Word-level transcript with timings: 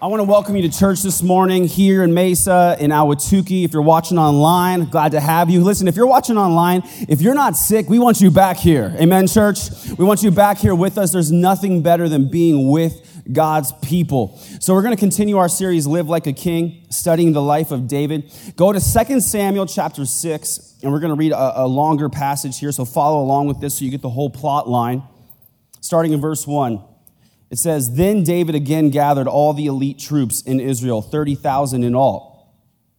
I 0.00 0.06
want 0.06 0.20
to 0.20 0.24
welcome 0.24 0.54
you 0.54 0.62
to 0.62 0.78
church 0.78 1.02
this 1.02 1.24
morning 1.24 1.64
here 1.64 2.04
in 2.04 2.14
Mesa, 2.14 2.76
in 2.78 2.92
Ahwatukee. 2.92 3.64
If 3.64 3.72
you're 3.72 3.82
watching 3.82 4.16
online, 4.16 4.84
glad 4.84 5.10
to 5.10 5.18
have 5.18 5.50
you. 5.50 5.60
Listen, 5.60 5.88
if 5.88 5.96
you're 5.96 6.06
watching 6.06 6.38
online, 6.38 6.82
if 7.08 7.20
you're 7.20 7.34
not 7.34 7.56
sick, 7.56 7.88
we 7.88 7.98
want 7.98 8.20
you 8.20 8.30
back 8.30 8.58
here. 8.58 8.94
Amen, 9.00 9.26
church? 9.26 9.58
We 9.98 10.04
want 10.04 10.22
you 10.22 10.30
back 10.30 10.58
here 10.58 10.76
with 10.76 10.98
us. 10.98 11.10
There's 11.10 11.32
nothing 11.32 11.82
better 11.82 12.08
than 12.08 12.30
being 12.30 12.70
with 12.70 13.24
God's 13.32 13.72
people. 13.82 14.38
So 14.60 14.72
we're 14.72 14.82
going 14.82 14.94
to 14.94 15.00
continue 15.00 15.36
our 15.36 15.48
series, 15.48 15.84
Live 15.84 16.08
Like 16.08 16.28
a 16.28 16.32
King, 16.32 16.86
studying 16.90 17.32
the 17.32 17.42
life 17.42 17.72
of 17.72 17.88
David. 17.88 18.32
Go 18.54 18.72
to 18.72 18.78
2 18.78 19.18
Samuel 19.18 19.66
chapter 19.66 20.06
6, 20.06 20.76
and 20.80 20.92
we're 20.92 21.00
going 21.00 21.12
to 21.12 21.18
read 21.18 21.32
a, 21.32 21.62
a 21.62 21.66
longer 21.66 22.08
passage 22.08 22.60
here. 22.60 22.70
So 22.70 22.84
follow 22.84 23.20
along 23.20 23.48
with 23.48 23.60
this 23.60 23.78
so 23.78 23.84
you 23.84 23.90
get 23.90 24.02
the 24.02 24.10
whole 24.10 24.30
plot 24.30 24.68
line. 24.68 25.02
Starting 25.80 26.12
in 26.12 26.20
verse 26.20 26.46
1. 26.46 26.84
It 27.50 27.58
says, 27.58 27.94
Then 27.94 28.24
David 28.24 28.54
again 28.54 28.90
gathered 28.90 29.26
all 29.26 29.52
the 29.52 29.66
elite 29.66 29.98
troops 29.98 30.42
in 30.42 30.60
Israel, 30.60 31.02
30,000 31.02 31.82
in 31.82 31.94
all. 31.94 32.28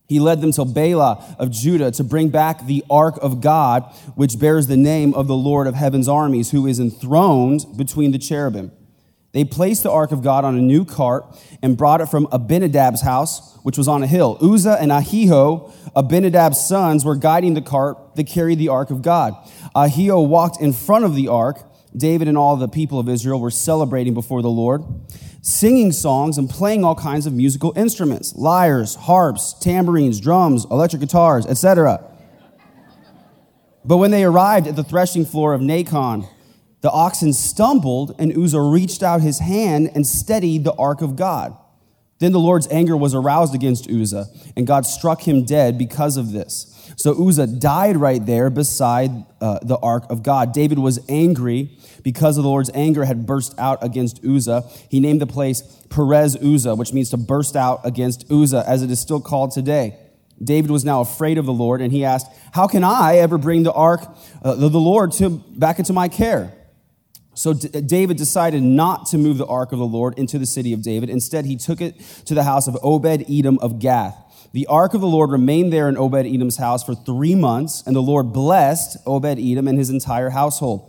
He 0.07 0.19
led 0.19 0.41
them 0.41 0.51
to 0.53 0.65
Baalah 0.65 1.37
of 1.37 1.51
Judah 1.51 1.91
to 1.91 2.03
bring 2.03 2.29
back 2.29 2.65
the 2.65 2.83
ark 2.89 3.19
of 3.21 3.41
God, 3.41 3.83
which 4.15 4.39
bears 4.39 4.65
the 4.65 4.75
name 4.75 5.13
of 5.13 5.27
the 5.27 5.35
Lord 5.35 5.67
of 5.67 5.75
heaven's 5.75 6.07
armies, 6.07 6.49
who 6.49 6.65
is 6.65 6.79
enthroned 6.79 7.65
between 7.77 8.11
the 8.11 8.17
cherubim. 8.17 8.71
They 9.31 9.43
placed 9.45 9.83
the 9.83 9.91
ark 9.91 10.11
of 10.11 10.23
God 10.23 10.43
on 10.43 10.57
a 10.57 10.61
new 10.61 10.83
cart 10.83 11.25
and 11.61 11.77
brought 11.77 12.01
it 12.01 12.07
from 12.07 12.25
Abinadab's 12.31 13.03
house, 13.03 13.55
which 13.61 13.77
was 13.77 13.87
on 13.87 14.01
a 14.01 14.07
hill. 14.07 14.39
Uzzah 14.41 14.77
and 14.81 14.91
Ahio, 14.91 15.71
Abinadab's 15.95 16.59
sons, 16.59 17.05
were 17.05 17.15
guiding 17.15 17.53
the 17.53 17.61
cart 17.61 18.15
that 18.15 18.25
carried 18.25 18.57
the 18.57 18.69
ark 18.69 18.89
of 18.89 19.03
God. 19.03 19.35
Ahio 19.75 20.27
walked 20.27 20.59
in 20.59 20.73
front 20.73 21.05
of 21.05 21.13
the 21.13 21.27
ark 21.27 21.59
David 21.95 22.27
and 22.27 22.37
all 22.37 22.55
the 22.55 22.67
people 22.67 22.99
of 22.99 23.09
Israel 23.09 23.39
were 23.39 23.51
celebrating 23.51 24.13
before 24.13 24.41
the 24.41 24.49
Lord, 24.49 24.83
singing 25.41 25.91
songs 25.91 26.37
and 26.37 26.49
playing 26.49 26.83
all 26.83 26.95
kinds 26.95 27.25
of 27.25 27.33
musical 27.33 27.73
instruments 27.75 28.35
lyres, 28.35 28.95
harps, 28.95 29.53
tambourines, 29.59 30.19
drums, 30.19 30.65
electric 30.65 31.01
guitars, 31.01 31.45
etc. 31.45 32.03
But 33.83 33.97
when 33.97 34.11
they 34.11 34.23
arrived 34.23 34.67
at 34.67 34.75
the 34.75 34.83
threshing 34.83 35.25
floor 35.25 35.53
of 35.53 35.61
Nacon, 35.61 36.27
the 36.81 36.91
oxen 36.91 37.33
stumbled, 37.33 38.15
and 38.19 38.35
Uzzah 38.37 38.61
reached 38.61 39.03
out 39.03 39.21
his 39.21 39.39
hand 39.39 39.91
and 39.93 40.05
steadied 40.07 40.63
the 40.63 40.73
ark 40.75 41.01
of 41.01 41.15
God. 41.15 41.57
Then 42.19 42.33
the 42.33 42.39
Lord's 42.39 42.67
anger 42.69 42.97
was 42.97 43.15
aroused 43.15 43.55
against 43.55 43.89
Uzzah, 43.89 44.27
and 44.55 44.67
God 44.67 44.85
struck 44.85 45.27
him 45.27 45.45
dead 45.45 45.77
because 45.77 46.17
of 46.17 46.31
this. 46.31 46.75
So 46.97 47.27
Uzzah 47.27 47.47
died 47.47 47.95
right 47.95 48.23
there 48.25 48.49
beside 48.49 49.11
uh, 49.39 49.59
the 49.61 49.77
ark 49.77 50.05
of 50.09 50.21
God. 50.21 50.53
David 50.53 50.79
was 50.79 50.99
angry 51.07 51.69
because 52.03 52.37
of 52.37 52.43
the 52.43 52.49
Lord's 52.49 52.69
anger 52.73 53.05
had 53.05 53.25
burst 53.25 53.57
out 53.57 53.81
against 53.81 54.23
Uzzah. 54.25 54.69
He 54.89 54.99
named 54.99 55.21
the 55.21 55.27
place 55.27 55.61
Perez 55.89 56.35
Uzzah, 56.35 56.75
which 56.75 56.91
means 56.91 57.09
to 57.11 57.17
burst 57.17 57.55
out 57.55 57.81
against 57.85 58.29
Uzzah, 58.29 58.65
as 58.67 58.83
it 58.83 58.91
is 58.91 58.99
still 58.99 59.21
called 59.21 59.51
today. 59.51 59.95
David 60.43 60.71
was 60.71 60.83
now 60.83 61.01
afraid 61.01 61.37
of 61.37 61.45
the 61.45 61.53
Lord, 61.53 61.81
and 61.81 61.91
he 61.91 62.03
asked, 62.03 62.27
How 62.51 62.67
can 62.67 62.83
I 62.83 63.17
ever 63.17 63.37
bring 63.37 63.63
the 63.63 63.73
ark 63.73 64.01
uh, 64.43 64.55
of 64.55 64.71
the 64.71 64.79
Lord 64.79 65.13
to, 65.13 65.29
back 65.29 65.79
into 65.79 65.93
my 65.93 66.09
care? 66.09 66.53
So 67.39 67.53
D- 67.53 67.69
David 67.69 68.17
decided 68.17 68.61
not 68.63 69.05
to 69.07 69.17
move 69.17 69.37
the 69.37 69.45
ark 69.45 69.71
of 69.71 69.79
the 69.79 69.85
Lord 69.85 70.19
into 70.19 70.37
the 70.37 70.45
city 70.45 70.73
of 70.73 70.81
David. 70.81 71.09
Instead, 71.09 71.45
he 71.45 71.55
took 71.55 71.79
it 71.79 71.97
to 72.25 72.33
the 72.33 72.43
house 72.43 72.67
of 72.67 72.77
Obed 72.83 73.25
Edom 73.29 73.57
of 73.59 73.79
Gath. 73.79 74.17
The 74.51 74.67
ark 74.67 74.93
of 74.93 74.99
the 74.99 75.07
Lord 75.07 75.31
remained 75.31 75.71
there 75.71 75.87
in 75.87 75.95
Obed 75.95 76.25
Edom's 76.25 76.57
house 76.57 76.83
for 76.83 76.95
three 76.95 77.35
months, 77.35 77.81
and 77.85 77.95
the 77.95 78.01
Lord 78.01 78.33
blessed 78.33 78.97
Obed 79.05 79.39
Edom 79.39 79.69
and 79.69 79.77
his 79.77 79.89
entire 79.89 80.31
household. 80.31 80.88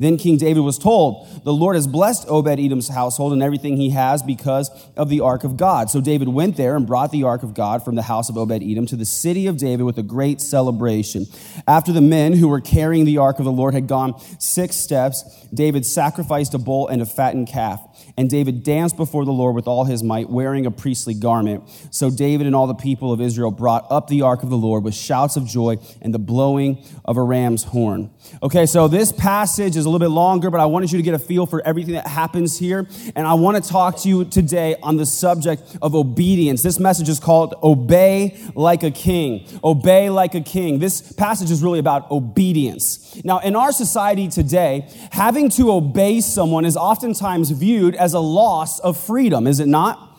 Then 0.00 0.16
King 0.16 0.38
David 0.38 0.60
was 0.60 0.78
told, 0.78 1.44
The 1.44 1.52
Lord 1.52 1.76
has 1.76 1.86
blessed 1.86 2.24
Obed 2.26 2.58
Edom's 2.58 2.88
household 2.88 3.34
and 3.34 3.42
everything 3.42 3.76
he 3.76 3.90
has 3.90 4.22
because 4.22 4.70
of 4.96 5.10
the 5.10 5.20
ark 5.20 5.44
of 5.44 5.58
God. 5.58 5.90
So 5.90 6.00
David 6.00 6.28
went 6.28 6.56
there 6.56 6.74
and 6.74 6.86
brought 6.86 7.12
the 7.12 7.24
ark 7.24 7.42
of 7.42 7.52
God 7.52 7.84
from 7.84 7.96
the 7.96 8.02
house 8.02 8.30
of 8.30 8.38
Obed 8.38 8.62
Edom 8.62 8.86
to 8.86 8.96
the 8.96 9.04
city 9.04 9.46
of 9.46 9.58
David 9.58 9.84
with 9.84 9.98
a 9.98 10.02
great 10.02 10.40
celebration. 10.40 11.26
After 11.68 11.92
the 11.92 12.00
men 12.00 12.32
who 12.32 12.48
were 12.48 12.62
carrying 12.62 13.04
the 13.04 13.18
ark 13.18 13.40
of 13.40 13.44
the 13.44 13.52
Lord 13.52 13.74
had 13.74 13.88
gone 13.88 14.18
six 14.40 14.76
steps, 14.76 15.46
David 15.52 15.84
sacrificed 15.84 16.54
a 16.54 16.58
bull 16.58 16.88
and 16.88 17.02
a 17.02 17.06
fattened 17.06 17.48
calf. 17.48 17.86
And 18.16 18.30
David 18.30 18.62
danced 18.62 18.96
before 18.96 19.26
the 19.26 19.32
Lord 19.32 19.54
with 19.54 19.68
all 19.68 19.84
his 19.84 20.02
might, 20.02 20.30
wearing 20.30 20.64
a 20.64 20.70
priestly 20.70 21.12
garment. 21.12 21.64
So 21.90 22.10
David 22.10 22.46
and 22.46 22.56
all 22.56 22.66
the 22.66 22.74
people 22.74 23.12
of 23.12 23.20
Israel 23.20 23.50
brought 23.50 23.86
up 23.90 24.08
the 24.08 24.22
ark 24.22 24.42
of 24.42 24.48
the 24.48 24.56
Lord 24.56 24.82
with 24.82 24.94
shouts 24.94 25.36
of 25.36 25.46
joy 25.46 25.76
and 26.00 26.14
the 26.14 26.18
blowing 26.18 26.82
of 27.04 27.18
a 27.18 27.22
ram's 27.22 27.64
horn. 27.64 28.10
Okay, 28.42 28.66
so 28.66 28.88
this 28.88 29.12
passage 29.12 29.76
is 29.76 29.84
a 29.84 29.88
little 29.88 30.04
bit 30.04 30.12
longer, 30.12 30.50
but 30.50 30.60
I 30.60 30.66
wanted 30.66 30.92
you 30.92 30.98
to 30.98 31.02
get 31.02 31.14
a 31.14 31.18
feel 31.18 31.46
for 31.46 31.60
everything 31.66 31.94
that 31.94 32.06
happens 32.06 32.58
here. 32.58 32.86
And 33.14 33.26
I 33.26 33.34
want 33.34 33.62
to 33.62 33.70
talk 33.70 33.98
to 33.98 34.08
you 34.08 34.24
today 34.24 34.76
on 34.82 34.96
the 34.96 35.06
subject 35.06 35.76
of 35.82 35.94
obedience. 35.94 36.62
This 36.62 36.78
message 36.78 37.08
is 37.08 37.20
called 37.20 37.54
Obey 37.62 38.38
Like 38.54 38.82
a 38.82 38.90
King. 38.90 39.46
Obey 39.62 40.10
Like 40.10 40.34
a 40.34 40.40
King. 40.40 40.78
This 40.78 41.12
passage 41.12 41.50
is 41.50 41.62
really 41.62 41.78
about 41.78 42.10
obedience. 42.10 43.20
Now, 43.24 43.38
in 43.40 43.56
our 43.56 43.72
society 43.72 44.28
today, 44.28 44.88
having 45.12 45.48
to 45.50 45.72
obey 45.72 46.20
someone 46.20 46.64
is 46.64 46.76
oftentimes 46.76 47.50
viewed 47.50 47.94
as 47.94 48.14
a 48.14 48.20
loss 48.20 48.80
of 48.80 48.96
freedom, 48.96 49.46
is 49.46 49.60
it 49.60 49.68
not? 49.68 50.09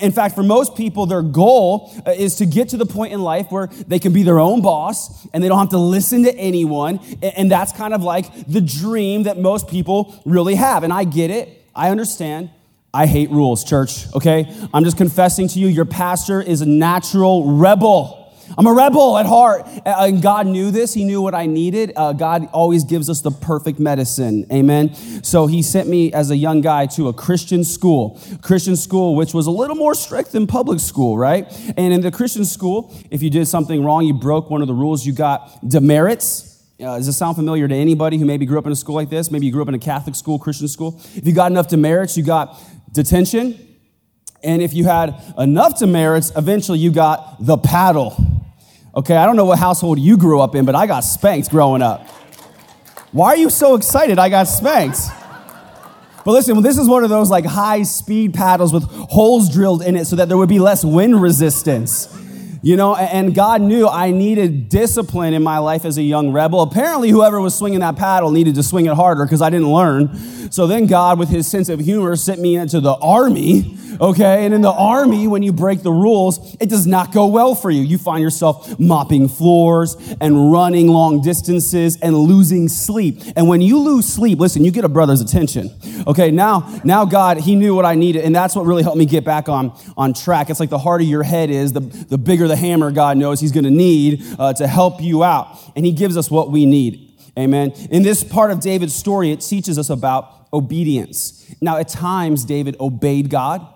In 0.00 0.12
fact, 0.12 0.34
for 0.34 0.42
most 0.42 0.74
people, 0.74 1.06
their 1.06 1.22
goal 1.22 1.92
uh, 2.06 2.12
is 2.12 2.36
to 2.36 2.46
get 2.46 2.70
to 2.70 2.76
the 2.76 2.86
point 2.86 3.12
in 3.12 3.20
life 3.20 3.50
where 3.50 3.66
they 3.66 3.98
can 3.98 4.12
be 4.12 4.22
their 4.22 4.40
own 4.40 4.62
boss 4.62 5.26
and 5.34 5.44
they 5.44 5.48
don't 5.48 5.58
have 5.58 5.70
to 5.70 5.78
listen 5.78 6.22
to 6.24 6.34
anyone. 6.34 6.98
And 7.20 7.50
that's 7.50 7.72
kind 7.72 7.92
of 7.92 8.02
like 8.02 8.46
the 8.46 8.60
dream 8.60 9.24
that 9.24 9.38
most 9.38 9.68
people 9.68 10.20
really 10.24 10.54
have. 10.54 10.82
And 10.82 10.92
I 10.92 11.04
get 11.04 11.30
it, 11.30 11.64
I 11.74 11.90
understand. 11.90 12.50
I 12.94 13.06
hate 13.06 13.30
rules, 13.30 13.64
church, 13.64 14.04
okay? 14.14 14.54
I'm 14.74 14.84
just 14.84 14.98
confessing 14.98 15.48
to 15.48 15.58
you, 15.58 15.66
your 15.66 15.86
pastor 15.86 16.42
is 16.42 16.60
a 16.60 16.66
natural 16.66 17.56
rebel. 17.56 18.21
I'm 18.56 18.66
a 18.66 18.72
rebel 18.72 19.18
at 19.18 19.26
heart. 19.26 19.66
And 19.84 20.22
God 20.22 20.46
knew 20.46 20.70
this. 20.70 20.94
He 20.94 21.04
knew 21.04 21.22
what 21.22 21.34
I 21.34 21.46
needed. 21.46 21.92
Uh, 21.96 22.12
God 22.12 22.48
always 22.52 22.84
gives 22.84 23.08
us 23.08 23.20
the 23.20 23.30
perfect 23.30 23.78
medicine. 23.78 24.46
Amen. 24.52 24.94
So 25.22 25.46
he 25.46 25.62
sent 25.62 25.88
me 25.88 26.12
as 26.12 26.30
a 26.30 26.36
young 26.36 26.60
guy 26.60 26.86
to 26.86 27.08
a 27.08 27.12
Christian 27.12 27.64
school, 27.64 28.20
Christian 28.42 28.76
school, 28.76 29.14
which 29.14 29.34
was 29.34 29.46
a 29.46 29.50
little 29.50 29.76
more 29.76 29.94
strict 29.94 30.32
than 30.32 30.46
public 30.46 30.80
school, 30.80 31.16
right? 31.16 31.46
And 31.76 31.92
in 31.92 32.00
the 32.00 32.10
Christian 32.10 32.44
school, 32.44 32.94
if 33.10 33.22
you 33.22 33.30
did 33.30 33.46
something 33.46 33.84
wrong, 33.84 34.04
you 34.04 34.14
broke 34.14 34.50
one 34.50 34.62
of 34.62 34.68
the 34.68 34.74
rules, 34.74 35.06
you 35.06 35.12
got 35.12 35.66
demerits. 35.66 36.48
Uh, 36.80 36.96
does 36.96 37.06
this 37.06 37.16
sound 37.16 37.36
familiar 37.36 37.68
to 37.68 37.74
anybody 37.74 38.18
who 38.18 38.24
maybe 38.24 38.44
grew 38.44 38.58
up 38.58 38.66
in 38.66 38.72
a 38.72 38.76
school 38.76 38.96
like 38.96 39.08
this? 39.08 39.30
Maybe 39.30 39.46
you 39.46 39.52
grew 39.52 39.62
up 39.62 39.68
in 39.68 39.74
a 39.74 39.78
Catholic 39.78 40.16
school, 40.16 40.38
Christian 40.38 40.66
school. 40.66 41.00
If 41.14 41.26
you 41.26 41.32
got 41.32 41.50
enough 41.50 41.68
demerits, 41.68 42.16
you 42.16 42.24
got 42.24 42.58
detention. 42.90 43.71
And 44.42 44.60
if 44.60 44.74
you 44.74 44.84
had 44.84 45.14
enough 45.38 45.78
demerits, 45.78 46.32
eventually 46.36 46.78
you 46.78 46.90
got 46.90 47.36
the 47.38 47.56
paddle. 47.56 48.16
Okay, 48.94 49.16
I 49.16 49.24
don't 49.24 49.36
know 49.36 49.44
what 49.44 49.58
household 49.58 49.98
you 49.98 50.16
grew 50.16 50.40
up 50.40 50.54
in, 50.54 50.64
but 50.64 50.74
I 50.74 50.86
got 50.86 51.00
spanked 51.00 51.50
growing 51.50 51.80
up. 51.80 52.06
Why 53.12 53.28
are 53.28 53.36
you 53.36 53.50
so 53.50 53.74
excited? 53.74 54.18
I 54.18 54.28
got 54.28 54.44
spanked. 54.44 55.00
But 56.24 56.32
listen, 56.32 56.62
this 56.62 56.78
is 56.78 56.88
one 56.88 57.04
of 57.04 57.10
those 57.10 57.30
like 57.30 57.44
high 57.44 57.82
speed 57.82 58.34
paddles 58.34 58.72
with 58.72 58.84
holes 58.84 59.52
drilled 59.52 59.82
in 59.82 59.96
it 59.96 60.06
so 60.06 60.16
that 60.16 60.28
there 60.28 60.38
would 60.38 60.48
be 60.48 60.58
less 60.58 60.84
wind 60.84 61.20
resistance. 61.20 62.06
You 62.64 62.76
know, 62.76 62.94
and 62.94 63.34
God 63.34 63.60
knew 63.60 63.88
I 63.88 64.12
needed 64.12 64.68
discipline 64.68 65.34
in 65.34 65.42
my 65.42 65.58
life 65.58 65.84
as 65.84 65.98
a 65.98 66.02
young 66.02 66.30
rebel. 66.30 66.60
Apparently, 66.60 67.10
whoever 67.10 67.40
was 67.40 67.56
swinging 67.56 67.80
that 67.80 67.96
paddle 67.96 68.30
needed 68.30 68.54
to 68.54 68.62
swing 68.62 68.86
it 68.86 68.94
harder 68.94 69.24
because 69.24 69.42
I 69.42 69.50
didn't 69.50 69.72
learn. 69.72 70.16
So 70.52 70.68
then 70.68 70.86
God, 70.86 71.18
with 71.18 71.28
his 71.28 71.50
sense 71.50 71.68
of 71.68 71.80
humor, 71.80 72.14
sent 72.14 72.40
me 72.40 72.56
into 72.56 72.80
the 72.80 72.94
army 72.94 73.76
okay? 74.00 74.44
And 74.44 74.54
in 74.54 74.60
the 74.60 74.72
army, 74.72 75.26
when 75.26 75.42
you 75.42 75.52
break 75.52 75.82
the 75.82 75.92
rules, 75.92 76.56
it 76.60 76.68
does 76.68 76.86
not 76.86 77.12
go 77.12 77.26
well 77.26 77.54
for 77.54 77.70
you. 77.70 77.82
You 77.82 77.98
find 77.98 78.22
yourself 78.22 78.78
mopping 78.78 79.28
floors 79.28 79.96
and 80.20 80.52
running 80.52 80.88
long 80.88 81.22
distances 81.22 81.96
and 82.00 82.16
losing 82.16 82.68
sleep. 82.68 83.22
And 83.36 83.48
when 83.48 83.60
you 83.60 83.78
lose 83.78 84.06
sleep, 84.06 84.38
listen, 84.38 84.64
you 84.64 84.70
get 84.70 84.84
a 84.84 84.88
brother's 84.88 85.20
attention. 85.20 85.70
Okay, 86.06 86.30
now, 86.30 86.80
now 86.84 87.04
God, 87.04 87.38
He 87.38 87.54
knew 87.54 87.74
what 87.74 87.84
I 87.84 87.94
needed, 87.94 88.24
and 88.24 88.34
that's 88.34 88.56
what 88.56 88.66
really 88.66 88.82
helped 88.82 88.98
me 88.98 89.06
get 89.06 89.24
back 89.24 89.48
on, 89.48 89.72
on 89.96 90.14
track. 90.14 90.50
It's 90.50 90.60
like 90.60 90.70
the 90.70 90.78
harder 90.78 91.04
your 91.04 91.22
head 91.22 91.50
is, 91.50 91.72
the, 91.72 91.80
the 91.80 92.18
bigger 92.18 92.48
the 92.52 92.56
hammer 92.56 92.90
God 92.90 93.16
knows 93.16 93.40
He's 93.40 93.52
gonna 93.52 93.70
need 93.70 94.22
uh, 94.38 94.52
to 94.54 94.66
help 94.66 95.00
you 95.00 95.24
out. 95.24 95.58
And 95.74 95.86
He 95.86 95.92
gives 95.92 96.16
us 96.16 96.30
what 96.30 96.50
we 96.50 96.66
need. 96.66 97.10
Amen. 97.38 97.72
In 97.90 98.02
this 98.02 98.22
part 98.22 98.50
of 98.50 98.60
David's 98.60 98.94
story, 98.94 99.30
it 99.30 99.40
teaches 99.40 99.78
us 99.78 99.88
about 99.88 100.48
obedience. 100.52 101.54
Now, 101.60 101.78
at 101.78 101.88
times, 101.88 102.44
David 102.44 102.76
obeyed 102.78 103.30
God 103.30 103.66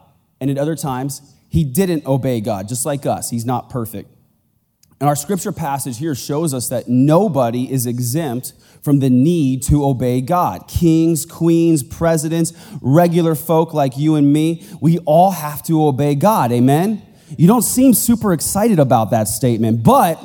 and 0.40 0.50
at 0.50 0.58
other 0.58 0.76
times, 0.76 1.22
he 1.48 1.64
didn't 1.64 2.04
obey 2.06 2.40
God, 2.42 2.68
just 2.68 2.84
like 2.84 3.06
us. 3.06 3.30
He's 3.30 3.46
not 3.46 3.70
perfect. 3.70 4.10
And 5.00 5.08
our 5.08 5.16
scripture 5.16 5.52
passage 5.52 5.98
here 5.98 6.14
shows 6.14 6.52
us 6.52 6.68
that 6.68 6.88
nobody 6.88 7.70
is 7.70 7.86
exempt 7.86 8.52
from 8.82 9.00
the 9.00 9.10
need 9.10 9.62
to 9.64 9.84
obey 9.84 10.20
God. 10.20 10.68
Kings, 10.68 11.26
queens, 11.26 11.82
presidents, 11.82 12.52
regular 12.80 13.34
folk 13.34 13.74
like 13.74 13.96
you 13.96 14.14
and 14.14 14.32
me, 14.32 14.66
we 14.80 14.98
all 15.00 15.32
have 15.32 15.62
to 15.64 15.84
obey 15.86 16.14
God. 16.14 16.52
Amen? 16.52 17.02
You 17.36 17.46
don't 17.46 17.62
seem 17.62 17.94
super 17.94 18.32
excited 18.32 18.78
about 18.78 19.10
that 19.10 19.28
statement, 19.28 19.82
but 19.82 20.20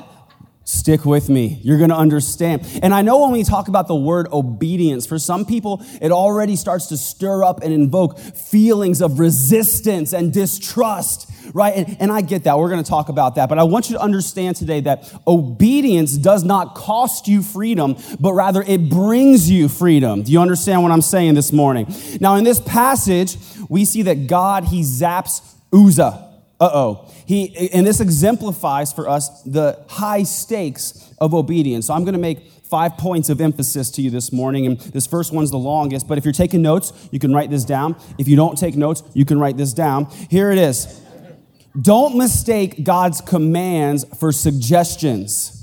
Stick 0.71 1.05
with 1.05 1.27
me. 1.27 1.59
You're 1.63 1.79
going 1.79 1.89
to 1.89 1.97
understand. 1.97 2.65
And 2.81 2.93
I 2.93 3.01
know 3.01 3.23
when 3.23 3.31
we 3.31 3.43
talk 3.43 3.67
about 3.67 3.89
the 3.89 3.95
word 3.95 4.27
obedience, 4.31 5.05
for 5.05 5.19
some 5.19 5.43
people, 5.43 5.83
it 6.01 6.13
already 6.13 6.55
starts 6.55 6.87
to 6.87 6.97
stir 6.97 7.43
up 7.43 7.61
and 7.61 7.73
invoke 7.73 8.17
feelings 8.17 9.01
of 9.01 9.19
resistance 9.19 10.13
and 10.13 10.31
distrust, 10.31 11.29
right? 11.53 11.75
And, 11.75 11.97
and 11.99 12.11
I 12.11 12.21
get 12.21 12.45
that. 12.45 12.57
We're 12.57 12.69
going 12.69 12.81
to 12.81 12.89
talk 12.89 13.09
about 13.09 13.35
that. 13.35 13.49
But 13.49 13.59
I 13.59 13.63
want 13.63 13.89
you 13.89 13.97
to 13.97 14.01
understand 14.01 14.55
today 14.55 14.79
that 14.81 15.11
obedience 15.27 16.15
does 16.15 16.45
not 16.45 16.73
cost 16.73 17.27
you 17.27 17.43
freedom, 17.43 17.97
but 18.19 18.33
rather 18.33 18.63
it 18.65 18.87
brings 18.89 19.49
you 19.51 19.67
freedom. 19.67 20.23
Do 20.23 20.31
you 20.31 20.39
understand 20.39 20.83
what 20.83 20.93
I'm 20.93 21.01
saying 21.01 21.33
this 21.33 21.51
morning? 21.51 21.93
Now, 22.21 22.35
in 22.35 22.45
this 22.45 22.61
passage, 22.61 23.35
we 23.67 23.83
see 23.83 24.03
that 24.03 24.27
God, 24.27 24.63
He 24.63 24.83
zaps 24.83 25.41
Uzzah. 25.73 26.30
Uh 26.61 26.69
oh. 26.73 27.11
He, 27.25 27.71
and 27.73 27.87
this 27.87 27.99
exemplifies 27.99 28.93
for 28.93 29.09
us 29.09 29.41
the 29.41 29.83
high 29.89 30.21
stakes 30.21 31.11
of 31.17 31.33
obedience. 31.33 31.87
So 31.87 31.95
I'm 31.95 32.03
going 32.03 32.13
to 32.13 32.19
make 32.19 32.51
five 32.63 32.97
points 32.97 33.29
of 33.29 33.41
emphasis 33.41 33.89
to 33.91 34.01
you 34.03 34.11
this 34.11 34.31
morning. 34.31 34.67
And 34.67 34.79
this 34.79 35.07
first 35.07 35.33
one's 35.33 35.49
the 35.49 35.57
longest, 35.57 36.07
but 36.07 36.19
if 36.19 36.23
you're 36.23 36.31
taking 36.31 36.61
notes, 36.61 36.93
you 37.11 37.17
can 37.17 37.33
write 37.33 37.49
this 37.49 37.65
down. 37.65 37.95
If 38.19 38.27
you 38.27 38.35
don't 38.35 38.57
take 38.57 38.75
notes, 38.75 39.01
you 39.13 39.25
can 39.25 39.39
write 39.39 39.57
this 39.57 39.73
down. 39.73 40.05
Here 40.29 40.51
it 40.51 40.59
is. 40.59 41.01
Don't 41.81 42.15
mistake 42.15 42.83
God's 42.83 43.21
commands 43.21 44.05
for 44.19 44.31
suggestions. 44.31 45.60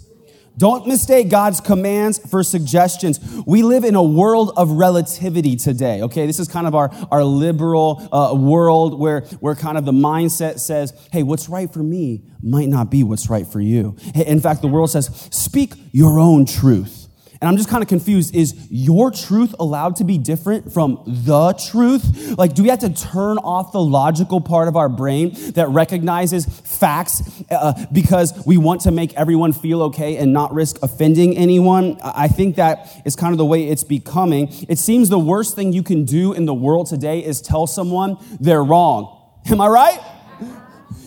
Don't 0.59 0.89
mistake 0.89 1.31
God's 1.31 1.61
commands 1.61 2.19
for 2.19 2.43
suggestions. 2.43 3.21
We 3.47 3.63
live 3.63 3.85
in 3.85 3.95
a 3.95 4.03
world 4.03 4.53
of 4.57 4.73
relativity 4.73 5.55
today, 5.55 6.03
okay? 6.03 6.27
This 6.27 6.41
is 6.41 6.49
kind 6.49 6.67
of 6.67 6.75
our, 6.75 6.91
our 7.13 7.23
liberal 7.23 8.09
uh, 8.13 8.35
world 8.35 8.99
where, 8.99 9.21
where 9.39 9.55
kind 9.55 9.79
of 9.79 9.85
the 9.85 9.93
mindset 9.93 10.59
says, 10.59 10.93
hey, 11.13 11.23
what's 11.23 11.49
right 11.49 11.73
for 11.73 11.83
me 11.83 12.25
might 12.43 12.69
not 12.69 12.91
be 12.91 13.05
what's 13.05 13.31
right 13.31 13.47
for 13.47 13.61
you. 13.61 13.97
In 14.15 14.41
fact, 14.41 14.61
the 14.61 14.69
world 14.69 14.91
says, 14.91 15.29
speak 15.31 15.75
your 15.93 16.19
own 16.19 16.45
truth. 16.45 16.98
And 17.41 17.49
I'm 17.49 17.57
just 17.57 17.69
kind 17.69 17.83
of 17.83 17.89
confused. 17.89 18.35
Is 18.35 18.55
your 18.69 19.13
truth 19.13 19.55
allowed 19.61 19.97
to 19.97 20.05
be 20.05 20.19
different 20.19 20.73
from 20.73 21.03
the 21.07 21.53
truth? 21.53 22.37
Like, 22.37 22.55
do 22.55 22.65
we 22.65 22.69
have 22.69 22.81
to 22.81 22.93
turn 22.93 23.39
off 23.39 23.71
the 23.71 23.81
logical 23.81 24.41
part 24.41 24.67
of 24.67 24.77
our 24.77 24.89
brain 24.89 25.33
that 25.53 25.69
recognizes 25.69 26.47
facts 26.47 27.23
uh, 27.51 27.87
because 27.93 28.45
we 28.45 28.57
want 28.57 28.81
to 28.83 28.91
make 28.91 29.15
everyone 29.15 29.53
feel 29.53 29.83
okay 29.85 30.17
and 30.17 30.33
not 30.33 30.53
risk 30.53 30.83
offending 30.83 31.37
anyone? 31.37 31.99
I 32.03 32.27
think 32.27 32.57
that 32.57 33.03
is 33.05 33.15
kind 33.15 33.33
of 33.33 33.39
the 33.39 33.47
way 33.47 33.69
it's 33.69 33.85
becoming. 33.85 34.49
It 34.69 34.79
seems 34.79 35.09
the 35.09 35.19
worst 35.19 35.55
thing 35.55 35.73
you 35.73 35.85
can 35.85 36.05
do 36.05 36.33
in 36.33 36.45
the 36.45 36.55
world 36.55 36.89
today 36.89 37.25
is 37.25 37.41
tell 37.41 37.69
someone 37.69 38.17
they're 38.41 38.65
wrong. 38.65 39.15
Am 39.47 39.61
I 39.61 39.69
right? 39.69 40.01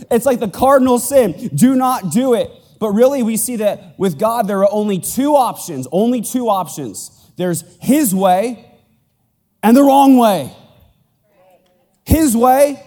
It's 0.10 0.26
like 0.26 0.40
the 0.40 0.50
cardinal 0.50 0.98
sin. 0.98 1.50
Do 1.54 1.76
not 1.76 2.12
do 2.12 2.34
it. 2.34 2.52
But 2.82 2.94
really, 2.94 3.22
we 3.22 3.38
see 3.38 3.58
that 3.58 3.94
with 4.00 4.18
God, 4.18 4.48
there 4.48 4.62
are 4.66 4.72
only 4.72 4.98
two 4.98 5.36
options, 5.36 5.88
only 5.92 6.20
two 6.20 6.50
options. 6.50 7.32
There's 7.38 7.64
His 7.80 8.14
way 8.14 8.66
and 9.62 9.78
the 9.78 9.84
wrong 9.84 10.18
way. 10.18 10.52
His 12.08 12.36
way, 12.36 12.84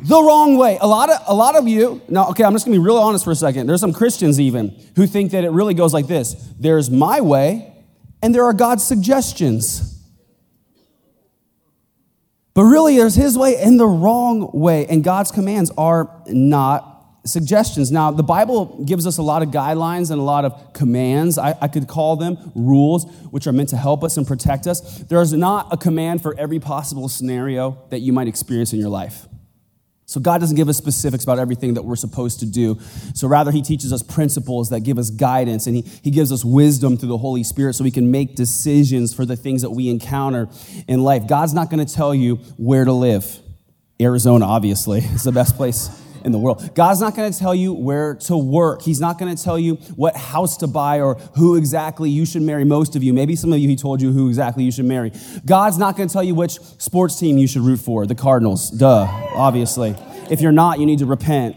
the 0.00 0.20
wrong 0.20 0.58
way. 0.58 0.78
A 0.80 0.88
lot 0.88 1.10
of, 1.10 1.20
a 1.28 1.34
lot 1.34 1.54
of 1.54 1.68
you, 1.68 2.02
now, 2.08 2.30
okay, 2.30 2.42
I'm 2.42 2.52
just 2.52 2.64
gonna 2.64 2.74
be 2.74 2.82
real 2.82 2.98
honest 2.98 3.24
for 3.24 3.30
a 3.30 3.36
second. 3.36 3.68
There's 3.68 3.80
some 3.80 3.92
Christians 3.92 4.40
even 4.40 4.76
who 4.96 5.06
think 5.06 5.30
that 5.30 5.44
it 5.44 5.50
really 5.50 5.74
goes 5.74 5.94
like 5.94 6.08
this 6.08 6.34
there's 6.58 6.90
my 6.90 7.20
way, 7.20 7.72
and 8.20 8.34
there 8.34 8.46
are 8.46 8.52
God's 8.52 8.82
suggestions. 8.82 9.94
But 12.52 12.64
really, 12.64 12.96
there's 12.96 13.14
His 13.14 13.38
way 13.38 13.58
and 13.58 13.78
the 13.78 13.86
wrong 13.86 14.50
way, 14.52 14.86
and 14.86 15.04
God's 15.04 15.30
commands 15.30 15.70
are 15.78 16.10
not 16.26 16.97
suggestions. 17.28 17.92
Now, 17.92 18.10
the 18.10 18.22
Bible 18.22 18.84
gives 18.84 19.06
us 19.06 19.18
a 19.18 19.22
lot 19.22 19.42
of 19.42 19.50
guidelines 19.50 20.10
and 20.10 20.20
a 20.20 20.24
lot 20.24 20.44
of 20.44 20.72
commands. 20.72 21.38
I, 21.38 21.54
I, 21.60 21.68
could 21.68 21.86
call 21.86 22.16
them 22.16 22.52
rules, 22.54 23.04
which 23.30 23.46
are 23.46 23.52
meant 23.52 23.68
to 23.70 23.76
help 23.76 24.02
us 24.02 24.16
and 24.16 24.26
protect 24.26 24.66
us. 24.66 24.98
There's 25.02 25.32
not 25.32 25.68
a 25.70 25.76
command 25.76 26.22
for 26.22 26.34
every 26.38 26.58
possible 26.58 27.08
scenario 27.08 27.78
that 27.90 28.00
you 28.00 28.12
might 28.12 28.28
experience 28.28 28.72
in 28.72 28.80
your 28.80 28.88
life. 28.88 29.26
So, 30.06 30.20
God 30.20 30.40
doesn't 30.40 30.56
give 30.56 30.70
us 30.70 30.78
specifics 30.78 31.22
about 31.22 31.38
everything 31.38 31.74
that 31.74 31.82
we're 31.82 31.96
supposed 31.96 32.40
to 32.40 32.46
do. 32.46 32.80
So, 33.14 33.28
rather, 33.28 33.50
He 33.50 33.60
teaches 33.60 33.92
us 33.92 34.02
principles 34.02 34.70
that 34.70 34.80
give 34.80 34.98
us 34.98 35.10
guidance 35.10 35.66
and 35.66 35.76
He, 35.76 35.82
he 36.02 36.10
gives 36.10 36.32
us 36.32 36.44
wisdom 36.44 36.96
through 36.96 37.10
the 37.10 37.18
Holy 37.18 37.44
Spirit 37.44 37.74
so 37.74 37.84
we 37.84 37.90
can 37.90 38.10
make 38.10 38.34
decisions 38.34 39.12
for 39.12 39.26
the 39.26 39.36
things 39.36 39.62
that 39.62 39.70
we 39.70 39.90
encounter 39.90 40.48
in 40.88 41.02
life. 41.02 41.26
God's 41.26 41.52
not 41.52 41.68
going 41.68 41.84
to 41.84 41.94
tell 41.94 42.14
you 42.14 42.36
where 42.56 42.84
to 42.84 42.92
live. 42.92 43.38
Arizona, 44.00 44.46
obviously, 44.46 45.00
is 45.14 45.24
the 45.24 45.32
best 45.32 45.56
place 45.56 45.90
in 46.24 46.32
the 46.32 46.38
world. 46.38 46.74
God's 46.74 47.00
not 47.00 47.14
going 47.14 47.32
to 47.32 47.38
tell 47.38 47.54
you 47.54 47.72
where 47.72 48.14
to 48.14 48.36
work. 48.36 48.82
He's 48.82 49.00
not 49.00 49.18
going 49.18 49.34
to 49.34 49.42
tell 49.42 49.58
you 49.58 49.76
what 49.96 50.16
house 50.16 50.56
to 50.58 50.66
buy 50.66 51.00
or 51.00 51.14
who 51.36 51.56
exactly 51.56 52.10
you 52.10 52.26
should 52.26 52.42
marry. 52.42 52.64
Most 52.64 52.96
of 52.96 53.02
you, 53.02 53.12
maybe 53.12 53.36
some 53.36 53.52
of 53.52 53.58
you, 53.58 53.68
He 53.68 53.76
told 53.76 54.00
you 54.00 54.12
who 54.12 54.28
exactly 54.28 54.64
you 54.64 54.72
should 54.72 54.84
marry. 54.84 55.12
God's 55.44 55.78
not 55.78 55.96
going 55.96 56.08
to 56.08 56.12
tell 56.12 56.22
you 56.22 56.34
which 56.34 56.60
sports 56.78 57.18
team 57.18 57.38
you 57.38 57.46
should 57.46 57.62
root 57.62 57.80
for. 57.80 58.06
The 58.06 58.14
Cardinals, 58.14 58.70
duh, 58.70 59.06
obviously. 59.34 59.96
If 60.30 60.40
you're 60.40 60.52
not, 60.52 60.78
you 60.78 60.86
need 60.86 60.98
to 61.00 61.06
repent. 61.06 61.56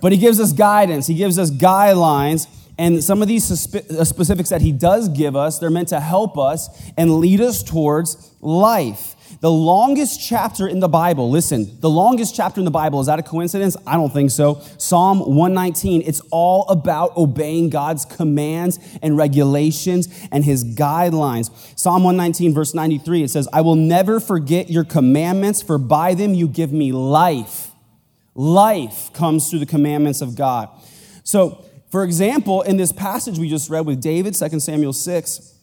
But 0.00 0.12
He 0.12 0.18
gives 0.18 0.40
us 0.40 0.52
guidance, 0.52 1.06
He 1.06 1.14
gives 1.14 1.38
us 1.38 1.50
guidelines. 1.50 2.46
And 2.78 3.02
some 3.02 3.22
of 3.22 3.28
these 3.28 3.50
uh, 3.50 4.04
specifics 4.04 4.50
that 4.50 4.62
he 4.62 4.70
does 4.70 5.08
give 5.08 5.34
us, 5.34 5.58
they're 5.58 5.68
meant 5.68 5.88
to 5.88 5.98
help 5.98 6.38
us 6.38 6.68
and 6.96 7.16
lead 7.16 7.40
us 7.40 7.64
towards 7.64 8.32
life. 8.40 9.16
The 9.40 9.50
longest 9.50 10.20
chapter 10.20 10.66
in 10.66 10.80
the 10.80 10.88
Bible, 10.88 11.30
listen, 11.30 11.78
the 11.78 11.88
longest 11.88 12.34
chapter 12.34 12.60
in 12.60 12.64
the 12.64 12.72
Bible, 12.72 13.00
is 13.00 13.06
that 13.06 13.20
a 13.20 13.22
coincidence? 13.22 13.76
I 13.86 13.94
don't 13.94 14.12
think 14.12 14.32
so. 14.32 14.60
Psalm 14.78 15.20
119, 15.20 16.02
it's 16.04 16.20
all 16.32 16.66
about 16.68 17.16
obeying 17.16 17.70
God's 17.70 18.04
commands 18.04 18.80
and 19.00 19.16
regulations 19.16 20.08
and 20.32 20.44
his 20.44 20.64
guidelines. 20.64 21.52
Psalm 21.78 22.02
119, 22.02 22.52
verse 22.52 22.74
93, 22.74 23.22
it 23.22 23.30
says, 23.30 23.48
I 23.52 23.60
will 23.60 23.76
never 23.76 24.18
forget 24.18 24.70
your 24.70 24.82
commandments, 24.82 25.62
for 25.62 25.78
by 25.78 26.14
them 26.14 26.34
you 26.34 26.48
give 26.48 26.72
me 26.72 26.90
life. 26.90 27.70
Life 28.34 29.12
comes 29.12 29.48
through 29.48 29.60
the 29.60 29.66
commandments 29.66 30.20
of 30.20 30.34
God. 30.34 30.68
So, 31.22 31.64
for 31.90 32.02
example, 32.02 32.62
in 32.62 32.76
this 32.76 32.90
passage 32.90 33.38
we 33.38 33.48
just 33.48 33.70
read 33.70 33.86
with 33.86 34.00
David, 34.00 34.34
2 34.34 34.58
Samuel 34.58 34.92
6, 34.92 35.54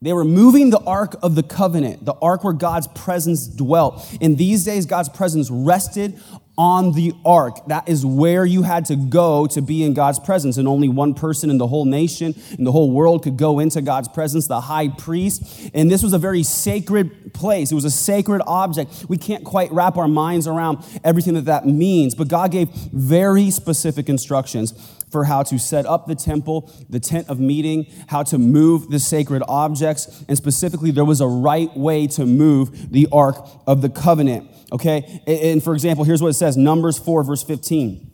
they 0.00 0.12
were 0.12 0.24
moving 0.24 0.70
the 0.70 0.78
Ark 0.80 1.16
of 1.22 1.34
the 1.34 1.42
Covenant, 1.42 2.04
the 2.04 2.14
Ark 2.22 2.44
where 2.44 2.52
God's 2.52 2.86
presence 2.88 3.48
dwelt. 3.48 4.06
In 4.20 4.36
these 4.36 4.64
days, 4.64 4.86
God's 4.86 5.08
presence 5.08 5.50
rested 5.50 6.20
on 6.56 6.92
the 6.92 7.12
Ark. 7.24 7.66
That 7.66 7.88
is 7.88 8.06
where 8.06 8.44
you 8.44 8.62
had 8.62 8.84
to 8.86 8.96
go 8.96 9.48
to 9.48 9.60
be 9.60 9.82
in 9.82 9.94
God's 9.94 10.20
presence. 10.20 10.56
And 10.56 10.68
only 10.68 10.88
one 10.88 11.14
person 11.14 11.50
in 11.50 11.58
the 11.58 11.66
whole 11.66 11.84
nation, 11.84 12.34
in 12.56 12.64
the 12.64 12.70
whole 12.70 12.92
world, 12.92 13.24
could 13.24 13.36
go 13.36 13.58
into 13.58 13.80
God's 13.80 14.08
presence, 14.08 14.46
the 14.46 14.60
high 14.60 14.88
priest. 14.88 15.70
And 15.74 15.90
this 15.90 16.02
was 16.02 16.12
a 16.12 16.18
very 16.18 16.44
sacred 16.44 17.34
place. 17.34 17.72
It 17.72 17.76
was 17.76 17.84
a 17.84 17.90
sacred 17.90 18.42
object. 18.46 19.06
We 19.08 19.18
can't 19.18 19.44
quite 19.44 19.72
wrap 19.72 19.96
our 19.96 20.08
minds 20.08 20.46
around 20.46 20.84
everything 21.02 21.34
that 21.34 21.46
that 21.46 21.66
means, 21.66 22.14
but 22.14 22.28
God 22.28 22.52
gave 22.52 22.68
very 22.92 23.50
specific 23.50 24.08
instructions 24.08 24.74
for 25.10 25.24
how 25.24 25.42
to 25.44 25.58
set 25.58 25.86
up 25.86 26.06
the 26.06 26.14
temple, 26.14 26.72
the 26.88 27.00
tent 27.00 27.28
of 27.28 27.40
meeting, 27.40 27.86
how 28.08 28.22
to 28.24 28.38
move 28.38 28.88
the 28.88 28.98
sacred 28.98 29.42
objects, 29.48 30.24
and 30.28 30.36
specifically, 30.36 30.90
there 30.90 31.04
was 31.04 31.20
a 31.20 31.26
right 31.26 31.74
way 31.76 32.06
to 32.08 32.26
move 32.26 32.92
the 32.92 33.08
Ark 33.12 33.36
of 33.66 33.82
the 33.82 33.88
Covenant. 33.88 34.50
Okay? 34.72 35.22
And 35.26 35.62
for 35.62 35.74
example, 35.74 36.04
here's 36.04 36.22
what 36.22 36.28
it 36.28 36.34
says 36.34 36.56
Numbers 36.56 36.98
4, 36.98 37.24
verse 37.24 37.42
15. 37.42 38.10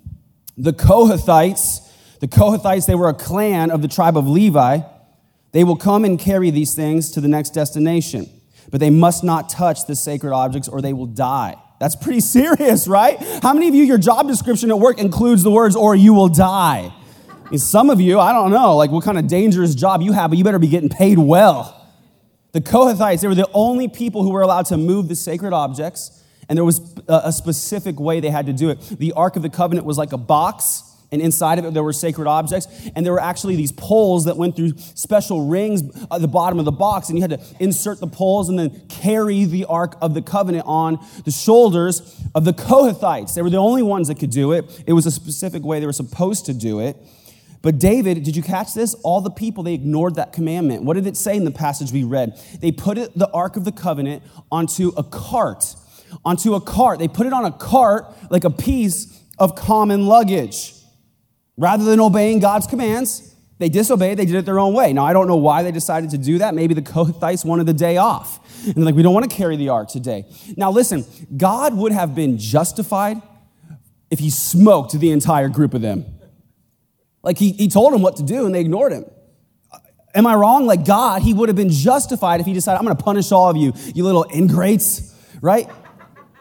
The 0.57 0.73
Kohathites, 0.73 1.81
the 2.21 2.29
Kohathites, 2.29 2.87
they 2.87 2.95
were 2.95 3.09
a 3.09 3.15
clan 3.15 3.71
of 3.71 3.83
the 3.83 3.89
tribe 3.89 4.17
of 4.17 4.29
Levi. 4.29 4.81
They 5.53 5.65
will 5.65 5.77
come 5.77 6.05
and 6.05 6.19
carry 6.19 6.51
these 6.51 6.75
things 6.75 7.11
to 7.13 7.21
the 7.21 7.29
next 7.29 7.51
destination, 7.51 8.29
but 8.71 8.81
they 8.81 8.91
must 8.91 9.25
not 9.25 9.49
touch 9.49 9.87
the 9.87 9.95
sacred 9.95 10.33
objects 10.33 10.69
or 10.69 10.81
they 10.81 10.93
will 10.93 11.07
die. 11.07 11.57
That's 11.81 11.97
pretty 11.97 12.21
serious, 12.21 12.87
right? 12.87 13.19
How 13.43 13.53
many 13.53 13.69
of 13.69 13.75
you, 13.75 13.85
your 13.85 13.99
job 13.99 14.29
description 14.29 14.71
at 14.71 14.79
work 14.79 14.99
includes 14.99 15.43
the 15.43 15.51
words, 15.51 15.77
or 15.77 15.95
you 15.95 16.15
will 16.15 16.29
die? 16.29 16.93
Some 17.57 17.91
of 17.91 18.01
you, 18.01 18.19
I 18.19 18.33
don't 18.33 18.51
know, 18.51 18.77
like 18.77 18.91
what 18.91 19.05
kind 19.05 19.19
of 19.19 19.27
dangerous 19.27 19.75
job 19.75 20.01
you 20.01 20.13
have, 20.13 20.31
but 20.31 20.39
you 20.39 20.45
better 20.45 20.59
be 20.59 20.69
getting 20.69 20.89
paid 20.89 21.19
well. 21.19 21.87
The 22.53 22.61
Kohathites, 22.61 23.21
they 23.21 23.29
were 23.29 23.35
the 23.35 23.51
only 23.53 23.89
people 23.89 24.23
who 24.23 24.31
were 24.31 24.43
allowed 24.43 24.67
to 24.67 24.77
move 24.77 25.09
the 25.09 25.17
sacred 25.17 25.53
objects, 25.53 26.23
and 26.49 26.57
there 26.57 26.65
was 26.65 26.95
a 27.09 27.33
specific 27.33 27.99
way 27.99 28.21
they 28.21 28.31
had 28.31 28.47
to 28.47 28.53
do 28.53 28.71
it. 28.71 28.81
The 28.81 29.13
Ark 29.13 29.37
of 29.37 29.43
the 29.43 29.51
Covenant 29.51 29.87
was 29.87 29.99
like 29.99 30.13
a 30.13 30.19
box 30.19 30.85
and 31.15 31.23
inside 31.23 31.61
of 31.61 31.65
it, 31.65 31.73
there 31.73 31.85
were 31.85 31.93
sacred 31.93 32.27
objects. 32.27 32.67
And 32.95 33.07
there 33.07 33.13
were 33.13 33.23
actually 33.23 33.55
these 33.55 33.71
poles 33.73 34.25
that 34.25 34.37
went 34.37 34.57
through 34.57 34.73
special 34.77 35.47
rings 35.47 35.83
at 36.11 36.21
the 36.21 36.29
bottom 36.29 36.59
of 36.59 36.65
the 36.65 36.73
box. 36.73 37.09
And 37.09 37.17
you 37.17 37.23
had 37.23 37.31
to 37.31 37.41
insert 37.61 38.01
the 38.01 38.09
poles 38.09 38.49
and 38.49 38.59
then 38.59 38.83
carry 38.89 39.45
the 39.45 39.65
Ark 39.67 39.97
of 40.03 40.13
the 40.13 40.23
Covenant 40.23 40.65
on 40.67 40.99
the 41.25 41.31
shoulders 41.31 42.21
of 42.35 42.45
the 42.45 42.53
Kohathites. 42.53 43.35
They 43.35 43.43
were 43.43 43.51
the 43.51 43.59
only 43.59 43.83
ones 43.83 44.09
that 44.09 44.19
could 44.19 44.31
do 44.31 44.53
it. 44.53 44.83
It 44.87 44.93
was 44.93 45.07
a 45.07 45.13
specific 45.13 45.63
way 45.63 45.79
they 45.79 45.87
were 45.87 45.93
supposed 45.93 46.47
to 46.47 46.53
do 46.53 46.81
it. 46.81 46.97
But 47.63 47.79
David, 47.79 48.25
did 48.25 48.37
you 48.37 48.43
catch 48.43 48.75
this? 48.75 48.95
All 49.05 49.21
the 49.21 49.31
people, 49.31 49.63
they 49.63 49.73
ignored 49.73 50.17
that 50.17 50.33
commandment. 50.33 50.83
What 50.83 50.95
did 50.95 51.07
it 51.07 51.17
say 51.17 51.37
in 51.37 51.45
the 51.45 51.51
passage 51.51 51.93
we 51.93 52.05
read? 52.05 52.39
They 52.61 52.73
put 52.73 52.97
the 53.17 53.31
Ark 53.31 53.57
of 53.57 53.65
the 53.65 53.73
Covenant 53.73 54.25
onto 54.51 54.93
a 54.97 55.05
cart. 55.05 55.77
Onto 56.25 56.55
a 56.55 56.61
cart. 56.61 56.99
They 56.99 57.09
put 57.09 57.27
it 57.27 57.33
on 57.33 57.45
a 57.45 57.53
cart 57.53 58.05
like 58.31 58.45
a 58.45 58.51
piece 58.51 59.21
of 59.39 59.55
common 59.55 60.07
luggage. 60.07 60.75
Rather 61.57 61.85
than 61.85 62.01
obeying 62.01 62.41
God's 62.41 62.67
commands, 62.67 63.35
they 63.59 63.69
disobeyed, 63.69 64.19
they 64.19 64.27
did 64.27 64.35
it 64.35 64.45
their 64.45 64.59
own 64.59 64.75
way. 64.75 64.93
Now, 64.93 65.05
I 65.05 65.13
don't 65.13 65.29
know 65.29 65.37
why 65.37 65.63
they 65.63 65.71
decided 65.71 66.11
to 66.11 66.19
do 66.19 66.39
that. 66.39 66.55
Maybe 66.55 66.75
the 66.75 66.83
Kohathites 66.83 67.45
wanted 67.45 67.67
the 67.67 67.73
day 67.73 67.97
off. 67.97 68.41
And 68.67 68.75
they're 68.75 68.85
like, 68.85 68.95
we 68.95 69.03
don't 69.03 69.15
want 69.15 69.31
to 69.31 69.35
carry 69.35 69.57
the 69.57 69.69
ark 69.69 69.89
today. 69.89 70.27
Now, 70.57 70.71
listen, 70.71 71.05
God 71.37 71.75
would 71.75 71.93
have 71.93 72.15
been 72.15 72.39
justified 72.39 73.23
if 74.11 74.19
he 74.19 74.31
smoked 74.31 74.99
the 74.99 75.11
entire 75.11 75.49
group 75.49 75.75
of 75.75 75.83
them. 75.83 76.05
Like, 77.23 77.39
he, 77.39 77.53
he 77.53 77.69
told 77.69 77.93
them 77.93 78.03
what 78.03 78.17
to 78.17 78.23
do 78.23 78.47
and 78.47 78.55
they 78.55 78.61
ignored 78.61 78.93
him. 78.93 79.05
Am 80.15 80.27
I 80.27 80.35
wrong? 80.35 80.67
Like, 80.67 80.85
God, 80.85 81.23
he 81.23 81.35
would 81.35 81.49
have 81.49 81.57
been 81.57 81.71
justified 81.71 82.41
if 82.41 82.47
he 82.47 82.53
decided, 82.53 82.79
I'm 82.79 82.85
going 82.85 82.97
to 82.97 83.03
punish 83.03 83.33
all 83.33 83.51
of 83.51 83.57
you, 83.57 83.73
you 83.95 84.05
little 84.05 84.25
ingrates, 84.25 85.15
right? 85.41 85.69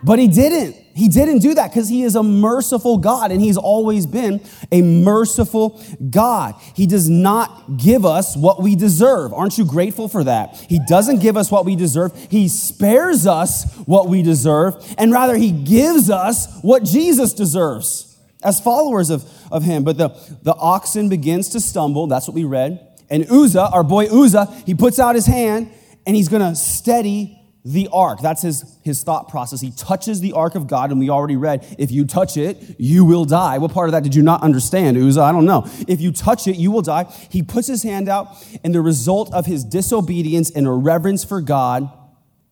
But 0.04 0.20
he 0.20 0.28
didn't. 0.28 0.76
He 0.96 1.08
didn't 1.08 1.40
do 1.40 1.56
that 1.56 1.72
because 1.72 1.90
he 1.90 2.04
is 2.04 2.16
a 2.16 2.22
merciful 2.22 2.98
God 2.98 3.32
and 3.32 3.42
he's 3.42 3.58
always 3.58 4.06
been 4.06 4.42
a 4.72 4.82
merciful 4.84 5.82
God. 6.10 6.54
He 6.76 6.86
does 6.86 7.10
not 7.10 7.78
give 7.78 8.06
us 8.06 8.38
what 8.38 8.62
we 8.62 8.76
deserve. 8.76 9.34
Aren't 9.34 9.58
you 9.58 9.66
grateful 9.66 10.08
for 10.08 10.24
that? 10.24 10.56
He 10.70 10.80
doesn't 10.88 11.20
give 11.20 11.36
us 11.36 11.50
what 11.50 11.66
we 11.66 11.76
deserve. 11.76 12.12
He 12.30 12.48
spares 12.48 13.26
us 13.26 13.76
what 13.86 14.08
we 14.08 14.22
deserve 14.22 14.76
and 15.00 15.12
rather 15.12 15.36
he 15.36 15.52
gives 15.52 16.12
us 16.12 16.60
what 16.62 16.84
Jesus 16.84 17.34
deserves 17.34 18.16
as 18.44 18.60
followers 18.60 19.10
of, 19.10 19.24
of 19.52 19.64
him. 19.64 19.84
But 19.84 19.98
the, 19.98 20.10
the 20.44 20.54
oxen 20.54 21.10
begins 21.10 21.50
to 21.50 21.60
stumble. 21.60 22.06
That's 22.06 22.28
what 22.28 22.36
we 22.36 22.44
read. 22.44 22.88
And 23.10 23.30
Uzzah, 23.32 23.70
our 23.72 23.84
boy 23.84 24.06
Uzzah, 24.06 24.62
he 24.66 24.76
puts 24.76 25.00
out 25.00 25.16
his 25.16 25.26
hand 25.26 25.72
and 26.06 26.16
he's 26.16 26.30
going 26.30 26.48
to 26.48 26.56
steady 26.56 27.40
the 27.66 27.88
ark. 27.94 28.20
That's 28.22 28.42
his, 28.42 28.78
his 28.84 29.04
thought 29.04 29.30
process. 29.30 29.62
He 29.62 29.72
touches 29.72 30.20
the 30.20 30.34
ark 30.34 30.56
of 30.56 30.68
God, 30.68 30.92
and 30.92 31.00
we 31.00 31.10
already 31.10 31.38
read, 31.38 31.66
if 31.80 31.92
you 31.92 32.06
touch 32.06 32.36
it, 32.36 32.76
you 32.78 33.06
will 33.06 33.24
die. 33.24 33.58
What 33.58 33.72
part 33.72 33.88
of 33.88 33.94
that 33.94 34.04
did 34.04 34.16
you 34.16 34.22
not 34.22 34.42
understand, 34.42 34.98
Uzzah? 34.98 35.22
I 35.22 35.32
don't 35.32 35.46
know. 35.46 35.64
If 35.88 36.02
you 36.02 36.12
touch 36.12 36.48
it, 36.48 36.58
you 36.58 36.72
will 36.72 36.82
die. 36.82 37.06
He 37.30 37.42
puts 37.42 37.68
his 37.68 37.84
hand 37.84 38.10
out, 38.10 38.28
and 38.64 38.76
the 38.76 38.82
result 38.82 39.34
of 39.34 39.46
his 39.46 39.64
disobedience 39.64 40.52
and 40.52 40.68
irreverence 40.68 41.24
for 41.24 41.40
God 41.40 41.90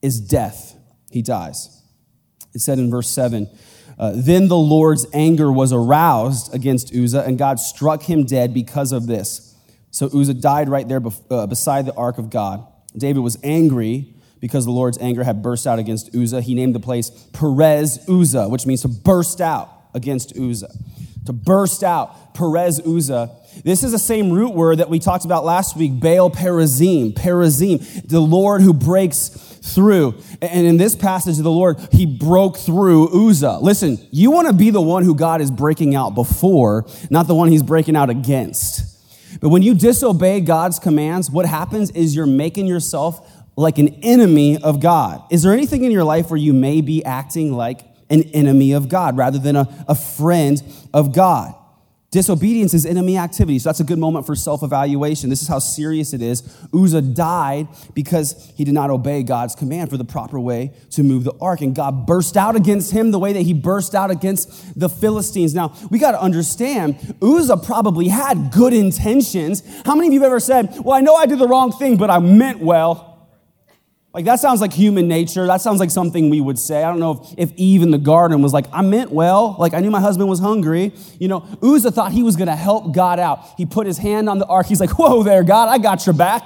is 0.01 0.21
death. 0.21 0.75
He 1.11 1.21
dies. 1.21 1.81
It 2.53 2.59
said 2.59 2.79
in 2.79 2.89
verse 2.89 3.09
7 3.09 3.49
uh, 3.99 4.13
Then 4.15 4.47
the 4.47 4.57
Lord's 4.57 5.05
anger 5.13 5.51
was 5.51 5.73
aroused 5.73 6.53
against 6.55 6.95
Uzzah, 6.95 7.25
and 7.25 7.37
God 7.37 7.59
struck 7.59 8.03
him 8.03 8.23
dead 8.23 8.53
because 8.53 8.93
of 8.93 9.07
this. 9.07 9.55
So 9.89 10.05
Uzzah 10.05 10.35
died 10.35 10.69
right 10.69 10.87
there 10.87 11.01
uh, 11.29 11.47
beside 11.47 11.85
the 11.85 11.93
ark 11.95 12.17
of 12.17 12.29
God. 12.29 12.65
David 12.95 13.19
was 13.19 13.37
angry 13.43 14.13
because 14.41 14.65
the 14.65 14.71
Lord's 14.71 14.97
anger 14.97 15.23
had 15.23 15.41
burst 15.41 15.65
out 15.65 15.79
against 15.79 16.13
Uzzah. 16.13 16.41
He 16.41 16.55
named 16.55 16.75
the 16.75 16.79
place 16.79 17.09
Perez 17.31 18.03
Uzzah, 18.09 18.49
which 18.49 18.65
means 18.65 18.81
to 18.81 18.89
burst 18.89 19.39
out 19.39 19.69
against 19.93 20.35
Uzzah. 20.35 20.71
To 21.27 21.33
burst 21.33 21.83
out, 21.83 22.33
Perez 22.33 22.79
Uzzah. 22.79 23.29
This 23.63 23.83
is 23.83 23.91
the 23.91 23.99
same 23.99 24.31
root 24.31 24.55
word 24.55 24.79
that 24.79 24.89
we 24.89 24.97
talked 24.97 25.23
about 25.23 25.45
last 25.45 25.77
week, 25.77 25.99
Baal 25.99 26.31
Perazim, 26.31 27.13
Perazim, 27.13 28.07
the 28.07 28.19
Lord 28.19 28.61
who 28.61 28.73
breaks 28.73 29.27
through. 29.29 30.15
And 30.41 30.65
in 30.65 30.77
this 30.77 30.95
passage 30.95 31.37
of 31.37 31.43
the 31.43 31.51
Lord, 31.51 31.77
he 31.91 32.05
broke 32.05 32.57
through 32.57 33.29
Uzzah. 33.29 33.59
Listen, 33.61 33.99
you 34.09 34.31
want 34.31 34.47
to 34.47 34.53
be 34.53 34.71
the 34.71 34.81
one 34.81 35.03
who 35.03 35.13
God 35.13 35.41
is 35.41 35.51
breaking 35.51 35.93
out 35.93 36.15
before, 36.15 36.85
not 37.11 37.27
the 37.27 37.35
one 37.35 37.49
he's 37.49 37.61
breaking 37.61 37.95
out 37.95 38.09
against. 38.09 38.87
But 39.39 39.49
when 39.49 39.61
you 39.61 39.75
disobey 39.75 40.41
God's 40.41 40.79
commands, 40.79 41.29
what 41.29 41.45
happens 41.45 41.91
is 41.91 42.15
you're 42.15 42.25
making 42.25 42.67
yourself 42.67 43.40
like 43.55 43.77
an 43.77 43.89
enemy 44.01 44.61
of 44.61 44.79
God. 44.79 45.23
Is 45.29 45.43
there 45.43 45.53
anything 45.53 45.83
in 45.83 45.91
your 45.91 46.03
life 46.03 46.29
where 46.29 46.37
you 46.37 46.53
may 46.53 46.81
be 46.81 47.03
acting 47.03 47.53
like 47.53 47.81
an 48.09 48.23
enemy 48.33 48.73
of 48.73 48.89
God 48.89 49.17
rather 49.17 49.39
than 49.39 49.55
a, 49.55 49.85
a 49.87 49.95
friend 49.95 50.61
of 50.93 51.13
God? 51.13 51.55
Disobedience 52.11 52.73
is 52.73 52.85
enemy 52.85 53.17
activity. 53.17 53.57
So 53.57 53.69
that's 53.69 53.79
a 53.79 53.85
good 53.85 53.97
moment 53.97 54.25
for 54.25 54.35
self 54.35 54.63
evaluation. 54.63 55.29
This 55.29 55.41
is 55.41 55.47
how 55.47 55.59
serious 55.59 56.11
it 56.11 56.21
is. 56.21 56.43
Uzzah 56.73 57.01
died 57.01 57.69
because 57.93 58.51
he 58.57 58.65
did 58.65 58.73
not 58.73 58.89
obey 58.89 59.23
God's 59.23 59.55
command 59.55 59.89
for 59.89 59.95
the 59.95 60.03
proper 60.03 60.37
way 60.37 60.73
to 60.89 61.03
move 61.03 61.23
the 61.23 61.31
ark. 61.39 61.61
And 61.61 61.73
God 61.73 62.05
burst 62.05 62.35
out 62.35 62.57
against 62.57 62.91
him 62.91 63.11
the 63.11 63.19
way 63.19 63.31
that 63.31 63.43
he 63.43 63.53
burst 63.53 63.95
out 63.95 64.11
against 64.11 64.77
the 64.77 64.89
Philistines. 64.89 65.55
Now, 65.55 65.73
we 65.89 65.99
got 65.99 66.11
to 66.11 66.21
understand, 66.21 67.15
Uzzah 67.21 67.55
probably 67.55 68.09
had 68.09 68.51
good 68.51 68.73
intentions. 68.73 69.63
How 69.85 69.95
many 69.95 70.07
of 70.07 70.13
you 70.13 70.19
have 70.19 70.27
ever 70.27 70.41
said, 70.41 70.79
Well, 70.83 70.97
I 70.97 70.99
know 70.99 71.15
I 71.15 71.27
did 71.27 71.39
the 71.39 71.47
wrong 71.47 71.71
thing, 71.71 71.95
but 71.95 72.09
I 72.09 72.19
meant 72.19 72.59
well? 72.59 73.10
Like, 74.13 74.25
that 74.25 74.41
sounds 74.41 74.59
like 74.59 74.73
human 74.73 75.07
nature. 75.07 75.47
That 75.47 75.61
sounds 75.61 75.79
like 75.79 75.89
something 75.89 76.29
we 76.29 76.41
would 76.41 76.59
say. 76.59 76.83
I 76.83 76.89
don't 76.89 76.99
know 76.99 77.25
if, 77.37 77.51
if 77.51 77.57
Eve 77.57 77.81
in 77.81 77.91
the 77.91 77.97
garden 77.97 78.41
was 78.41 78.51
like, 78.51 78.65
I 78.73 78.81
meant 78.81 79.11
well. 79.11 79.55
Like, 79.57 79.73
I 79.73 79.79
knew 79.79 79.89
my 79.89 80.01
husband 80.01 80.29
was 80.29 80.39
hungry. 80.39 80.91
You 81.17 81.29
know, 81.29 81.47
Uzzah 81.63 81.91
thought 81.91 82.11
he 82.11 82.21
was 82.21 82.35
going 82.35 82.49
to 82.49 82.55
help 82.55 82.93
God 82.93 83.19
out. 83.19 83.39
He 83.57 83.65
put 83.65 83.87
his 83.87 83.97
hand 83.97 84.27
on 84.27 84.37
the 84.37 84.45
ark. 84.47 84.67
He's 84.67 84.81
like, 84.81 84.97
Whoa 84.99 85.23
there, 85.23 85.43
God, 85.43 85.69
I 85.69 85.77
got 85.77 86.05
your 86.05 86.13
back. 86.13 86.45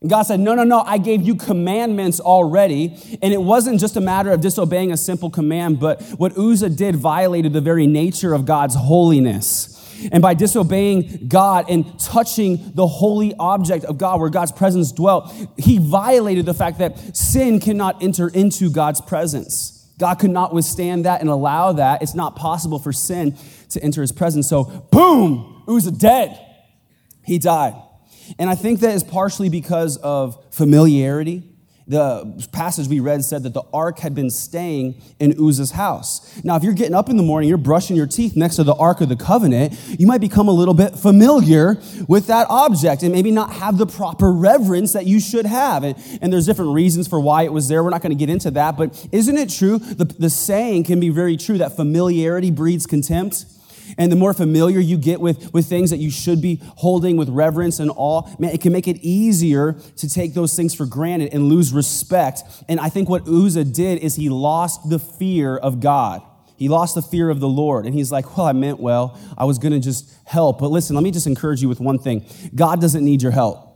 And 0.00 0.08
God 0.08 0.22
said, 0.22 0.38
No, 0.38 0.54
no, 0.54 0.62
no, 0.62 0.80
I 0.80 0.98
gave 0.98 1.22
you 1.22 1.34
commandments 1.34 2.20
already. 2.20 2.96
And 3.20 3.34
it 3.34 3.42
wasn't 3.42 3.80
just 3.80 3.96
a 3.96 4.00
matter 4.00 4.30
of 4.30 4.40
disobeying 4.40 4.92
a 4.92 4.96
simple 4.96 5.28
command, 5.28 5.80
but 5.80 6.00
what 6.18 6.38
Uzzah 6.38 6.70
did 6.70 6.94
violated 6.94 7.52
the 7.52 7.60
very 7.60 7.88
nature 7.88 8.32
of 8.32 8.46
God's 8.46 8.76
holiness. 8.76 9.76
And 10.12 10.22
by 10.22 10.34
disobeying 10.34 11.28
God 11.28 11.66
and 11.68 11.98
touching 11.98 12.72
the 12.74 12.86
holy 12.86 13.34
object 13.38 13.84
of 13.84 13.98
God 13.98 14.20
where 14.20 14.30
God's 14.30 14.52
presence 14.52 14.92
dwelt, 14.92 15.32
he 15.56 15.78
violated 15.78 16.46
the 16.46 16.54
fact 16.54 16.78
that 16.78 17.16
sin 17.16 17.60
cannot 17.60 18.02
enter 18.02 18.28
into 18.28 18.70
God's 18.70 19.00
presence. 19.00 19.76
God 19.98 20.14
could 20.18 20.30
not 20.30 20.54
withstand 20.54 21.04
that 21.04 21.20
and 21.20 21.28
allow 21.28 21.72
that. 21.72 22.02
It's 22.02 22.14
not 22.14 22.34
possible 22.34 22.78
for 22.78 22.92
sin 22.92 23.36
to 23.70 23.82
enter 23.82 24.00
his 24.00 24.12
presence. 24.12 24.48
So, 24.48 24.64
boom, 24.90 25.62
Uzzah 25.68 25.92
dead. 25.92 26.40
He 27.24 27.38
died. 27.38 27.74
And 28.38 28.48
I 28.48 28.54
think 28.54 28.80
that 28.80 28.94
is 28.94 29.04
partially 29.04 29.48
because 29.48 29.96
of 29.98 30.42
familiarity 30.50 31.49
the 31.90 32.48
passage 32.52 32.86
we 32.86 33.00
read 33.00 33.24
said 33.24 33.42
that 33.42 33.52
the 33.52 33.64
ark 33.74 33.98
had 33.98 34.14
been 34.14 34.30
staying 34.30 34.94
in 35.18 35.32
Uzzah's 35.32 35.72
house. 35.72 36.40
Now, 36.44 36.54
if 36.54 36.62
you're 36.62 36.72
getting 36.72 36.94
up 36.94 37.08
in 37.08 37.16
the 37.16 37.22
morning, 37.24 37.48
you're 37.48 37.58
brushing 37.58 37.96
your 37.96 38.06
teeth 38.06 38.36
next 38.36 38.56
to 38.56 38.64
the 38.64 38.74
ark 38.76 39.00
of 39.00 39.08
the 39.08 39.16
covenant, 39.16 39.76
you 39.98 40.06
might 40.06 40.20
become 40.20 40.46
a 40.46 40.52
little 40.52 40.72
bit 40.72 40.96
familiar 40.96 41.78
with 42.06 42.28
that 42.28 42.46
object 42.48 43.02
and 43.02 43.12
maybe 43.12 43.32
not 43.32 43.52
have 43.54 43.76
the 43.76 43.86
proper 43.86 44.32
reverence 44.32 44.92
that 44.92 45.06
you 45.06 45.18
should 45.18 45.46
have. 45.46 45.82
And, 45.82 45.96
and 46.22 46.32
there's 46.32 46.46
different 46.46 46.74
reasons 46.74 47.08
for 47.08 47.18
why 47.18 47.42
it 47.42 47.52
was 47.52 47.66
there. 47.66 47.82
We're 47.82 47.90
not 47.90 48.02
going 48.02 48.16
to 48.16 48.18
get 48.18 48.30
into 48.30 48.52
that, 48.52 48.76
but 48.76 49.08
isn't 49.10 49.36
it 49.36 49.50
true? 49.50 49.78
The, 49.78 50.04
the 50.04 50.30
saying 50.30 50.84
can 50.84 51.00
be 51.00 51.08
very 51.08 51.36
true 51.36 51.58
that 51.58 51.74
familiarity 51.74 52.52
breeds 52.52 52.86
contempt. 52.86 53.46
And 53.98 54.10
the 54.10 54.16
more 54.16 54.34
familiar 54.34 54.80
you 54.80 54.96
get 54.96 55.20
with, 55.20 55.52
with 55.52 55.66
things 55.66 55.90
that 55.90 55.98
you 55.98 56.10
should 56.10 56.40
be 56.40 56.60
holding 56.76 57.16
with 57.16 57.28
reverence 57.28 57.78
and 57.78 57.90
awe, 57.94 58.22
man, 58.38 58.52
it 58.52 58.60
can 58.60 58.72
make 58.72 58.88
it 58.88 58.96
easier 58.98 59.74
to 59.96 60.08
take 60.08 60.34
those 60.34 60.54
things 60.54 60.74
for 60.74 60.86
granted 60.86 61.32
and 61.32 61.44
lose 61.44 61.72
respect. 61.72 62.42
And 62.68 62.80
I 62.80 62.88
think 62.88 63.08
what 63.08 63.26
Uzzah 63.26 63.64
did 63.64 63.98
is 63.98 64.16
he 64.16 64.28
lost 64.28 64.88
the 64.88 64.98
fear 64.98 65.56
of 65.56 65.80
God. 65.80 66.22
He 66.56 66.68
lost 66.68 66.94
the 66.94 67.02
fear 67.02 67.30
of 67.30 67.40
the 67.40 67.48
Lord. 67.48 67.86
And 67.86 67.94
he's 67.94 68.12
like, 68.12 68.36
well, 68.36 68.46
I 68.46 68.52
meant 68.52 68.78
well. 68.78 69.18
I 69.38 69.46
was 69.46 69.58
going 69.58 69.72
to 69.72 69.80
just 69.80 70.14
help. 70.26 70.58
But 70.58 70.70
listen, 70.70 70.94
let 70.94 71.02
me 71.02 71.10
just 71.10 71.26
encourage 71.26 71.62
you 71.62 71.68
with 71.70 71.80
one 71.80 71.98
thing 71.98 72.24
God 72.54 72.80
doesn't 72.82 73.02
need 73.02 73.22
your 73.22 73.32
help. 73.32 73.66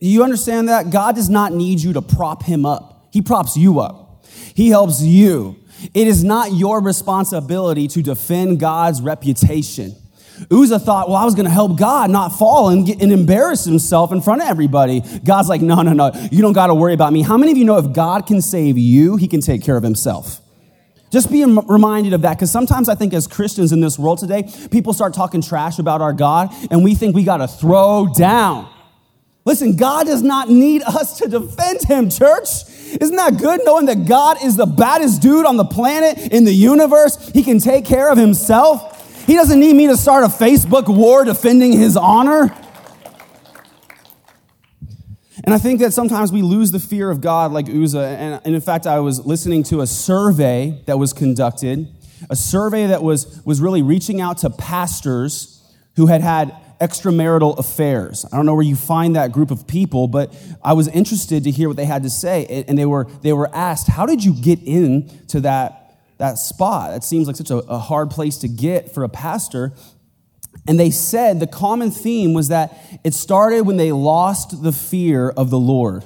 You 0.00 0.22
understand 0.22 0.68
that? 0.68 0.90
God 0.90 1.16
does 1.16 1.28
not 1.28 1.52
need 1.52 1.80
you 1.80 1.94
to 1.94 2.02
prop 2.02 2.42
him 2.42 2.64
up, 2.64 3.08
He 3.10 3.22
props 3.22 3.56
you 3.56 3.80
up. 3.80 4.24
He 4.54 4.68
helps 4.68 5.02
you. 5.02 5.56
It 5.94 6.06
is 6.06 6.24
not 6.24 6.52
your 6.52 6.80
responsibility 6.82 7.88
to 7.88 8.02
defend 8.02 8.60
God's 8.60 9.00
reputation. 9.00 9.94
Uzzah 10.50 10.78
thought, 10.78 11.08
well, 11.08 11.16
I 11.16 11.24
was 11.24 11.34
going 11.34 11.46
to 11.46 11.52
help 11.52 11.76
God 11.76 12.10
not 12.10 12.28
fall 12.28 12.68
and, 12.68 12.86
get, 12.86 13.02
and 13.02 13.12
embarrass 13.12 13.64
himself 13.64 14.12
in 14.12 14.20
front 14.20 14.42
of 14.42 14.48
everybody. 14.48 15.02
God's 15.24 15.48
like, 15.48 15.60
no, 15.60 15.82
no, 15.82 15.92
no, 15.92 16.12
you 16.30 16.42
don't 16.42 16.52
got 16.52 16.68
to 16.68 16.74
worry 16.74 16.94
about 16.94 17.12
me. 17.12 17.22
How 17.22 17.36
many 17.36 17.52
of 17.52 17.58
you 17.58 17.64
know 17.64 17.76
if 17.78 17.92
God 17.92 18.26
can 18.26 18.40
save 18.40 18.78
you, 18.78 19.16
he 19.16 19.26
can 19.26 19.40
take 19.40 19.64
care 19.64 19.76
of 19.76 19.82
himself? 19.82 20.40
Just 21.10 21.32
be 21.32 21.44
reminded 21.44 22.12
of 22.12 22.22
that 22.22 22.34
because 22.34 22.50
sometimes 22.50 22.88
I 22.88 22.94
think 22.94 23.14
as 23.14 23.26
Christians 23.26 23.72
in 23.72 23.80
this 23.80 23.98
world 23.98 24.18
today, 24.18 24.48
people 24.70 24.92
start 24.92 25.14
talking 25.14 25.40
trash 25.40 25.78
about 25.78 26.02
our 26.02 26.12
God 26.12 26.54
and 26.70 26.84
we 26.84 26.94
think 26.94 27.14
we 27.16 27.24
got 27.24 27.38
to 27.38 27.48
throw 27.48 28.08
down. 28.14 28.68
Listen, 29.48 29.76
God 29.76 30.04
does 30.04 30.22
not 30.22 30.50
need 30.50 30.82
us 30.82 31.16
to 31.20 31.26
defend 31.26 31.82
him, 31.84 32.10
church. 32.10 32.48
Isn't 33.00 33.16
that 33.16 33.38
good 33.38 33.62
knowing 33.64 33.86
that 33.86 34.06
God 34.06 34.36
is 34.44 34.56
the 34.56 34.66
baddest 34.66 35.22
dude 35.22 35.46
on 35.46 35.56
the 35.56 35.64
planet, 35.64 36.18
in 36.30 36.44
the 36.44 36.52
universe? 36.52 37.30
He 37.30 37.42
can 37.42 37.58
take 37.58 37.86
care 37.86 38.12
of 38.12 38.18
himself. 38.18 39.26
He 39.26 39.36
doesn't 39.36 39.58
need 39.58 39.72
me 39.72 39.86
to 39.86 39.96
start 39.96 40.24
a 40.24 40.26
Facebook 40.26 40.94
war 40.94 41.24
defending 41.24 41.72
his 41.72 41.96
honor. 41.96 42.54
And 45.44 45.54
I 45.54 45.56
think 45.56 45.80
that 45.80 45.94
sometimes 45.94 46.30
we 46.30 46.42
lose 46.42 46.70
the 46.70 46.78
fear 46.78 47.10
of 47.10 47.22
God 47.22 47.50
like 47.50 47.70
Uzzah. 47.70 48.40
And, 48.44 48.54
in 48.54 48.60
fact, 48.60 48.86
I 48.86 49.00
was 49.00 49.24
listening 49.24 49.62
to 49.64 49.80
a 49.80 49.86
survey 49.86 50.82
that 50.84 50.98
was 50.98 51.14
conducted, 51.14 51.88
a 52.28 52.36
survey 52.36 52.88
that 52.88 53.02
was, 53.02 53.40
was 53.46 53.62
really 53.62 53.80
reaching 53.80 54.20
out 54.20 54.36
to 54.38 54.50
pastors 54.50 55.62
who 55.96 56.08
had 56.08 56.20
had 56.20 56.54
extramarital 56.80 57.58
affairs. 57.58 58.24
I 58.32 58.36
don't 58.36 58.46
know 58.46 58.54
where 58.54 58.64
you 58.64 58.76
find 58.76 59.16
that 59.16 59.32
group 59.32 59.50
of 59.50 59.66
people, 59.66 60.06
but 60.06 60.34
I 60.62 60.74
was 60.74 60.88
interested 60.88 61.44
to 61.44 61.50
hear 61.50 61.68
what 61.68 61.76
they 61.76 61.84
had 61.84 62.04
to 62.04 62.10
say. 62.10 62.64
And 62.68 62.78
they 62.78 62.86
were, 62.86 63.04
they 63.22 63.32
were 63.32 63.50
asked, 63.54 63.88
How 63.88 64.06
did 64.06 64.24
you 64.24 64.34
get 64.34 64.62
into 64.62 65.40
that, 65.40 65.98
that 66.18 66.38
spot? 66.38 66.90
That 66.92 67.04
seems 67.04 67.26
like 67.26 67.36
such 67.36 67.50
a, 67.50 67.56
a 67.56 67.78
hard 67.78 68.10
place 68.10 68.38
to 68.38 68.48
get 68.48 68.94
for 68.94 69.02
a 69.02 69.08
pastor. 69.08 69.72
And 70.66 70.78
they 70.78 70.90
said 70.90 71.40
the 71.40 71.46
common 71.46 71.90
theme 71.90 72.34
was 72.34 72.48
that 72.48 72.76
it 73.04 73.14
started 73.14 73.62
when 73.62 73.76
they 73.76 73.92
lost 73.92 74.62
the 74.62 74.72
fear 74.72 75.30
of 75.30 75.50
the 75.50 75.58
Lord. 75.58 76.04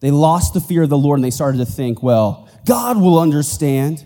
They 0.00 0.10
lost 0.10 0.54
the 0.54 0.60
fear 0.60 0.82
of 0.82 0.90
the 0.90 0.98
Lord 0.98 1.18
and 1.18 1.24
they 1.24 1.30
started 1.30 1.58
to 1.58 1.66
think, 1.66 2.02
well, 2.02 2.48
God 2.66 3.00
will 3.00 3.18
understand. 3.18 4.04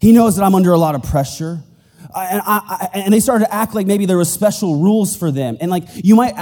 He 0.00 0.12
knows 0.12 0.36
that 0.36 0.44
I'm 0.44 0.54
under 0.54 0.72
a 0.72 0.78
lot 0.78 0.94
of 0.94 1.02
pressure 1.02 1.62
and, 2.14 2.42
I, 2.44 2.88
and, 2.94 3.12
they 3.12 3.20
started 3.20 3.46
to 3.46 3.54
act 3.54 3.74
like 3.74 3.86
maybe 3.86 4.06
there 4.06 4.18
was 4.18 4.32
special 4.32 4.76
rules 4.76 5.16
for 5.16 5.30
them. 5.30 5.56
And 5.60 5.70
like 5.70 5.84
you 5.94 6.16
might 6.16 6.34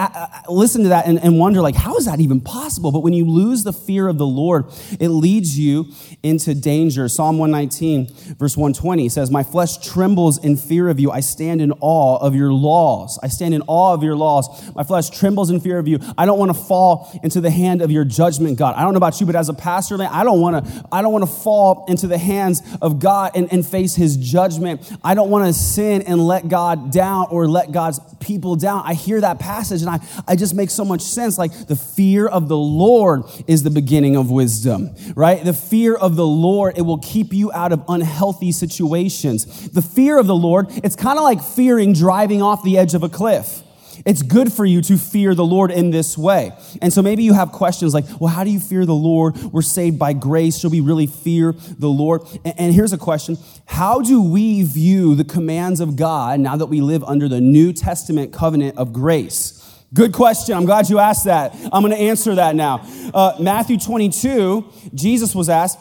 listen 0.49 0.83
to 0.85 0.89
that 0.91 1.07
and, 1.07 1.23
and 1.23 1.39
wonder 1.39 1.61
like, 1.61 1.75
how 1.75 1.97
is 1.97 2.07
that 2.07 2.21
even 2.21 2.41
possible? 2.41 2.93
But 2.93 3.01
when 3.01 3.13
you 3.13 3.25
lose 3.25 3.65
the 3.65 3.73
fear 3.73 4.09
of 4.09 4.19
the 4.19 4.27
Lord, 4.27 4.67
it 4.99 5.09
leads 5.09 5.59
you 5.59 5.93
into 6.23 6.55
danger. 6.55 7.09
Psalm 7.09 7.39
119 7.39 8.07
verse 8.37 8.57
120 8.57 9.09
says, 9.09 9.31
my 9.31 9.43
flesh 9.43 9.79
trembles 9.79 10.43
in 10.43 10.57
fear 10.57 10.89
of 10.89 11.01
you. 11.01 11.11
I 11.11 11.21
stand 11.21 11.61
in 11.61 11.73
awe 11.81 12.19
of 12.19 12.35
your 12.35 12.53
laws. 12.53 13.19
I 13.23 13.29
stand 13.29 13.55
in 13.55 13.63
awe 13.67 13.95
of 13.95 14.03
your 14.03 14.17
laws. 14.17 14.75
My 14.75 14.83
flesh 14.83 15.11
trembles 15.11 15.51
in 15.51 15.61
fear 15.61 15.79
of 15.79 15.89
you. 15.89 15.99
I 16.17 16.27
don't 16.27 16.39
want 16.39 16.55
to 16.55 16.61
fall 16.61 17.11
into 17.23 17.41
the 17.41 17.51
hand 17.51 17.83
of 17.83 17.91
your 17.91 18.05
judgment, 18.05 18.59
God. 18.59 18.75
I 18.77 18.83
don't 18.83 18.93
know 18.93 18.99
about 18.99 19.21
you, 19.21 19.27
but 19.27 19.37
as 19.37 19.49
a 19.49 19.55
pastor, 19.55 19.97
I 20.01 20.25
don't 20.25 20.41
want 20.41 20.65
to, 20.65 20.85
I 20.93 21.03
don't 21.03 21.13
want 21.13 21.25
to 21.25 21.31
fall 21.31 21.85
into 21.89 22.07
the 22.07 22.19
hands 22.19 22.63
of 22.81 22.99
God 22.99 23.33
and, 23.35 23.53
and 23.53 23.67
face 23.67 23.95
his 23.95 24.17
judgment. 24.17 24.91
I 25.03 25.15
don't 25.15 25.31
want 25.31 25.47
to 25.47 25.60
sin 25.61 26.03
and 26.03 26.27
let 26.27 26.49
God 26.49 26.91
down 26.91 27.27
or 27.31 27.49
let 27.49 27.73
God's 27.73 28.01
people 28.21 28.57
down. 28.57 28.83
I 28.85 28.95
hear 28.95 29.21
that 29.21 29.39
passage 29.39 29.83
and 29.83 29.91
I, 29.91 30.01
I 30.27 30.37
just 30.37 30.55
make 30.55 30.71
so 30.71 30.85
much 30.85 31.03
sense. 31.03 31.39
Like 31.39 31.53
the 31.67 31.77
fear 31.77 32.27
of 32.27 32.49
the 32.49 32.57
Lord 32.57 33.23
is 33.47 33.63
the 33.63 33.71
beginning 33.71 34.17
of 34.17 34.31
wisdom, 34.31 34.95
right? 35.15 35.45
The 35.45 35.53
fear 35.53 35.95
of 35.95 36.17
the 36.17 36.27
Lord, 36.27 36.79
it 36.79 36.83
will 36.83 36.99
keep 36.99 37.33
you 37.33 37.53
out 37.53 37.73
of 37.73 37.85
unhealthy 37.89 38.53
situations. 38.53 39.71
The 39.71 39.83
fear 39.83 40.19
of 40.19 40.27
the 40.27 40.35
Lord, 40.35 40.67
it's 40.85 40.97
kind 40.97 41.19
of 41.19 41.25
like 41.25 41.43
fearing 41.43 41.93
driving 41.93 42.43
off 42.43 42.63
the 42.63 42.79
edge 42.79 42.95
of 42.95 43.03
a 43.03 43.09
cliff. 43.09 43.63
It's 44.05 44.23
good 44.23 44.53
for 44.53 44.65
you 44.65 44.81
to 44.83 44.97
fear 44.97 45.35
the 45.35 45.45
Lord 45.45 45.71
in 45.71 45.91
this 45.91 46.17
way. 46.17 46.53
And 46.81 46.93
so 46.93 47.03
maybe 47.03 47.23
you 47.23 47.33
have 47.33 47.53
questions 47.53 47.95
like, 47.95 48.05
well, 48.21 48.33
how 48.33 48.45
do 48.45 48.51
you 48.51 48.61
fear 48.61 48.87
the 48.87 48.95
Lord? 48.95 49.37
We're 49.37 49.63
saved 49.63 49.99
by 49.99 50.13
grace. 50.13 50.59
Should 50.59 50.73
we 50.73 50.81
really 50.81 51.07
fear 51.07 51.53
the 51.53 51.89
Lord? 51.89 52.23
And 52.45 52.75
here's 52.75 52.93
a 52.93 52.99
question 52.99 53.39
How 53.67 54.01
do 54.01 54.23
we 54.23 54.63
view 54.63 55.15
the 55.15 55.25
commands 55.25 55.81
of 55.81 55.97
God 55.97 56.41
now 56.41 56.57
that 56.57 56.67
we 56.67 56.81
live 56.81 57.05
under 57.05 57.29
the 57.29 57.41
New 57.41 57.73
Testament 57.73 58.33
covenant 58.33 58.77
of 58.77 58.93
grace? 58.93 59.57
Good 59.93 60.13
question. 60.13 60.57
I'm 60.57 60.67
glad 60.67 60.89
you 60.89 61.01
asked 61.01 61.25
that. 61.25 61.53
I'm 61.73 61.83
going 61.83 61.93
to 61.93 61.99
answer 61.99 62.37
that 62.37 62.55
now. 62.55 62.87
Uh, 63.13 63.37
Matthew 63.41 63.77
22, 63.77 64.65
Jesus 64.95 65.35
was 65.35 65.49
asked, 65.49 65.79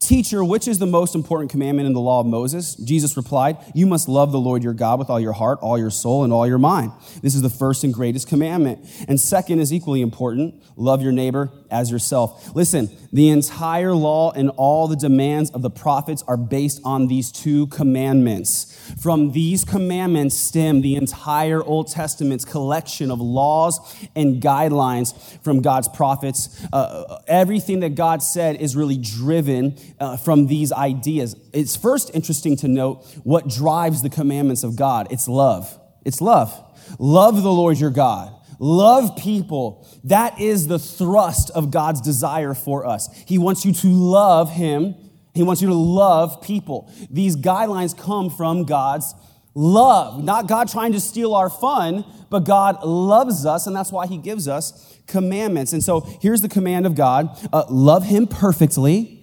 Teacher, 0.00 0.44
which 0.44 0.68
is 0.68 0.78
the 0.78 0.86
most 0.86 1.16
important 1.16 1.50
commandment 1.50 1.88
in 1.88 1.92
the 1.92 2.00
law 2.00 2.20
of 2.20 2.26
Moses? 2.26 2.76
Jesus 2.76 3.16
replied, 3.16 3.56
You 3.74 3.84
must 3.84 4.08
love 4.08 4.30
the 4.30 4.38
Lord 4.38 4.62
your 4.62 4.72
God 4.72 5.00
with 5.00 5.10
all 5.10 5.18
your 5.18 5.32
heart, 5.32 5.58
all 5.60 5.76
your 5.76 5.90
soul, 5.90 6.22
and 6.22 6.32
all 6.32 6.46
your 6.46 6.58
mind. 6.58 6.92
This 7.20 7.34
is 7.34 7.42
the 7.42 7.50
first 7.50 7.82
and 7.82 7.92
greatest 7.92 8.28
commandment. 8.28 8.86
And 9.08 9.20
second 9.20 9.58
is 9.58 9.72
equally 9.72 10.00
important 10.00 10.62
love 10.76 11.02
your 11.02 11.10
neighbor 11.10 11.50
as 11.70 11.90
yourself. 11.90 12.54
Listen, 12.54 12.90
the 13.12 13.28
entire 13.28 13.92
law 13.92 14.32
and 14.32 14.50
all 14.50 14.88
the 14.88 14.96
demands 14.96 15.50
of 15.50 15.62
the 15.62 15.70
prophets 15.70 16.22
are 16.28 16.36
based 16.36 16.80
on 16.84 17.08
these 17.08 17.32
two 17.32 17.66
commandments. 17.68 18.74
From 19.00 19.32
these 19.32 19.64
commandments 19.64 20.36
stem 20.36 20.80
the 20.80 20.96
entire 20.96 21.62
Old 21.62 21.88
Testament's 21.88 22.44
collection 22.44 23.10
of 23.10 23.20
laws 23.20 23.78
and 24.14 24.42
guidelines 24.42 25.14
from 25.42 25.60
God's 25.62 25.88
prophets. 25.88 26.64
Uh, 26.72 27.20
everything 27.26 27.80
that 27.80 27.94
God 27.94 28.22
said 28.22 28.56
is 28.56 28.76
really 28.76 28.98
driven 28.98 29.76
uh, 29.98 30.16
from 30.16 30.46
these 30.46 30.72
ideas. 30.72 31.36
It's 31.52 31.76
first 31.76 32.10
interesting 32.14 32.56
to 32.58 32.68
note 32.68 33.04
what 33.24 33.48
drives 33.48 34.02
the 34.02 34.10
commandments 34.10 34.64
of 34.64 34.76
God 34.76 35.08
it's 35.10 35.28
love. 35.28 35.78
It's 36.04 36.20
love. 36.20 36.52
Love 36.98 37.42
the 37.42 37.52
Lord 37.52 37.78
your 37.78 37.90
God. 37.90 38.34
Love 38.58 39.16
people. 39.16 39.86
That 40.04 40.40
is 40.40 40.66
the 40.66 40.78
thrust 40.78 41.50
of 41.50 41.70
God's 41.70 42.00
desire 42.00 42.54
for 42.54 42.86
us. 42.86 43.08
He 43.26 43.38
wants 43.38 43.64
you 43.64 43.72
to 43.72 43.86
love 43.88 44.52
Him. 44.52 44.94
He 45.34 45.42
wants 45.42 45.62
you 45.62 45.68
to 45.68 45.74
love 45.74 46.42
people. 46.42 46.92
These 47.10 47.36
guidelines 47.36 47.96
come 47.96 48.30
from 48.30 48.64
God's 48.64 49.14
love, 49.54 50.22
not 50.22 50.46
God 50.46 50.68
trying 50.68 50.92
to 50.92 51.00
steal 51.00 51.34
our 51.34 51.50
fun, 51.50 52.04
but 52.30 52.40
God 52.40 52.84
loves 52.84 53.46
us, 53.46 53.66
and 53.66 53.74
that's 53.74 53.92
why 53.92 54.06
He 54.06 54.18
gives 54.18 54.48
us 54.48 54.98
commandments. 55.06 55.72
And 55.72 55.82
so 55.82 56.00
here's 56.20 56.42
the 56.42 56.48
command 56.48 56.86
of 56.86 56.94
God 56.94 57.28
uh, 57.52 57.64
love 57.68 58.04
Him 58.04 58.26
perfectly 58.26 59.18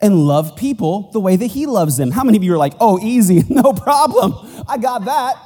and 0.00 0.26
love 0.26 0.56
people 0.56 1.10
the 1.12 1.20
way 1.20 1.36
that 1.36 1.46
he 1.46 1.66
loves 1.66 1.96
them. 1.96 2.10
How 2.10 2.24
many 2.24 2.36
of 2.36 2.44
you 2.44 2.52
are 2.54 2.58
like, 2.58 2.74
oh, 2.80 2.98
easy, 3.00 3.42
no 3.48 3.72
problem, 3.72 4.34
I 4.68 4.78
got 4.78 5.04
that? 5.06 5.36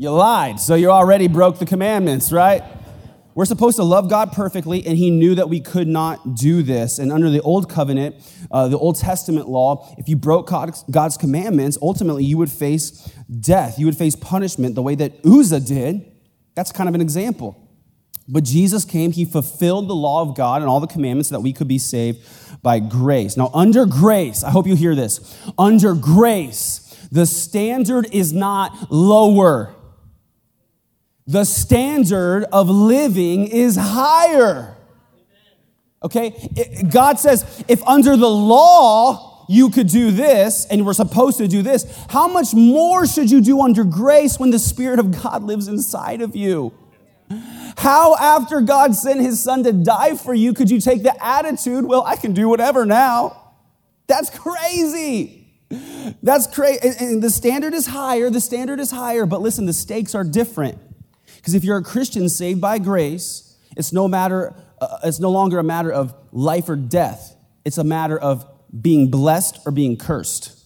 You 0.00 0.12
lied, 0.12 0.58
so 0.58 0.76
you 0.76 0.90
already 0.90 1.28
broke 1.28 1.58
the 1.58 1.66
commandments, 1.66 2.32
right? 2.32 2.62
We're 3.34 3.44
supposed 3.44 3.76
to 3.76 3.82
love 3.82 4.08
God 4.08 4.32
perfectly, 4.32 4.86
and 4.86 4.96
he 4.96 5.10
knew 5.10 5.34
that 5.34 5.50
we 5.50 5.60
could 5.60 5.88
not 5.88 6.36
do 6.36 6.62
this. 6.62 6.98
And 6.98 7.12
under 7.12 7.28
the 7.28 7.42
Old 7.42 7.68
Covenant, 7.68 8.16
uh, 8.50 8.68
the 8.68 8.78
Old 8.78 8.96
Testament 8.96 9.50
law, 9.50 9.94
if 9.98 10.08
you 10.08 10.16
broke 10.16 10.48
God's 10.48 11.18
commandments, 11.18 11.76
ultimately 11.82 12.24
you 12.24 12.38
would 12.38 12.50
face 12.50 13.12
death. 13.40 13.78
You 13.78 13.84
would 13.84 13.96
face 13.98 14.16
punishment 14.16 14.74
the 14.74 14.80
way 14.80 14.94
that 14.94 15.22
Uzzah 15.22 15.60
did. 15.60 16.10
That's 16.54 16.72
kind 16.72 16.88
of 16.88 16.94
an 16.94 17.02
example. 17.02 17.68
But 18.26 18.44
Jesus 18.44 18.86
came, 18.86 19.12
he 19.12 19.26
fulfilled 19.26 19.86
the 19.86 19.94
law 19.94 20.22
of 20.22 20.34
God 20.34 20.62
and 20.62 20.70
all 20.70 20.80
the 20.80 20.86
commandments 20.86 21.28
so 21.28 21.34
that 21.34 21.42
we 21.42 21.52
could 21.52 21.68
be 21.68 21.76
saved 21.76 22.26
by 22.62 22.78
grace. 22.78 23.36
Now, 23.36 23.50
under 23.52 23.84
grace, 23.84 24.44
I 24.44 24.50
hope 24.50 24.66
you 24.66 24.76
hear 24.76 24.94
this. 24.94 25.38
Under 25.58 25.92
grace, 25.92 26.86
the 27.12 27.26
standard 27.26 28.06
is 28.14 28.32
not 28.32 28.90
lower. 28.90 29.74
The 31.30 31.44
standard 31.44 32.44
of 32.52 32.68
living 32.68 33.46
is 33.46 33.76
higher. 33.76 34.76
Okay? 36.02 36.34
God 36.92 37.20
says, 37.20 37.64
if 37.68 37.80
under 37.84 38.16
the 38.16 38.28
law 38.28 39.46
you 39.48 39.70
could 39.70 39.86
do 39.86 40.10
this 40.10 40.66
and 40.66 40.84
we're 40.84 40.92
supposed 40.92 41.38
to 41.38 41.46
do 41.46 41.62
this, 41.62 41.86
how 42.08 42.26
much 42.26 42.52
more 42.52 43.06
should 43.06 43.30
you 43.30 43.40
do 43.40 43.60
under 43.60 43.84
grace 43.84 44.40
when 44.40 44.50
the 44.50 44.58
Spirit 44.58 44.98
of 44.98 45.22
God 45.22 45.44
lives 45.44 45.68
inside 45.68 46.20
of 46.20 46.34
you? 46.34 46.72
How, 47.76 48.16
after 48.16 48.60
God 48.60 48.96
sent 48.96 49.20
his 49.20 49.40
son 49.40 49.62
to 49.62 49.72
die 49.72 50.16
for 50.16 50.34
you, 50.34 50.52
could 50.52 50.68
you 50.68 50.80
take 50.80 51.04
the 51.04 51.24
attitude, 51.24 51.84
well, 51.84 52.02
I 52.02 52.16
can 52.16 52.32
do 52.32 52.48
whatever 52.48 52.84
now? 52.84 53.52
That's 54.08 54.36
crazy. 54.36 55.46
That's 56.24 56.48
crazy. 56.48 56.80
And 56.98 57.22
the 57.22 57.30
standard 57.30 57.72
is 57.72 57.86
higher. 57.86 58.30
The 58.30 58.40
standard 58.40 58.80
is 58.80 58.90
higher. 58.90 59.26
But 59.26 59.42
listen, 59.42 59.66
the 59.66 59.72
stakes 59.72 60.16
are 60.16 60.24
different. 60.24 60.78
Because 61.40 61.54
if 61.54 61.64
you're 61.64 61.78
a 61.78 61.82
Christian 61.82 62.28
saved 62.28 62.60
by 62.60 62.78
grace, 62.78 63.56
it's 63.76 63.92
no 63.92 64.06
matter, 64.06 64.54
uh, 64.80 64.98
it's 65.04 65.20
no 65.20 65.30
longer 65.30 65.58
a 65.58 65.64
matter 65.64 65.90
of 65.90 66.14
life 66.32 66.68
or 66.68 66.76
death. 66.76 67.34
It's 67.64 67.78
a 67.78 67.84
matter 67.84 68.18
of 68.18 68.46
being 68.78 69.10
blessed 69.10 69.60
or 69.64 69.72
being 69.72 69.96
cursed. 69.96 70.56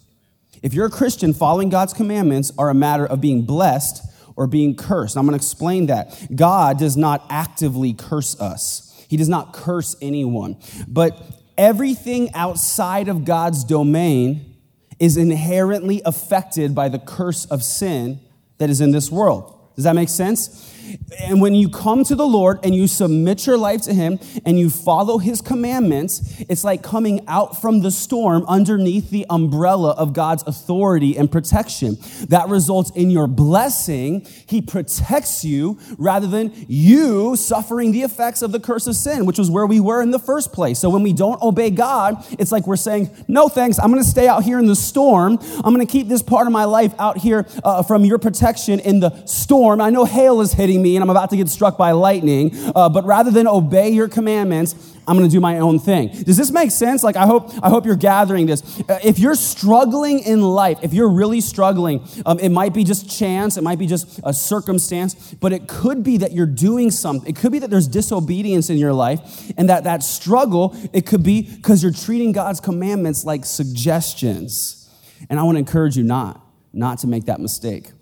If 0.63 0.75
you're 0.75 0.87
a 0.87 0.91
Christian, 0.91 1.33
following 1.33 1.69
God's 1.69 1.93
commandments 1.93 2.51
are 2.59 2.71
a 2.71 2.75
matter 2.75 3.07
of 3.07 3.21
being 3.21 3.43
blessed 3.43 4.05
or 4.35 4.47
being 4.47 4.75
cursed. 4.75 5.17
I'm 5.17 5.27
going 5.27 5.39
to 5.39 5.43
explain 5.43 5.87
that. 5.87 6.35
God 6.35 6.79
does 6.79 6.97
not 6.97 7.25
actively 7.31 7.93
curse 7.93 8.39
us, 8.41 9.05
He 9.09 9.17
does 9.17 9.29
not 9.29 9.53
curse 9.53 9.95
anyone. 10.03 10.57
But 10.89 11.23
everything 11.57 12.33
outside 12.35 13.09
of 13.09 13.25
God's 13.25 13.63
domain 13.63 14.57
is 14.99 15.17
inherently 15.17 16.03
affected 16.05 16.75
by 16.75 16.89
the 16.89 16.99
curse 16.99 17.45
of 17.47 17.63
sin 17.63 18.21
that 18.59 18.71
is 18.71 18.81
in 18.81 18.91
this 18.91 19.11
world. 19.11 19.54
Does 19.77 19.85
that 19.85 19.95
make 19.95 20.09
sense? 20.09 20.74
And 21.21 21.41
when 21.41 21.55
you 21.55 21.69
come 21.69 22.05
to 22.05 22.15
the 22.15 22.27
Lord 22.27 22.59
and 22.63 22.75
you 22.75 22.87
submit 22.87 23.47
your 23.47 23.57
life 23.57 23.83
to 23.83 23.95
Him 23.95 24.19
and 24.45 24.59
you 24.59 24.71
follow 24.71 25.19
His 25.19 25.41
commandments, 25.41 26.43
it's 26.49 26.65
like 26.65 26.83
coming 26.83 27.25
out 27.29 27.61
from 27.61 27.81
the 27.81 27.91
storm 27.91 28.45
underneath 28.49 29.11
the 29.11 29.27
umbrella 29.31 29.93
of 29.93 30.13
God's 30.13 30.43
authority 30.47 31.17
and 31.17 31.31
protection. 31.31 31.97
That 32.29 32.49
results 32.49 32.91
in 32.95 33.11
your 33.11 33.27
blessing. 33.27 34.27
He 34.47 34.61
protects 34.61 35.45
you 35.45 35.79
rather 35.99 36.27
than 36.27 36.53
you 36.69 37.37
suffering 37.37 37.93
the 37.93 38.03
effects 38.03 38.43
of 38.43 38.53
the 38.53 38.61
curse 38.61 38.87
of 38.87 38.97
sin, 38.97 39.27
which 39.27 39.39
was 39.39 39.51
where 39.51 39.67
we 39.67 39.81
were 39.81 40.03
in 40.03 40.11
the 40.11 40.19
first 40.19 40.53
place. 40.53 40.79
So 40.79 40.91
when 40.91 41.03
we 41.03 41.13
don't 41.13 41.41
obey 41.43 41.71
God, 41.71 42.25
it's 42.39 42.53
like 42.53 42.67
we're 42.67 42.77
saying, 42.77 43.11
No 43.29 43.49
thanks, 43.49 43.79
I'm 43.79 43.91
gonna 43.91 44.05
stay 44.05 44.29
out 44.29 44.43
here 44.43 44.59
in 44.59 44.67
the 44.67 44.77
storm. 44.77 45.39
I'm 45.65 45.73
gonna 45.73 45.87
keep 45.87 46.09
this 46.09 46.23
part 46.23 46.47
of 46.47 46.53
my 46.53 46.65
life 46.65 46.95
out 46.99 47.19
here 47.19 47.47
uh, 47.63 47.83
from 47.83 48.05
your 48.05 48.19
protection 48.19 48.81
in 48.81 49.01
the 49.01 49.25
storm. 49.27 49.81
I 49.81 49.91
know 49.91 50.05
hail 50.05 50.41
is 50.41 50.53
hitting 50.53 50.74
me 50.83 50.97
and 50.97 51.03
I'm 51.03 51.11
about 51.11 51.31
to 51.31 51.37
get 51.37 51.49
struck 51.49 51.77
by 51.77 51.93
lightning, 51.93 52.53
uh, 52.75 52.89
but 52.89 53.05
rather 53.05 53.31
than 53.31 53.47
obey 53.47 53.91
your 53.91 54.09
commandments, 54.09 54.75
I'm 55.07 55.17
going 55.19 55.29
to 55.29 55.33
do 55.33 55.41
my 55.41 55.59
own 55.59 55.79
thing. 55.79 56.09
Does 56.09 56.37
this 56.37 56.51
make 56.51 56.71
sense? 56.71 57.03
Like, 57.03 57.17
I 57.17 57.27
hope, 57.27 57.51
I 57.63 57.69
hope 57.69 57.85
you're 57.85 57.95
gathering 57.97 58.47
this. 58.47 58.81
Uh, 58.89 58.99
if 59.05 59.19
you're 59.19 59.35
struggling 59.35 60.21
in 60.21 60.41
life, 60.41 60.79
if 60.83 60.95
you're 60.95 61.11
really 61.11 61.41
struggling, 61.41 62.07
um, 62.25 62.39
it 62.39 62.49
might 62.49 62.73
be 62.73 62.85
just 62.85 63.11
chance, 63.11 63.57
it 63.57 63.63
might 63.63 63.79
be 63.79 63.87
just 63.87 64.21
a 64.25 64.33
circumstance, 64.33 65.35
but 65.35 65.53
it 65.53 65.69
could 65.69 66.03
be 66.03 66.17
that 66.19 66.33
you're 66.33 66.47
doing 66.47 66.91
something. 66.91 67.29
It 67.29 67.37
could 67.37 67.53
be 67.53 67.59
that 67.59 67.71
there's 67.71 67.89
disobedience 67.89 68.71
in 68.71 68.79
your 68.79 68.93
life, 68.93 69.53
and 69.59 69.69
that 69.69 69.85
that 69.85 70.03
struggle, 70.03 70.75
it 70.93 71.07
could 71.07 71.23
be 71.23 71.43
because 71.43 71.83
you're 71.83 71.93
treating 71.93 72.33
God's 72.33 72.61
commandments 72.61 73.25
like 73.25 73.45
suggestions. 73.45 74.91
And 75.29 75.39
I 75.39 75.43
want 75.43 75.57
to 75.57 75.61
encourage 75.61 75.97
you 75.97 76.03
not, 76.03 76.41
not 76.73 76.99
to 77.01 77.07
make 77.07 77.27
that 77.27 77.41
mistake. 77.41 77.93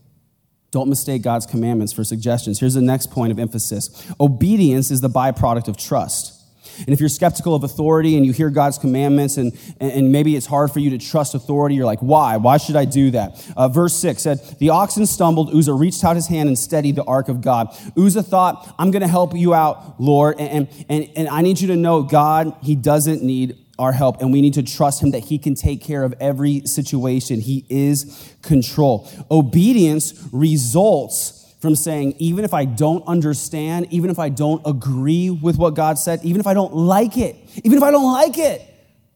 Don't 0.72 0.88
mistake 0.88 1.20
God's 1.20 1.44
commandments 1.44 1.92
for 1.92 2.02
suggestions. 2.02 2.58
Here's 2.58 2.74
the 2.74 2.80
next 2.80 3.10
point 3.10 3.30
of 3.30 3.38
emphasis 3.38 4.10
obedience 4.18 4.90
is 4.90 5.00
the 5.00 5.10
byproduct 5.10 5.68
of 5.68 5.76
trust. 5.76 6.40
And 6.78 6.88
if 6.88 7.00
you're 7.00 7.10
skeptical 7.10 7.54
of 7.54 7.64
authority 7.64 8.16
and 8.16 8.24
you 8.24 8.32
hear 8.32 8.48
God's 8.48 8.78
commandments 8.78 9.36
and, 9.36 9.52
and 9.78 10.10
maybe 10.10 10.36
it's 10.36 10.46
hard 10.46 10.70
for 10.70 10.78
you 10.78 10.88
to 10.90 10.98
trust 10.98 11.34
authority, 11.34 11.74
you're 11.74 11.84
like, 11.84 11.98
why? 11.98 12.38
Why 12.38 12.56
should 12.56 12.76
I 12.76 12.86
do 12.86 13.10
that? 13.10 13.46
Uh, 13.54 13.68
verse 13.68 13.94
6 13.96 14.22
said, 14.22 14.38
The 14.58 14.70
oxen 14.70 15.04
stumbled. 15.04 15.54
Uzzah 15.54 15.74
reached 15.74 16.02
out 16.02 16.16
his 16.16 16.28
hand 16.28 16.48
and 16.48 16.58
steadied 16.58 16.96
the 16.96 17.04
ark 17.04 17.28
of 17.28 17.42
God. 17.42 17.76
Uzzah 17.96 18.22
thought, 18.22 18.74
I'm 18.78 18.90
going 18.90 19.02
to 19.02 19.08
help 19.08 19.36
you 19.36 19.52
out, 19.52 20.00
Lord. 20.00 20.40
And, 20.40 20.68
and, 20.88 21.10
and 21.14 21.28
I 21.28 21.42
need 21.42 21.60
you 21.60 21.68
to 21.68 21.76
know, 21.76 22.02
God, 22.02 22.56
He 22.62 22.74
doesn't 22.74 23.22
need 23.22 23.58
our 23.78 23.92
help, 23.92 24.20
and 24.20 24.32
we 24.32 24.40
need 24.40 24.54
to 24.54 24.62
trust 24.62 25.02
Him 25.02 25.12
that 25.12 25.20
He 25.20 25.38
can 25.38 25.54
take 25.54 25.80
care 25.82 26.04
of 26.04 26.14
every 26.20 26.66
situation. 26.66 27.40
He 27.40 27.64
is 27.68 28.34
control. 28.42 29.08
Obedience 29.30 30.28
results 30.32 31.54
from 31.60 31.76
saying, 31.76 32.16
even 32.18 32.44
if 32.44 32.52
I 32.52 32.64
don't 32.64 33.06
understand, 33.06 33.86
even 33.90 34.10
if 34.10 34.18
I 34.18 34.28
don't 34.28 34.60
agree 34.66 35.30
with 35.30 35.58
what 35.58 35.74
God 35.74 35.98
said, 35.98 36.20
even 36.24 36.40
if 36.40 36.46
I 36.46 36.54
don't 36.54 36.74
like 36.74 37.16
it, 37.16 37.36
even 37.64 37.78
if 37.78 37.84
I 37.84 37.90
don't 37.90 38.12
like 38.12 38.36
it, 38.36 38.62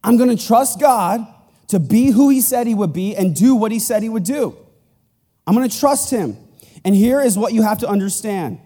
I'm 0.02 0.16
gonna 0.16 0.36
trust 0.36 0.80
God 0.80 1.26
to 1.68 1.80
be 1.80 2.10
who 2.10 2.28
He 2.28 2.40
said 2.40 2.66
He 2.66 2.74
would 2.74 2.92
be 2.92 3.16
and 3.16 3.34
do 3.34 3.54
what 3.56 3.72
He 3.72 3.78
said 3.78 4.02
He 4.02 4.08
would 4.08 4.24
do. 4.24 4.56
I'm 5.46 5.54
gonna 5.54 5.68
trust 5.68 6.10
Him. 6.10 6.36
And 6.84 6.94
here 6.94 7.20
is 7.20 7.36
what 7.36 7.52
you 7.52 7.62
have 7.62 7.78
to 7.78 7.88
understand 7.88 8.60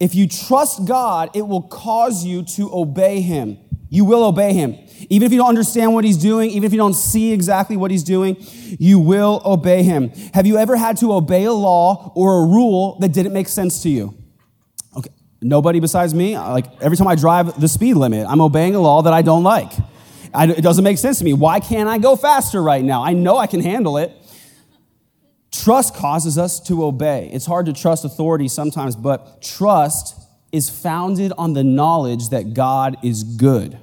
if 0.00 0.16
you 0.16 0.26
trust 0.26 0.84
God, 0.84 1.30
it 1.34 1.46
will 1.46 1.62
cause 1.62 2.24
you 2.24 2.42
to 2.56 2.74
obey 2.74 3.20
Him. 3.20 3.58
You 3.92 4.06
will 4.06 4.24
obey 4.24 4.54
Him. 4.54 4.78
Even 5.10 5.26
if 5.26 5.32
you 5.32 5.38
don't 5.38 5.48
understand 5.48 5.94
what 5.94 6.04
he's 6.04 6.16
doing, 6.16 6.50
even 6.50 6.64
if 6.64 6.72
you 6.72 6.78
don't 6.78 6.94
see 6.94 7.32
exactly 7.32 7.76
what 7.76 7.90
he's 7.90 8.02
doing, 8.02 8.36
you 8.78 8.98
will 8.98 9.42
obey 9.44 9.82
him. 9.82 10.10
Have 10.34 10.46
you 10.46 10.56
ever 10.58 10.76
had 10.76 10.96
to 10.98 11.12
obey 11.12 11.44
a 11.44 11.52
law 11.52 12.12
or 12.14 12.42
a 12.42 12.46
rule 12.46 12.98
that 13.00 13.12
didn't 13.12 13.32
make 13.32 13.48
sense 13.48 13.82
to 13.82 13.88
you? 13.88 14.14
Okay, 14.96 15.10
nobody 15.40 15.80
besides 15.80 16.14
me. 16.14 16.38
Like 16.38 16.66
every 16.80 16.96
time 16.96 17.08
I 17.08 17.14
drive 17.14 17.60
the 17.60 17.68
speed 17.68 17.94
limit, 17.94 18.26
I'm 18.28 18.40
obeying 18.40 18.74
a 18.74 18.80
law 18.80 19.02
that 19.02 19.12
I 19.12 19.22
don't 19.22 19.42
like. 19.42 19.72
I, 20.32 20.46
it 20.46 20.62
doesn't 20.62 20.84
make 20.84 20.98
sense 20.98 21.18
to 21.18 21.24
me. 21.24 21.32
Why 21.32 21.60
can't 21.60 21.88
I 21.88 21.98
go 21.98 22.16
faster 22.16 22.62
right 22.62 22.84
now? 22.84 23.02
I 23.04 23.12
know 23.12 23.36
I 23.36 23.46
can 23.46 23.60
handle 23.60 23.98
it. 23.98 24.12
Trust 25.50 25.94
causes 25.94 26.38
us 26.38 26.58
to 26.60 26.84
obey. 26.84 27.28
It's 27.32 27.44
hard 27.44 27.66
to 27.66 27.74
trust 27.74 28.06
authority 28.06 28.48
sometimes, 28.48 28.96
but 28.96 29.42
trust 29.42 30.21
is 30.52 30.68
founded 30.68 31.32
on 31.36 31.54
the 31.54 31.64
knowledge 31.64 32.28
that 32.28 32.54
God 32.54 32.96
is 33.02 33.24
good. 33.24 33.78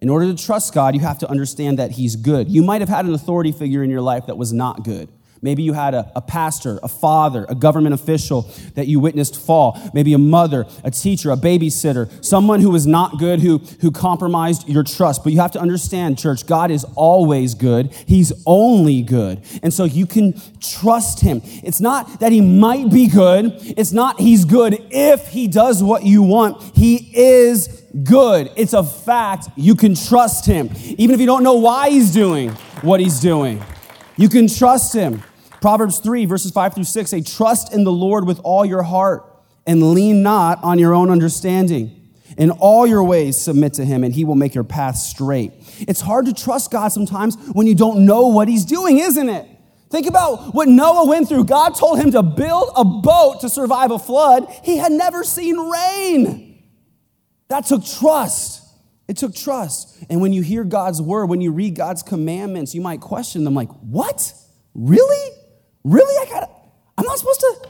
In 0.00 0.08
order 0.08 0.26
to 0.26 0.44
trust 0.44 0.74
God, 0.74 0.94
you 0.94 1.00
have 1.00 1.18
to 1.18 1.30
understand 1.30 1.78
that 1.78 1.92
He's 1.92 2.16
good. 2.16 2.50
You 2.50 2.62
might 2.62 2.80
have 2.80 2.88
had 2.88 3.04
an 3.04 3.14
authority 3.14 3.52
figure 3.52 3.82
in 3.82 3.90
your 3.90 4.00
life 4.00 4.26
that 4.26 4.36
was 4.36 4.52
not 4.52 4.82
good. 4.82 5.08
Maybe 5.42 5.62
you 5.62 5.72
had 5.72 5.94
a, 5.94 6.12
a, 6.14 6.20
pastor, 6.20 6.78
a 6.82 6.88
father, 6.88 7.46
a 7.48 7.54
government 7.54 7.94
official 7.94 8.42
that 8.74 8.88
you 8.88 9.00
witnessed 9.00 9.36
fall. 9.36 9.80
Maybe 9.94 10.12
a 10.12 10.18
mother, 10.18 10.66
a 10.84 10.90
teacher, 10.90 11.30
a 11.30 11.36
babysitter, 11.36 12.10
someone 12.22 12.60
who 12.60 12.68
was 12.70 12.86
not 12.86 13.18
good, 13.18 13.40
who, 13.40 13.58
who 13.80 13.90
compromised 13.90 14.68
your 14.68 14.82
trust. 14.82 15.24
But 15.24 15.32
you 15.32 15.40
have 15.40 15.52
to 15.52 15.60
understand, 15.60 16.18
church, 16.18 16.46
God 16.46 16.70
is 16.70 16.84
always 16.94 17.54
good. 17.54 17.90
He's 18.06 18.34
only 18.44 19.00
good. 19.00 19.40
And 19.62 19.72
so 19.72 19.84
you 19.84 20.04
can 20.04 20.38
trust 20.60 21.20
Him. 21.20 21.40
It's 21.44 21.80
not 21.80 22.20
that 22.20 22.32
He 22.32 22.42
might 22.42 22.90
be 22.90 23.08
good. 23.08 23.52
It's 23.78 23.92
not 23.92 24.20
He's 24.20 24.44
good 24.44 24.76
if 24.90 25.28
He 25.28 25.48
does 25.48 25.82
what 25.82 26.04
you 26.04 26.22
want. 26.22 26.76
He 26.76 27.10
is 27.14 27.82
good. 28.04 28.50
It's 28.56 28.74
a 28.74 28.84
fact. 28.84 29.48
You 29.56 29.74
can 29.74 29.94
trust 29.94 30.44
Him. 30.44 30.68
Even 30.98 31.14
if 31.14 31.20
you 31.20 31.26
don't 31.26 31.42
know 31.42 31.54
why 31.54 31.88
He's 31.88 32.12
doing 32.12 32.50
what 32.82 33.00
He's 33.00 33.20
doing, 33.20 33.62
you 34.18 34.28
can 34.28 34.46
trust 34.46 34.92
Him. 34.92 35.22
Proverbs 35.60 35.98
3, 35.98 36.24
verses 36.24 36.52
5 36.52 36.74
through 36.74 36.84
6 36.84 37.10
say, 37.10 37.20
Trust 37.20 37.72
in 37.72 37.84
the 37.84 37.92
Lord 37.92 38.26
with 38.26 38.40
all 38.44 38.64
your 38.64 38.82
heart 38.82 39.24
and 39.66 39.92
lean 39.92 40.22
not 40.22 40.62
on 40.62 40.78
your 40.78 40.94
own 40.94 41.10
understanding. 41.10 41.96
In 42.38 42.50
all 42.50 42.86
your 42.86 43.02
ways, 43.02 43.38
submit 43.38 43.74
to 43.74 43.84
him, 43.84 44.04
and 44.04 44.14
he 44.14 44.24
will 44.24 44.36
make 44.36 44.54
your 44.54 44.64
path 44.64 44.96
straight. 44.96 45.52
It's 45.80 46.00
hard 46.00 46.26
to 46.26 46.32
trust 46.32 46.70
God 46.70 46.88
sometimes 46.88 47.36
when 47.52 47.66
you 47.66 47.74
don't 47.74 48.06
know 48.06 48.28
what 48.28 48.48
he's 48.48 48.64
doing, 48.64 48.98
isn't 48.98 49.28
it? 49.28 49.48
Think 49.90 50.06
about 50.06 50.54
what 50.54 50.68
Noah 50.68 51.06
went 51.06 51.28
through. 51.28 51.44
God 51.44 51.74
told 51.74 51.98
him 51.98 52.12
to 52.12 52.22
build 52.22 52.70
a 52.76 52.84
boat 52.84 53.40
to 53.40 53.48
survive 53.48 53.90
a 53.90 53.98
flood. 53.98 54.46
He 54.62 54.76
had 54.76 54.92
never 54.92 55.24
seen 55.24 55.58
rain. 55.58 56.62
That 57.48 57.66
took 57.66 57.84
trust. 57.84 58.62
It 59.08 59.16
took 59.16 59.34
trust. 59.34 60.04
And 60.08 60.20
when 60.20 60.32
you 60.32 60.42
hear 60.42 60.62
God's 60.62 61.02
word, 61.02 61.26
when 61.26 61.40
you 61.40 61.50
read 61.50 61.74
God's 61.74 62.04
commandments, 62.04 62.76
you 62.76 62.80
might 62.80 63.00
question 63.00 63.42
them 63.42 63.54
like, 63.54 63.70
what? 63.80 64.32
Really? 64.74 65.36
Really? 65.84 66.28
I 66.28 66.30
got 66.30 66.50
I'm 66.98 67.04
not 67.04 67.18
supposed 67.18 67.40
to 67.40 67.68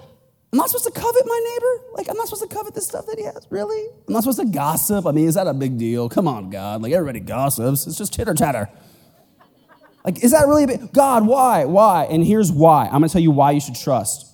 I'm 0.53 0.57
not 0.57 0.69
supposed 0.69 0.93
to 0.93 1.01
covet 1.01 1.23
my 1.27 1.41
neighbor? 1.45 1.85
Like 1.95 2.09
I'm 2.09 2.17
not 2.17 2.27
supposed 2.27 2.49
to 2.49 2.55
covet 2.55 2.75
the 2.75 2.81
stuff 2.81 3.07
that 3.07 3.19
he 3.19 3.25
has? 3.25 3.47
Really? 3.51 3.89
I'm 4.09 4.15
not 4.15 4.25
supposed 4.25 4.41
to 4.41 4.47
gossip? 4.47 5.07
I 5.07 5.13
mean, 5.13 5.29
is 5.29 5.35
that 5.35 5.47
a 5.47 5.55
big 5.55 5.79
deal? 5.79 6.09
Come 6.09 6.27
on, 6.27 6.51
God. 6.51 6.83
Like 6.83 6.93
everybody 6.93 7.21
gossips. 7.21 7.87
It's 7.87 7.97
just 7.97 8.13
chitter 8.13 8.35
chatter. 8.35 8.69
Like, 10.05 10.25
is 10.25 10.31
that 10.33 10.47
really 10.47 10.65
a 10.65 10.67
big 10.67 10.93
God, 10.93 11.27
why? 11.27 11.67
Why? 11.67 12.05
And 12.05 12.25
here's 12.25 12.51
why. 12.51 12.87
I'm 12.87 12.93
gonna 12.93 13.09
tell 13.11 13.21
you 13.21 13.31
why 13.31 13.53
you 13.53 13.61
should 13.61 13.77
trust. 13.77 14.27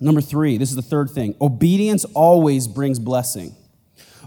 Number 0.00 0.20
three, 0.20 0.58
this 0.58 0.70
is 0.70 0.76
the 0.76 0.82
third 0.82 1.10
thing. 1.10 1.34
Obedience 1.40 2.04
always 2.06 2.68
brings 2.68 2.98
blessing. 2.98 3.54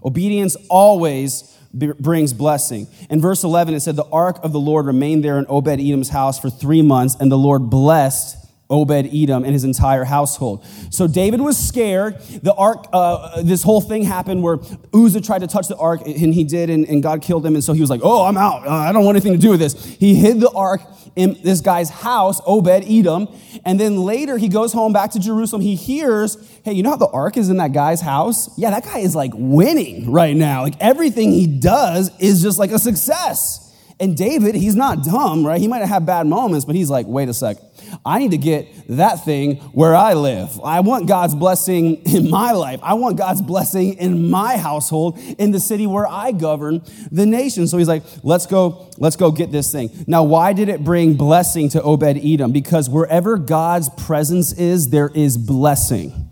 Obedience 0.04 0.56
always 0.70 1.56
brings 1.74 2.34
blessing. 2.34 2.88
In 3.10 3.22
verse 3.22 3.44
11, 3.44 3.76
it 3.76 3.82
said, 3.82 3.96
The 3.96 4.06
ark 4.06 4.40
of 4.42 4.52
the 4.52 4.60
Lord 4.60 4.88
remained 4.88 5.24
there 5.24 5.38
in 5.38 5.46
Obed 5.48 5.68
Edom's 5.68 6.10
house 6.10 6.40
for 6.40 6.50
three 6.50 6.82
months, 6.82 7.16
and 7.20 7.32
the 7.32 7.38
Lord 7.38 7.70
blessed 7.70 8.38
Obed 8.70 9.10
Edom 9.12 9.44
and 9.44 9.54
his 9.54 9.64
entire 9.64 10.04
household. 10.04 10.64
So 10.92 11.08
David 11.08 11.42
was 11.42 11.58
scared. 11.58 12.20
The 12.20 12.54
ark, 12.54 12.86
uh, 12.94 13.42
this 13.42 13.64
whole 13.64 13.82
thing 13.82 14.04
happened 14.04 14.44
where 14.44 14.60
Uzzah 14.94 15.22
tried 15.22 15.40
to 15.40 15.48
touch 15.48 15.68
the 15.68 15.76
ark, 15.78 16.02
and 16.06 16.34
he 16.34 16.44
did, 16.44 16.70
and, 16.70 16.88
and 16.88 17.02
God 17.02 17.24
killed 17.24 17.46
him. 17.46 17.56
And 17.56 17.64
so 17.64 17.74
he 17.74 17.82
was 17.82 17.90
like, 17.90 18.02
Oh, 18.04 18.26
I'm 18.26 18.38
out. 18.38 18.68
Uh, 18.68 18.72
I 18.72 18.92
don't 18.92 19.06
want 19.06 19.16
anything 19.16 19.34
to 19.34 19.40
do 19.40 19.50
with 19.50 19.60
this. 19.60 19.84
He 19.84 20.14
hid 20.14 20.40
the 20.40 20.52
ark 20.52 20.82
in 21.16 21.36
this 21.44 21.62
guy's 21.62 21.90
house, 21.90 22.40
Obed 22.46 22.68
Edom. 22.88 23.28
And 23.66 23.80
then 23.80 23.98
later 23.98 24.38
he 24.38 24.48
goes 24.48 24.72
home 24.72 24.94
back 24.94 25.12
to 25.12 25.20
Jerusalem. 25.20 25.64
He 25.64 25.76
hears, 25.76 26.38
Hey, 26.64 26.74
you 26.74 26.84
know 26.84 26.92
how 26.92 26.98
the 26.98 27.08
ark 27.08 27.38
is 27.38 27.50
in 27.50 27.58
that 27.58 27.74
guy's 27.74 28.02
house? 28.02 28.56
Yeah, 28.58 28.70
that 28.70 28.84
guy 28.84 29.00
is 29.00 29.16
like 29.16 29.32
winning 29.34 30.12
right 30.12 30.36
now. 30.36 30.62
Like 30.62 30.76
everything 30.80 31.32
he 31.32 31.48
does 31.48 32.12
is 32.20 32.44
just 32.44 32.60
like 32.60 32.72
a 32.72 32.80
success. 32.80 33.66
And 34.00 34.16
David, 34.16 34.56
he's 34.56 34.76
not 34.76 35.04
dumb, 35.04 35.46
right? 35.46 35.60
He 35.60 35.68
might 35.68 35.80
have 35.80 35.90
had 35.90 36.06
bad 36.06 36.26
moments, 36.26 36.64
but 36.66 36.76
he's 36.76 36.90
like, 36.90 37.06
wait 37.06 37.28
a 37.28 37.34
sec. 37.34 37.58
I 38.06 38.20
need 38.20 38.32
to 38.32 38.38
get 38.38 38.68
that 38.90 39.26
thing 39.26 39.58
where 39.72 39.96
I 39.96 40.14
live. 40.14 40.60
I 40.64 40.80
want 40.82 41.08
God's 41.08 41.36
blessing 41.36 41.96
in 42.06 42.30
my 42.30 42.52
life. 42.52 42.80
I 42.84 42.94
want 42.94 43.18
God's 43.18 43.42
blessing 43.42 43.96
in 43.96 44.30
my 44.30 44.58
household, 44.58 45.18
in 45.38 45.52
the 45.52 45.60
city 45.60 45.88
where 45.88 46.08
I 46.08 46.32
govern 46.32 46.82
the 47.12 47.26
nation. 47.26 47.68
So 47.68 47.78
he's 47.78 47.88
like, 47.88 48.04
let's 48.24 48.46
go, 48.46 48.90
let's 48.98 49.16
go 49.16 49.32
get 49.32 49.52
this 49.52 49.72
thing. 49.72 49.90
Now, 50.08 50.24
why 50.24 50.54
did 50.54 50.70
it 50.70 50.84
bring 50.84 51.16
blessing 51.16 51.70
to 51.70 51.82
Obed 51.82 52.04
Edom? 52.24 52.52
Because 52.52 52.90
wherever 52.90 53.38
God's 53.38 53.90
presence 53.90 54.54
is, 54.54 54.90
there 54.90 55.12
is 55.14 55.38
blessing. 55.38 56.30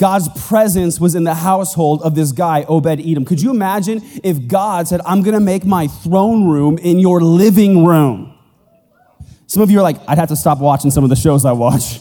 God's 0.00 0.30
presence 0.46 0.98
was 0.98 1.14
in 1.14 1.24
the 1.24 1.34
household 1.34 2.00
of 2.00 2.14
this 2.14 2.32
guy, 2.32 2.64
Obed 2.64 3.00
Edom. 3.00 3.26
Could 3.26 3.42
you 3.42 3.50
imagine 3.50 4.00
if 4.24 4.48
God 4.48 4.88
said, 4.88 5.02
I'm 5.04 5.22
going 5.22 5.34
to 5.34 5.40
make 5.40 5.66
my 5.66 5.88
throne 5.88 6.48
room 6.48 6.78
in 6.78 6.98
your 6.98 7.20
living 7.20 7.84
room? 7.84 8.34
Some 9.50 9.64
of 9.64 9.70
you 9.72 9.80
are 9.80 9.82
like, 9.82 9.96
I'd 10.06 10.16
have 10.16 10.28
to 10.28 10.36
stop 10.36 10.60
watching 10.60 10.92
some 10.92 11.02
of 11.02 11.10
the 11.10 11.16
shows 11.16 11.44
I 11.44 11.50
watch. 11.50 11.98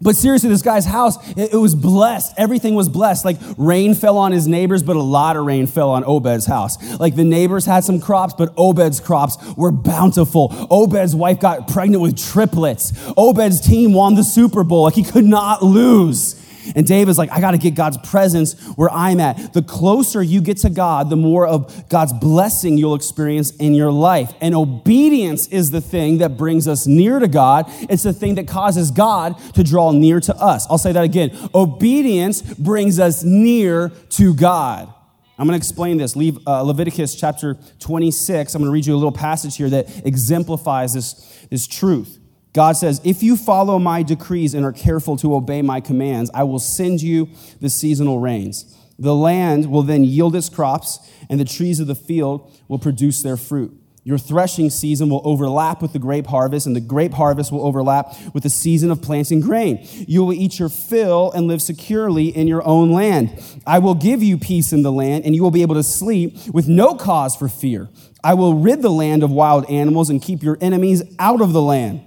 But 0.00 0.16
seriously, 0.16 0.48
this 0.48 0.62
guy's 0.62 0.86
house, 0.86 1.18
it, 1.36 1.54
was 1.54 1.74
blessed. 1.74 2.32
Everything 2.38 2.74
was 2.74 2.88
blessed. 2.88 3.26
Like 3.26 3.36
rain 3.58 3.94
fell 3.94 4.16
on 4.16 4.32
his 4.32 4.48
neighbors, 4.48 4.82
but 4.82 4.96
a 4.96 5.02
lot 5.02 5.36
of 5.36 5.44
rain 5.44 5.66
fell 5.66 5.90
on 5.90 6.02
Obed's 6.04 6.46
house. 6.46 6.98
Like 6.98 7.14
the 7.14 7.24
neighbors 7.24 7.66
had 7.66 7.84
some 7.84 8.00
crops, 8.00 8.32
but 8.32 8.56
Obed's 8.56 9.00
crops 9.00 9.36
were 9.54 9.70
bountiful. 9.70 10.66
Obed's 10.70 11.14
wife 11.14 11.38
got 11.38 11.68
pregnant 11.68 12.00
with 12.02 12.16
triplets. 12.16 12.94
Obed's 13.18 13.60
team 13.60 13.92
won 13.92 14.14
the 14.14 14.24
Super 14.24 14.64
Bowl. 14.64 14.84
Like 14.84 14.94
he 14.94 15.04
could 15.04 15.26
not 15.26 15.62
lose. 15.62 16.41
And 16.74 16.86
David's 16.86 17.18
like, 17.18 17.30
I 17.30 17.40
got 17.40 17.52
to 17.52 17.58
get 17.58 17.74
God's 17.74 17.98
presence 17.98 18.60
where 18.76 18.90
I'm 18.90 19.20
at. 19.20 19.52
The 19.52 19.62
closer 19.62 20.22
you 20.22 20.40
get 20.40 20.58
to 20.58 20.70
God, 20.70 21.10
the 21.10 21.16
more 21.16 21.46
of 21.46 21.88
God's 21.88 22.12
blessing 22.12 22.78
you'll 22.78 22.94
experience 22.94 23.50
in 23.56 23.74
your 23.74 23.92
life. 23.92 24.32
And 24.40 24.54
obedience 24.54 25.48
is 25.48 25.70
the 25.70 25.80
thing 25.80 26.18
that 26.18 26.36
brings 26.36 26.68
us 26.68 26.86
near 26.86 27.18
to 27.18 27.28
God. 27.28 27.66
It's 27.90 28.02
the 28.02 28.12
thing 28.12 28.36
that 28.36 28.48
causes 28.48 28.90
God 28.90 29.38
to 29.54 29.64
draw 29.64 29.92
near 29.92 30.20
to 30.20 30.36
us. 30.36 30.66
I'll 30.70 30.78
say 30.78 30.92
that 30.92 31.04
again. 31.04 31.36
Obedience 31.54 32.42
brings 32.42 32.98
us 32.98 33.22
near 33.22 33.90
to 34.10 34.34
God. 34.34 34.92
I'm 35.38 35.46
going 35.48 35.58
to 35.58 35.64
explain 35.64 35.96
this. 35.96 36.14
Leave, 36.14 36.38
uh, 36.46 36.62
Leviticus 36.62 37.16
chapter 37.16 37.56
26. 37.80 38.54
I'm 38.54 38.60
going 38.60 38.68
to 38.68 38.72
read 38.72 38.86
you 38.86 38.94
a 38.94 38.96
little 38.96 39.10
passage 39.10 39.56
here 39.56 39.70
that 39.70 40.06
exemplifies 40.06 40.94
this, 40.94 41.46
this 41.50 41.66
truth. 41.66 42.18
God 42.52 42.76
says, 42.76 43.00
If 43.04 43.22
you 43.22 43.36
follow 43.36 43.78
my 43.78 44.02
decrees 44.02 44.54
and 44.54 44.64
are 44.64 44.72
careful 44.72 45.16
to 45.18 45.34
obey 45.34 45.62
my 45.62 45.80
commands, 45.80 46.30
I 46.34 46.44
will 46.44 46.58
send 46.58 47.00
you 47.00 47.28
the 47.60 47.70
seasonal 47.70 48.18
rains. 48.18 48.76
The 48.98 49.14
land 49.14 49.70
will 49.70 49.82
then 49.82 50.04
yield 50.04 50.36
its 50.36 50.48
crops, 50.48 50.98
and 51.28 51.40
the 51.40 51.44
trees 51.44 51.80
of 51.80 51.86
the 51.86 51.94
field 51.94 52.52
will 52.68 52.78
produce 52.78 53.22
their 53.22 53.36
fruit. 53.36 53.76
Your 54.04 54.18
threshing 54.18 54.68
season 54.68 55.08
will 55.08 55.22
overlap 55.24 55.80
with 55.80 55.92
the 55.92 55.98
grape 55.98 56.26
harvest, 56.26 56.66
and 56.66 56.74
the 56.74 56.80
grape 56.80 57.12
harvest 57.12 57.52
will 57.52 57.64
overlap 57.64 58.14
with 58.34 58.42
the 58.42 58.50
season 58.50 58.90
of 58.90 59.00
planting 59.00 59.40
grain. 59.40 59.86
You 60.08 60.24
will 60.24 60.32
eat 60.32 60.58
your 60.58 60.68
fill 60.68 61.30
and 61.30 61.46
live 61.46 61.62
securely 61.62 62.26
in 62.26 62.48
your 62.48 62.66
own 62.66 62.90
land. 62.90 63.40
I 63.64 63.78
will 63.78 63.94
give 63.94 64.22
you 64.22 64.38
peace 64.38 64.72
in 64.72 64.82
the 64.82 64.92
land, 64.92 65.24
and 65.24 65.36
you 65.36 65.42
will 65.42 65.52
be 65.52 65.62
able 65.62 65.76
to 65.76 65.84
sleep 65.84 66.36
with 66.52 66.66
no 66.66 66.94
cause 66.96 67.36
for 67.36 67.48
fear. 67.48 67.88
I 68.24 68.34
will 68.34 68.54
rid 68.54 68.82
the 68.82 68.90
land 68.90 69.22
of 69.22 69.30
wild 69.30 69.70
animals 69.70 70.10
and 70.10 70.20
keep 70.20 70.42
your 70.42 70.58
enemies 70.60 71.02
out 71.20 71.40
of 71.40 71.52
the 71.52 71.62
land. 71.62 72.02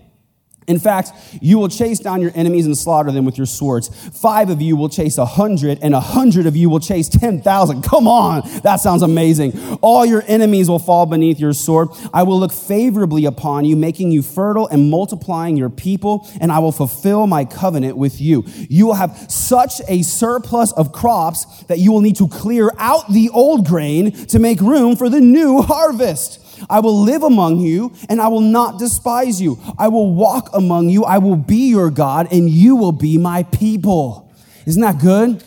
In 0.67 0.79
fact, 0.79 1.11
you 1.41 1.59
will 1.59 1.67
chase 1.67 1.99
down 1.99 2.21
your 2.21 2.31
enemies 2.33 2.65
and 2.65 2.75
slaughter 2.75 3.11
them 3.11 3.23
with 3.23 3.37
your 3.37 3.45
swords. 3.45 3.89
Five 4.19 4.49
of 4.49 4.61
you 4.61 4.75
will 4.75 4.89
chase 4.89 5.17
a 5.17 5.25
hundred, 5.25 5.77
and 5.81 5.93
a 5.93 5.99
hundred 5.99 6.47
of 6.47 6.55
you 6.55 6.69
will 6.69 6.79
chase 6.79 7.07
10,000. 7.07 7.83
Come 7.83 8.07
on, 8.07 8.41
that 8.63 8.77
sounds 8.77 9.03
amazing. 9.03 9.77
All 9.81 10.05
your 10.05 10.23
enemies 10.27 10.67
will 10.67 10.79
fall 10.79 11.05
beneath 11.05 11.39
your 11.39 11.53
sword. 11.53 11.89
I 12.13 12.23
will 12.23 12.39
look 12.39 12.51
favorably 12.51 13.25
upon 13.25 13.65
you, 13.65 13.75
making 13.75 14.11
you 14.11 14.23
fertile 14.23 14.67
and 14.67 14.89
multiplying 14.89 15.55
your 15.55 15.69
people, 15.69 16.27
and 16.41 16.51
I 16.51 16.59
will 16.59 16.71
fulfill 16.71 17.27
my 17.27 17.45
covenant 17.45 17.95
with 17.95 18.19
you. 18.19 18.43
You 18.67 18.87
will 18.87 18.95
have 18.95 19.31
such 19.31 19.81
a 19.87 20.01
surplus 20.01 20.71
of 20.71 20.91
crops 20.91 21.63
that 21.65 21.77
you 21.77 21.91
will 21.91 22.01
need 22.01 22.15
to 22.15 22.27
clear 22.27 22.71
out 22.79 23.11
the 23.11 23.29
old 23.29 23.67
grain 23.67 24.11
to 24.27 24.39
make 24.39 24.59
room 24.61 24.95
for 24.95 25.09
the 25.09 25.21
new 25.21 25.61
harvest. 25.61 26.41
I 26.69 26.79
will 26.79 27.01
live 27.01 27.23
among 27.23 27.59
you 27.59 27.93
and 28.09 28.21
I 28.21 28.27
will 28.27 28.41
not 28.41 28.79
despise 28.79 29.41
you. 29.41 29.59
I 29.77 29.87
will 29.87 30.13
walk 30.13 30.49
among 30.53 30.89
you. 30.89 31.03
I 31.03 31.17
will 31.17 31.35
be 31.35 31.69
your 31.69 31.89
God 31.89 32.27
and 32.31 32.49
you 32.49 32.75
will 32.75 32.91
be 32.91 33.17
my 33.17 33.43
people. 33.43 34.33
Isn't 34.65 34.81
that 34.81 34.99
good? 34.99 35.43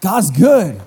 God's 0.00 0.30
good. 0.30 0.80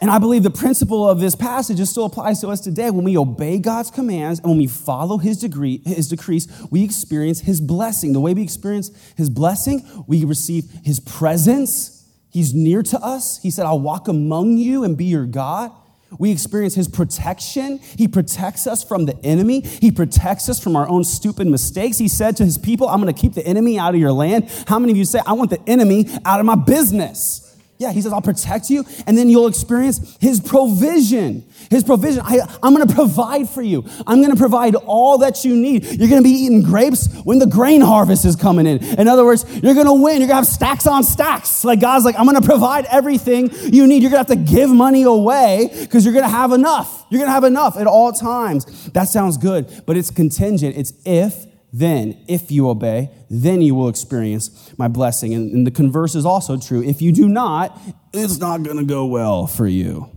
And 0.00 0.10
I 0.10 0.18
believe 0.18 0.42
the 0.42 0.50
principle 0.50 1.08
of 1.08 1.20
this 1.20 1.34
passage 1.34 1.80
still 1.88 2.04
applies 2.04 2.40
to 2.42 2.48
us 2.48 2.60
today. 2.60 2.90
When 2.90 3.04
we 3.04 3.16
obey 3.16 3.58
God's 3.58 3.90
commands 3.90 4.40
and 4.40 4.50
when 4.50 4.58
we 4.58 4.66
follow 4.66 5.18
his 5.18 5.38
degree, 5.38 5.80
his 5.84 6.08
decrees, 6.08 6.48
we 6.70 6.84
experience 6.84 7.40
his 7.40 7.60
blessing. 7.60 8.12
The 8.12 8.20
way 8.20 8.34
we 8.34 8.42
experience 8.42 8.90
his 9.16 9.30
blessing, 9.30 10.04
we 10.06 10.24
receive 10.24 10.64
his 10.84 11.00
presence. 11.00 12.04
He's 12.30 12.52
near 12.52 12.82
to 12.82 12.98
us. 13.00 13.40
He 13.42 13.50
said, 13.50 13.64
I'll 13.64 13.80
walk 13.80 14.08
among 14.08 14.58
you 14.58 14.84
and 14.84 14.96
be 14.96 15.06
your 15.06 15.24
God. 15.24 15.72
We 16.18 16.30
experience 16.30 16.74
his 16.74 16.88
protection. 16.88 17.78
He 17.78 18.08
protects 18.08 18.66
us 18.66 18.84
from 18.84 19.06
the 19.06 19.16
enemy. 19.24 19.60
He 19.60 19.90
protects 19.90 20.48
us 20.48 20.58
from 20.60 20.76
our 20.76 20.88
own 20.88 21.04
stupid 21.04 21.46
mistakes. 21.46 21.98
He 21.98 22.08
said 22.08 22.36
to 22.36 22.44
his 22.44 22.58
people, 22.58 22.88
I'm 22.88 23.00
going 23.00 23.12
to 23.12 23.20
keep 23.20 23.34
the 23.34 23.46
enemy 23.46 23.78
out 23.78 23.94
of 23.94 24.00
your 24.00 24.12
land. 24.12 24.50
How 24.66 24.78
many 24.78 24.92
of 24.92 24.96
you 24.96 25.04
say, 25.04 25.20
I 25.26 25.32
want 25.32 25.50
the 25.50 25.60
enemy 25.66 26.06
out 26.24 26.40
of 26.40 26.46
my 26.46 26.54
business? 26.54 27.45
Yeah, 27.78 27.92
he 27.92 28.00
says, 28.00 28.12
I'll 28.12 28.22
protect 28.22 28.70
you, 28.70 28.84
and 29.06 29.18
then 29.18 29.28
you'll 29.28 29.48
experience 29.48 30.16
his 30.18 30.40
provision. 30.40 31.44
His 31.70 31.84
provision. 31.84 32.22
I, 32.24 32.38
am 32.62 32.74
to 32.86 32.94
provide 32.94 33.50
for 33.50 33.60
you. 33.60 33.84
I'm 34.06 34.22
to 34.30 34.36
provide 34.36 34.74
all 34.74 35.18
that 35.18 35.44
you 35.44 35.54
need. 35.54 35.84
You're 35.84 36.08
to 36.22 36.22
be 36.22 36.34
eating 36.34 36.62
grapes 36.62 37.12
when 37.24 37.38
the 37.38 37.46
grain 37.46 37.82
harvest 37.82 38.24
is 38.24 38.34
coming 38.34 38.66
in. 38.66 38.82
In 38.98 39.08
other 39.08 39.24
words, 39.24 39.44
you're 39.62 39.74
to 39.86 39.92
win. 39.92 40.20
You're 40.20 40.28
to 40.28 40.34
have 40.34 40.46
stacks 40.46 40.86
on 40.86 41.04
stacks. 41.04 41.64
Like 41.64 41.80
God's 41.80 42.04
like, 42.04 42.18
I'm 42.18 42.26
to 42.40 42.46
provide 42.46 42.86
everything 42.86 43.50
you 43.62 43.86
need. 43.86 44.02
You're 44.02 44.12
to 44.12 44.18
have 44.18 44.26
to 44.28 44.36
give 44.36 44.70
money 44.70 45.02
away 45.02 45.68
because 45.80 46.04
you're 46.04 46.14
to 46.24 46.30
have 46.30 46.52
enough. 46.52 47.04
You're 47.10 47.24
to 47.24 47.30
have 47.30 47.44
enough 47.44 47.76
at 47.76 47.86
all 47.86 48.12
times. 48.12 48.64
That 48.92 49.08
sounds 49.08 49.36
good, 49.36 49.82
but 49.86 49.96
it's 49.96 50.10
contingent. 50.10 50.76
It's 50.76 50.92
if 51.04 51.46
then, 51.72 52.24
if 52.28 52.50
you 52.50 52.68
obey, 52.68 53.10
then 53.28 53.60
you 53.60 53.74
will 53.74 53.88
experience 53.88 54.72
my 54.78 54.88
blessing. 54.88 55.34
And, 55.34 55.52
and 55.52 55.66
the 55.66 55.70
converse 55.70 56.14
is 56.14 56.24
also 56.24 56.56
true. 56.58 56.82
If 56.82 57.02
you 57.02 57.12
do 57.12 57.28
not, 57.28 57.78
it's 58.12 58.38
not 58.38 58.62
going 58.62 58.78
to 58.78 58.84
go 58.84 59.06
well 59.06 59.46
for 59.46 59.66
you. 59.66 60.10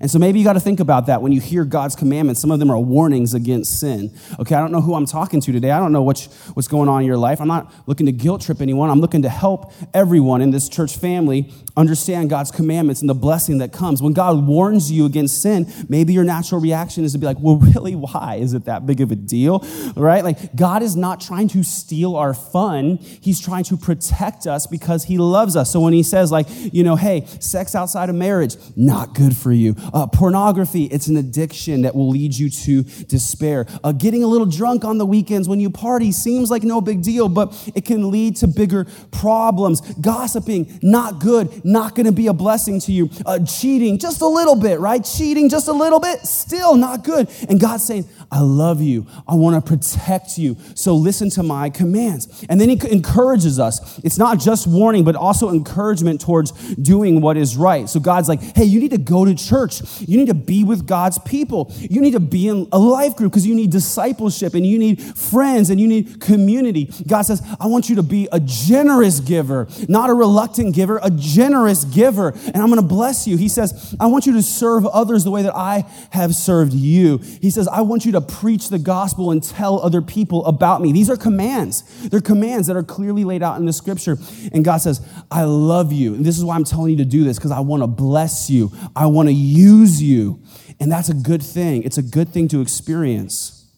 And 0.00 0.10
so 0.10 0.18
maybe 0.18 0.38
you 0.38 0.44
got 0.44 0.54
to 0.54 0.60
think 0.60 0.80
about 0.80 1.06
that 1.06 1.22
when 1.22 1.32
you 1.32 1.40
hear 1.40 1.64
God's 1.64 1.94
commandments. 1.94 2.40
Some 2.40 2.50
of 2.50 2.58
them 2.58 2.70
are 2.70 2.78
warnings 2.78 3.32
against 3.32 3.78
sin. 3.78 4.14
Okay, 4.38 4.54
I 4.54 4.60
don't 4.60 4.72
know 4.72 4.80
who 4.80 4.94
I'm 4.94 5.06
talking 5.06 5.40
to 5.40 5.52
today. 5.52 5.70
I 5.70 5.78
don't 5.78 5.92
know 5.92 6.02
what's, 6.02 6.26
what's 6.48 6.68
going 6.68 6.88
on 6.88 7.02
in 7.02 7.06
your 7.06 7.16
life. 7.16 7.40
I'm 7.40 7.48
not 7.48 7.72
looking 7.86 8.06
to 8.06 8.12
guilt 8.12 8.42
trip 8.42 8.60
anyone. 8.60 8.90
I'm 8.90 9.00
looking 9.00 9.22
to 9.22 9.28
help 9.28 9.72
everyone 9.94 10.42
in 10.42 10.50
this 10.50 10.68
church 10.68 10.96
family 10.96 11.52
understand 11.76 12.30
God's 12.30 12.50
commandments 12.50 13.00
and 13.00 13.10
the 13.10 13.14
blessing 13.14 13.58
that 13.58 13.72
comes. 13.72 14.00
When 14.00 14.12
God 14.12 14.46
warns 14.46 14.92
you 14.92 15.06
against 15.06 15.42
sin, 15.42 15.70
maybe 15.88 16.12
your 16.12 16.24
natural 16.24 16.60
reaction 16.60 17.04
is 17.04 17.12
to 17.12 17.18
be 17.18 17.26
like, 17.26 17.38
well, 17.40 17.56
really, 17.56 17.94
why? 17.94 18.36
Is 18.40 18.54
it 18.54 18.66
that 18.66 18.86
big 18.86 19.00
of 19.00 19.10
a 19.10 19.16
deal? 19.16 19.64
Right? 19.96 20.22
Like, 20.22 20.54
God 20.54 20.82
is 20.82 20.94
not 20.94 21.20
trying 21.20 21.48
to 21.48 21.62
steal 21.64 22.16
our 22.16 22.32
fun. 22.32 22.98
He's 22.98 23.40
trying 23.40 23.64
to 23.64 23.76
protect 23.76 24.46
us 24.46 24.66
because 24.66 25.04
He 25.04 25.18
loves 25.18 25.56
us. 25.56 25.72
So 25.72 25.80
when 25.80 25.92
He 25.92 26.02
says, 26.02 26.30
like, 26.30 26.46
you 26.48 26.84
know, 26.84 26.96
hey, 26.96 27.26
sex 27.40 27.74
outside 27.74 28.08
of 28.08 28.14
marriage, 28.14 28.56
not 28.76 29.14
good 29.14 29.36
for 29.36 29.52
you. 29.52 29.74
Uh, 29.92 30.06
pornography, 30.06 30.84
it's 30.84 31.08
an 31.08 31.16
addiction 31.16 31.82
that 31.82 31.94
will 31.94 32.08
lead 32.08 32.34
you 32.34 32.50
to 32.50 32.82
despair. 32.82 33.66
Uh, 33.82 33.92
getting 33.92 34.22
a 34.22 34.26
little 34.26 34.46
drunk 34.46 34.84
on 34.84 34.98
the 34.98 35.06
weekends 35.06 35.48
when 35.48 35.58
you 35.58 35.70
party 35.70 36.12
seems 36.12 36.50
like 36.50 36.62
no 36.62 36.80
big 36.80 37.02
deal, 37.02 37.28
but 37.28 37.52
it 37.74 37.84
can 37.84 38.10
lead 38.10 38.36
to 38.36 38.46
bigger 38.46 38.86
problems. 39.10 39.80
Gossiping, 39.94 40.78
not 40.82 41.18
good, 41.18 41.63
not 41.64 41.94
going 41.94 42.06
to 42.06 42.12
be 42.12 42.26
a 42.26 42.32
blessing 42.32 42.78
to 42.80 42.92
you. 42.92 43.10
Uh, 43.24 43.38
cheating, 43.40 43.98
just 43.98 44.20
a 44.20 44.26
little 44.26 44.54
bit, 44.54 44.78
right? 44.78 45.02
Cheating, 45.04 45.48
just 45.48 45.66
a 45.68 45.72
little 45.72 45.98
bit, 45.98 46.20
still 46.20 46.76
not 46.76 47.02
good. 47.02 47.28
And 47.48 47.58
God's 47.58 47.84
saying, 47.84 48.04
I 48.30 48.40
love 48.40 48.82
you. 48.82 49.06
I 49.26 49.34
want 49.34 49.64
to 49.64 49.76
protect 49.76 50.38
you. 50.38 50.56
So 50.74 50.94
listen 50.94 51.30
to 51.30 51.42
my 51.42 51.70
commands. 51.70 52.44
And 52.48 52.60
then 52.60 52.68
He 52.68 52.78
encourages 52.90 53.58
us. 53.58 53.98
It's 54.00 54.18
not 54.18 54.38
just 54.38 54.66
warning, 54.66 55.04
but 55.04 55.16
also 55.16 55.50
encouragement 55.50 56.20
towards 56.20 56.52
doing 56.74 57.20
what 57.20 57.36
is 57.36 57.56
right. 57.56 57.88
So 57.88 58.00
God's 58.00 58.28
like, 58.28 58.40
hey, 58.54 58.64
you 58.64 58.80
need 58.80 58.90
to 58.90 58.98
go 58.98 59.24
to 59.24 59.34
church. 59.34 59.80
You 60.00 60.18
need 60.18 60.28
to 60.28 60.34
be 60.34 60.64
with 60.64 60.86
God's 60.86 61.18
people. 61.20 61.72
You 61.78 62.00
need 62.00 62.12
to 62.12 62.20
be 62.20 62.48
in 62.48 62.68
a 62.72 62.78
life 62.78 63.16
group 63.16 63.32
because 63.32 63.46
you 63.46 63.54
need 63.54 63.70
discipleship 63.70 64.54
and 64.54 64.66
you 64.66 64.78
need 64.78 65.00
friends 65.00 65.70
and 65.70 65.80
you 65.80 65.86
need 65.86 66.20
community. 66.20 66.90
God 67.06 67.22
says, 67.22 67.42
I 67.58 67.66
want 67.66 67.88
you 67.88 67.96
to 67.96 68.02
be 68.02 68.28
a 68.32 68.40
generous 68.40 69.20
giver, 69.20 69.68
not 69.88 70.10
a 70.10 70.14
reluctant 70.14 70.74
giver, 70.74 71.00
a 71.02 71.10
generous 71.10 71.53
giver. 71.84 72.28
And 72.28 72.56
I'm 72.56 72.66
going 72.66 72.76
to 72.80 72.82
bless 72.82 73.26
you. 73.26 73.36
He 73.36 73.48
says, 73.48 73.94
I 74.00 74.06
want 74.06 74.26
you 74.26 74.32
to 74.34 74.42
serve 74.42 74.86
others 74.86 75.24
the 75.24 75.30
way 75.30 75.42
that 75.42 75.54
I 75.54 75.84
have 76.10 76.34
served 76.34 76.72
you. 76.72 77.18
He 77.18 77.50
says, 77.50 77.68
I 77.68 77.80
want 77.82 78.04
you 78.04 78.12
to 78.12 78.20
preach 78.20 78.68
the 78.68 78.78
gospel 78.78 79.30
and 79.30 79.42
tell 79.42 79.80
other 79.80 80.02
people 80.02 80.44
about 80.46 80.80
me. 80.80 80.92
These 80.92 81.10
are 81.10 81.16
commands. 81.16 82.08
They're 82.08 82.20
commands 82.20 82.66
that 82.66 82.76
are 82.76 82.82
clearly 82.82 83.24
laid 83.24 83.42
out 83.42 83.58
in 83.58 83.66
the 83.66 83.72
scripture. 83.72 84.16
And 84.52 84.64
God 84.64 84.78
says, 84.78 85.00
I 85.30 85.44
love 85.44 85.92
you. 85.92 86.14
And 86.14 86.24
this 86.24 86.38
is 86.38 86.44
why 86.44 86.56
I'm 86.56 86.64
telling 86.64 86.92
you 86.92 86.98
to 86.98 87.04
do 87.04 87.24
this 87.24 87.38
because 87.38 87.52
I 87.52 87.60
want 87.60 87.82
to 87.82 87.86
bless 87.86 88.50
you. 88.50 88.70
I 88.94 89.06
want 89.06 89.28
to 89.28 89.34
use 89.34 90.02
you. 90.02 90.40
And 90.80 90.90
that's 90.90 91.08
a 91.08 91.14
good 91.14 91.42
thing. 91.42 91.82
It's 91.82 91.98
a 91.98 92.02
good 92.02 92.28
thing 92.28 92.48
to 92.48 92.60
experience. 92.60 93.70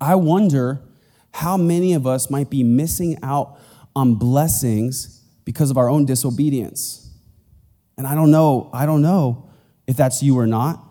I 0.00 0.14
wonder 0.16 0.82
how 1.32 1.56
many 1.56 1.94
of 1.94 2.06
us 2.06 2.30
might 2.30 2.50
be 2.50 2.62
missing 2.62 3.18
out 3.22 3.58
on 3.94 4.14
blessings 4.14 5.20
because 5.44 5.70
of 5.70 5.78
our 5.78 5.88
own 5.88 6.04
disobedience. 6.04 7.01
And 7.96 8.06
I 8.06 8.14
don't 8.14 8.30
know, 8.30 8.70
I 8.72 8.86
don't 8.86 9.02
know 9.02 9.48
if 9.86 9.96
that's 9.96 10.22
you 10.22 10.38
or 10.38 10.46
not, 10.46 10.82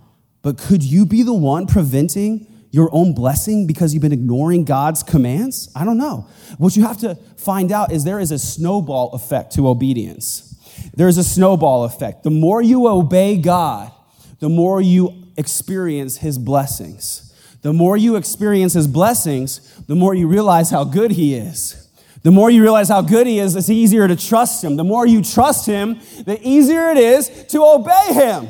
but 0.41 0.57
could 0.57 0.83
you 0.83 1.05
be 1.05 1.23
the 1.23 1.33
one 1.33 1.67
preventing 1.67 2.47
your 2.71 2.89
own 2.93 3.13
blessing 3.13 3.67
because 3.67 3.93
you've 3.93 4.01
been 4.01 4.13
ignoring 4.13 4.65
God's 4.65 5.03
commands? 5.03 5.69
I 5.75 5.85
don't 5.85 5.97
know. 5.97 6.27
What 6.57 6.75
you 6.75 6.83
have 6.83 6.97
to 6.99 7.15
find 7.37 7.71
out 7.71 7.91
is 7.91 8.03
there 8.03 8.19
is 8.19 8.31
a 8.31 8.39
snowball 8.39 9.11
effect 9.13 9.53
to 9.55 9.67
obedience. 9.67 10.47
There 10.95 11.07
is 11.07 11.17
a 11.17 11.23
snowball 11.23 11.83
effect. 11.83 12.23
The 12.23 12.31
more 12.31 12.61
you 12.61 12.87
obey 12.87 13.37
God, 13.37 13.91
the 14.39 14.49
more 14.49 14.81
you 14.81 15.21
experience 15.37 16.17
his 16.17 16.37
blessings. 16.37 17.27
The 17.61 17.73
more 17.73 17.95
you 17.95 18.15
experience 18.15 18.73
his 18.73 18.87
blessings, 18.87 19.59
the 19.85 19.95
more 19.95 20.15
you 20.15 20.27
realize 20.27 20.71
how 20.71 20.83
good 20.83 21.11
he 21.11 21.35
is. 21.35 21.80
The 22.23 22.31
more 22.31 22.51
you 22.51 22.61
realize 22.61 22.89
how 22.89 23.01
good 23.01 23.25
he 23.25 23.39
is, 23.39 23.55
it's 23.55 23.69
easier 23.69 24.07
to 24.07 24.15
trust 24.15 24.63
him. 24.63 24.75
The 24.75 24.83
more 24.83 25.07
you 25.07 25.23
trust 25.23 25.65
him, 25.65 25.99
the 26.25 26.39
easier 26.43 26.89
it 26.89 26.97
is 26.97 27.29
to 27.47 27.63
obey 27.63 28.13
him. 28.13 28.49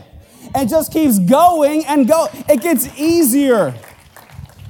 And 0.54 0.70
just 0.70 0.92
keeps 0.92 1.18
going 1.20 1.86
and 1.86 2.08
go. 2.08 2.28
It 2.50 2.62
gets 2.62 3.00
easier. 3.00 3.74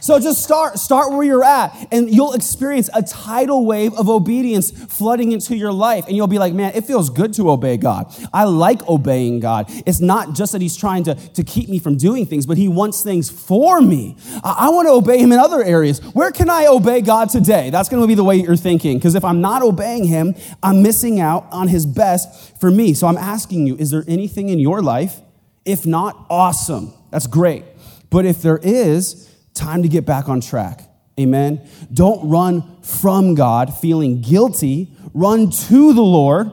So 0.01 0.19
just 0.19 0.43
start, 0.43 0.79
start 0.79 1.11
where 1.11 1.23
you're 1.23 1.43
at, 1.43 1.87
and 1.91 2.13
you'll 2.13 2.33
experience 2.33 2.89
a 2.93 3.03
tidal 3.03 3.65
wave 3.65 3.93
of 3.93 4.09
obedience 4.09 4.71
flooding 4.71 5.31
into 5.31 5.55
your 5.55 5.71
life. 5.71 6.07
And 6.07 6.15
you'll 6.15 6.27
be 6.27 6.39
like, 6.39 6.53
man, 6.53 6.73
it 6.75 6.85
feels 6.85 7.09
good 7.09 7.33
to 7.35 7.51
obey 7.51 7.77
God. 7.77 8.13
I 8.33 8.45
like 8.45 8.87
obeying 8.89 9.39
God. 9.39 9.65
It's 9.85 10.01
not 10.01 10.33
just 10.33 10.51
that 10.53 10.61
He's 10.61 10.75
trying 10.75 11.03
to, 11.05 11.15
to 11.15 11.43
keep 11.43 11.69
me 11.69 11.79
from 11.79 11.97
doing 11.97 12.25
things, 12.25 12.45
but 12.45 12.57
He 12.57 12.67
wants 12.67 13.03
things 13.03 13.29
for 13.29 13.79
me. 13.79 14.17
I, 14.43 14.55
I 14.59 14.69
want 14.69 14.87
to 14.87 14.91
obey 14.91 15.19
Him 15.19 15.31
in 15.31 15.39
other 15.39 15.63
areas. 15.63 15.99
Where 16.13 16.31
can 16.31 16.49
I 16.49 16.65
obey 16.65 17.01
God 17.01 17.29
today? 17.29 17.69
That's 17.69 17.87
going 17.87 18.01
to 18.01 18.07
be 18.07 18.15
the 18.15 18.23
way 18.23 18.37
you're 18.37 18.55
thinking. 18.55 18.97
Because 18.97 19.15
if 19.15 19.23
I'm 19.23 19.39
not 19.39 19.61
obeying 19.61 20.05
Him, 20.05 20.35
I'm 20.63 20.81
missing 20.81 21.19
out 21.19 21.47
on 21.51 21.67
His 21.67 21.85
best 21.85 22.59
for 22.59 22.71
me. 22.71 22.93
So 22.95 23.07
I'm 23.07 23.17
asking 23.17 23.67
you, 23.67 23.75
is 23.77 23.91
there 23.91 24.03
anything 24.07 24.49
in 24.49 24.59
your 24.59 24.81
life? 24.81 25.21
If 25.63 25.85
not, 25.85 26.25
awesome. 26.29 26.93
That's 27.11 27.27
great. 27.27 27.63
But 28.09 28.25
if 28.25 28.41
there 28.41 28.59
is, 28.61 29.30
Time 29.53 29.83
to 29.83 29.89
get 29.89 30.05
back 30.05 30.29
on 30.29 30.41
track. 30.41 30.83
Amen. 31.19 31.67
Don't 31.93 32.29
run 32.29 32.81
from 32.81 33.35
God 33.35 33.73
feeling 33.77 34.21
guilty. 34.21 34.95
Run 35.13 35.51
to 35.51 35.93
the 35.93 36.01
Lord 36.01 36.51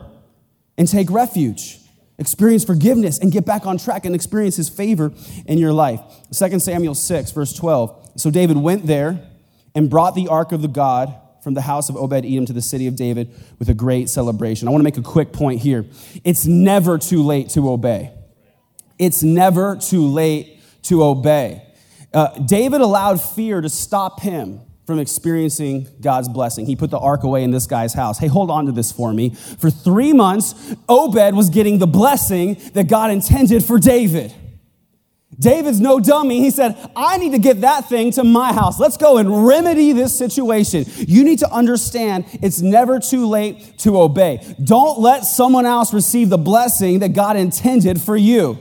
and 0.76 0.88
take 0.88 1.10
refuge. 1.10 1.78
experience 2.18 2.64
forgiveness 2.64 3.18
and 3.18 3.30
get 3.30 3.46
back 3.46 3.64
on 3.64 3.78
track 3.78 4.04
and 4.04 4.14
experience 4.14 4.56
his 4.56 4.68
favor 4.68 5.12
in 5.46 5.56
your 5.58 5.72
life. 5.72 6.00
2 6.36 6.58
Samuel 6.58 6.94
6, 6.94 7.30
verse 7.30 7.52
12. 7.52 8.12
So 8.16 8.30
David 8.30 8.56
went 8.56 8.86
there 8.86 9.24
and 9.74 9.88
brought 9.88 10.14
the 10.16 10.26
ark 10.28 10.50
of 10.50 10.60
the 10.60 10.68
God 10.68 11.14
from 11.44 11.54
the 11.54 11.60
house 11.60 11.88
of 11.88 11.96
Obed 11.96 12.24
Edom 12.24 12.44
to 12.46 12.52
the 12.52 12.60
city 12.60 12.88
of 12.88 12.96
David 12.96 13.32
with 13.60 13.68
a 13.68 13.74
great 13.74 14.08
celebration. 14.08 14.66
I 14.66 14.72
want 14.72 14.80
to 14.80 14.84
make 14.84 14.96
a 14.96 15.02
quick 15.02 15.32
point 15.32 15.60
here. 15.60 15.86
It's 16.24 16.46
never 16.46 16.98
too 16.98 17.22
late 17.22 17.50
to 17.50 17.70
obey. 17.70 18.12
It's 18.98 19.22
never 19.22 19.76
too 19.76 20.08
late 20.08 20.60
to 20.82 21.04
obey. 21.04 21.62
Uh, 22.12 22.38
David 22.38 22.80
allowed 22.80 23.20
fear 23.20 23.60
to 23.60 23.68
stop 23.68 24.20
him 24.20 24.60
from 24.86 24.98
experiencing 24.98 25.86
God's 26.00 26.30
blessing. 26.30 26.64
He 26.64 26.74
put 26.74 26.90
the 26.90 26.98
ark 26.98 27.22
away 27.22 27.44
in 27.44 27.50
this 27.50 27.66
guy's 27.66 27.92
house. 27.92 28.18
Hey, 28.18 28.26
hold 28.26 28.50
on 28.50 28.64
to 28.66 28.72
this 28.72 28.90
for 28.90 29.12
me. 29.12 29.34
For 29.34 29.70
three 29.70 30.14
months, 30.14 30.54
Obed 30.88 31.34
was 31.34 31.50
getting 31.50 31.78
the 31.78 31.86
blessing 31.86 32.54
that 32.72 32.88
God 32.88 33.10
intended 33.10 33.62
for 33.62 33.78
David. 33.78 34.32
David's 35.38 35.78
no 35.78 36.00
dummy. 36.00 36.40
He 36.40 36.50
said, 36.50 36.74
I 36.96 37.18
need 37.18 37.32
to 37.32 37.38
get 37.38 37.60
that 37.60 37.88
thing 37.88 38.12
to 38.12 38.24
my 38.24 38.52
house. 38.52 38.80
Let's 38.80 38.96
go 38.96 39.18
and 39.18 39.46
remedy 39.46 39.92
this 39.92 40.16
situation. 40.16 40.84
You 40.96 41.22
need 41.22 41.40
to 41.40 41.50
understand 41.52 42.24
it's 42.42 42.60
never 42.60 42.98
too 42.98 43.28
late 43.28 43.78
to 43.80 44.00
obey. 44.00 44.40
Don't 44.64 44.98
let 44.98 45.24
someone 45.26 45.66
else 45.66 45.92
receive 45.92 46.30
the 46.30 46.38
blessing 46.38 47.00
that 47.00 47.10
God 47.10 47.36
intended 47.36 48.00
for 48.00 48.16
you. 48.16 48.58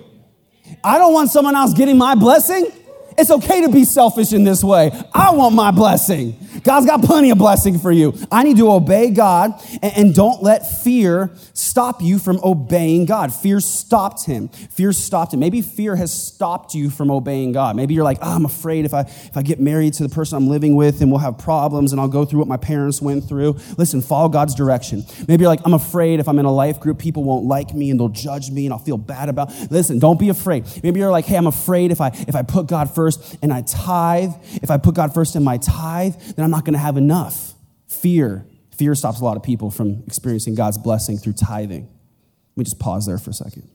I 0.84 0.98
don't 0.98 1.14
want 1.14 1.32
someone 1.32 1.56
else 1.56 1.74
getting 1.74 1.98
my 1.98 2.14
blessing. 2.16 2.70
It's 3.18 3.32
okay 3.32 3.62
to 3.62 3.70
be 3.70 3.84
selfish 3.84 4.32
in 4.32 4.44
this 4.44 4.64
way. 4.64 4.92
I 5.14 5.32
want 5.32 5.56
my 5.56 5.72
blessing. 5.72 6.38
God's 6.64 6.86
got 6.86 7.02
plenty 7.02 7.32
of 7.32 7.38
blessing 7.38 7.80
for 7.80 7.92
you. 7.92 8.14
I 8.32 8.44
need 8.44 8.58
to 8.58 8.72
obey 8.72 9.10
God 9.12 9.54
and, 9.82 9.98
and, 9.98 10.16
don't 10.18 10.42
let 10.42 10.82
fear 10.84 11.32
stop 11.54 12.02
you 12.02 12.18
from 12.18 12.40
obeying 12.44 13.06
God. 13.06 13.34
Fear 13.34 13.60
stopped 13.60 14.26
him. 14.26 14.48
Fear 14.48 14.94
stopped 14.94 15.34
him. 15.34 15.40
Maybe 15.40 15.62
fear 15.62 15.96
has 15.96 16.12
stopped 16.12 16.74
you 16.74 16.90
from 16.90 17.12
obeying 17.12 17.52
God. 17.52 17.76
Maybe 17.76 17.94
you're 17.94 18.04
like, 18.04 18.18
oh, 18.22 18.36
I'm 18.36 18.46
afraid 18.46 18.86
if 18.86 18.94
I 18.94 19.02
if 19.02 19.38
I 19.38 19.44
get 19.44 19.60
married 19.60 19.94
to 19.96 20.04
the 20.04 20.10
person 20.10 20.38
I'm 20.38 20.48
living 20.48 20.76
with 20.76 21.02
and 21.02 21.12
we'll 21.12 21.20
have 21.20 21.38
problems 21.38 21.92
and 21.92 22.02
I'll 22.02 22.08
go 22.08 22.26
through 22.26 22.40
what 22.40 22.48
my 22.48 22.58
parents 22.58 23.02
went 23.02 23.28
through. 23.28 23.58
Listen, 23.78 24.02
follow 24.02 24.30
God's 24.30 24.56
direction. 24.56 25.06
Maybe 25.28 25.42
you're 25.42 25.50
like, 25.50 25.62
I'm 25.66 25.74
afraid 25.74 26.20
if 26.20 26.28
I'm 26.28 26.40
in 26.40 26.46
a 26.46 26.54
life 26.54 26.80
group, 26.80 27.00
people 27.00 27.24
won't 27.24 27.46
like 27.46 27.74
me 27.74 27.92
and 27.92 28.00
they'll 28.00 28.10
judge 28.10 28.50
me 28.50 28.66
and 28.66 28.74
I'll 28.74 28.80
feel 28.80 28.98
bad 28.98 29.30
about. 29.30 29.52
Listen, 29.70 30.00
don't 30.00 30.20
be 30.20 30.30
afraid. 30.30 30.66
Maybe 30.84 31.00
you're 31.00 31.12
like, 31.12 31.26
hey, 31.26 31.38
I'm 31.38 31.48
afraid 31.48 31.92
if 31.92 32.02
I 32.02 32.10
if 32.28 32.36
I 32.36 32.42
put 32.42 32.68
God 32.68 32.94
first 32.94 33.07
and 33.42 33.54
I 33.54 33.62
tithe, 33.62 34.32
if 34.62 34.70
I 34.72 34.78
put 34.78 34.96
God 34.96 35.14
first 35.14 35.36
in 35.36 35.44
my 35.44 35.58
tithe, 35.58 36.16
then 36.36 36.44
I'm 36.44 36.52
not 36.52 36.66
going 36.66 36.74
to 36.74 36.80
have 36.80 36.98
enough. 36.98 37.54
Fear. 37.88 38.46
Fear 38.76 38.96
stops 38.96 39.22
a 39.22 39.26
lot 39.26 39.38
of 39.38 39.44
people 39.44 39.72
from 39.72 40.04
experiencing 40.06 40.56
God's 40.56 40.78
blessing 40.78 41.18
through 41.18 41.34
tithing. 41.34 41.84
Let 41.84 42.58
me 42.58 42.64
just 42.64 42.80
pause 42.80 43.06
there 43.06 43.18
for 43.18 43.30
a 43.32 43.34
second. 43.34 43.70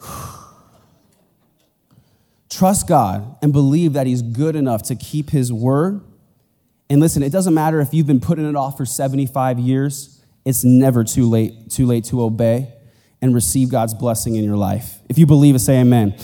Trust 2.50 2.88
God 2.88 3.36
and 3.42 3.52
believe 3.52 3.92
that 3.94 4.06
He's 4.06 4.22
good 4.22 4.56
enough 4.56 4.82
to 4.84 4.94
keep 4.96 5.30
His 5.30 5.52
word. 5.52 6.00
And 6.90 7.00
listen, 7.00 7.22
it 7.22 7.32
doesn't 7.32 7.54
matter 7.54 7.80
if 7.80 7.94
you've 7.94 8.06
been 8.06 8.20
putting 8.20 8.48
it 8.48 8.56
off 8.56 8.76
for 8.76 8.84
75 8.84 9.58
years, 9.58 10.22
it's 10.44 10.64
never 10.64 11.04
too 11.04 11.28
late, 11.28 11.70
too 11.70 11.86
late 11.86 12.04
to 12.04 12.22
obey 12.22 12.72
and 13.22 13.34
receive 13.34 13.70
God's 13.70 13.94
blessing 13.94 14.34
in 14.34 14.44
your 14.44 14.56
life. 14.56 14.98
If 15.08 15.16
you 15.16 15.26
believe 15.26 15.54
it, 15.54 15.60
say 15.60 15.80
amen 15.80 16.14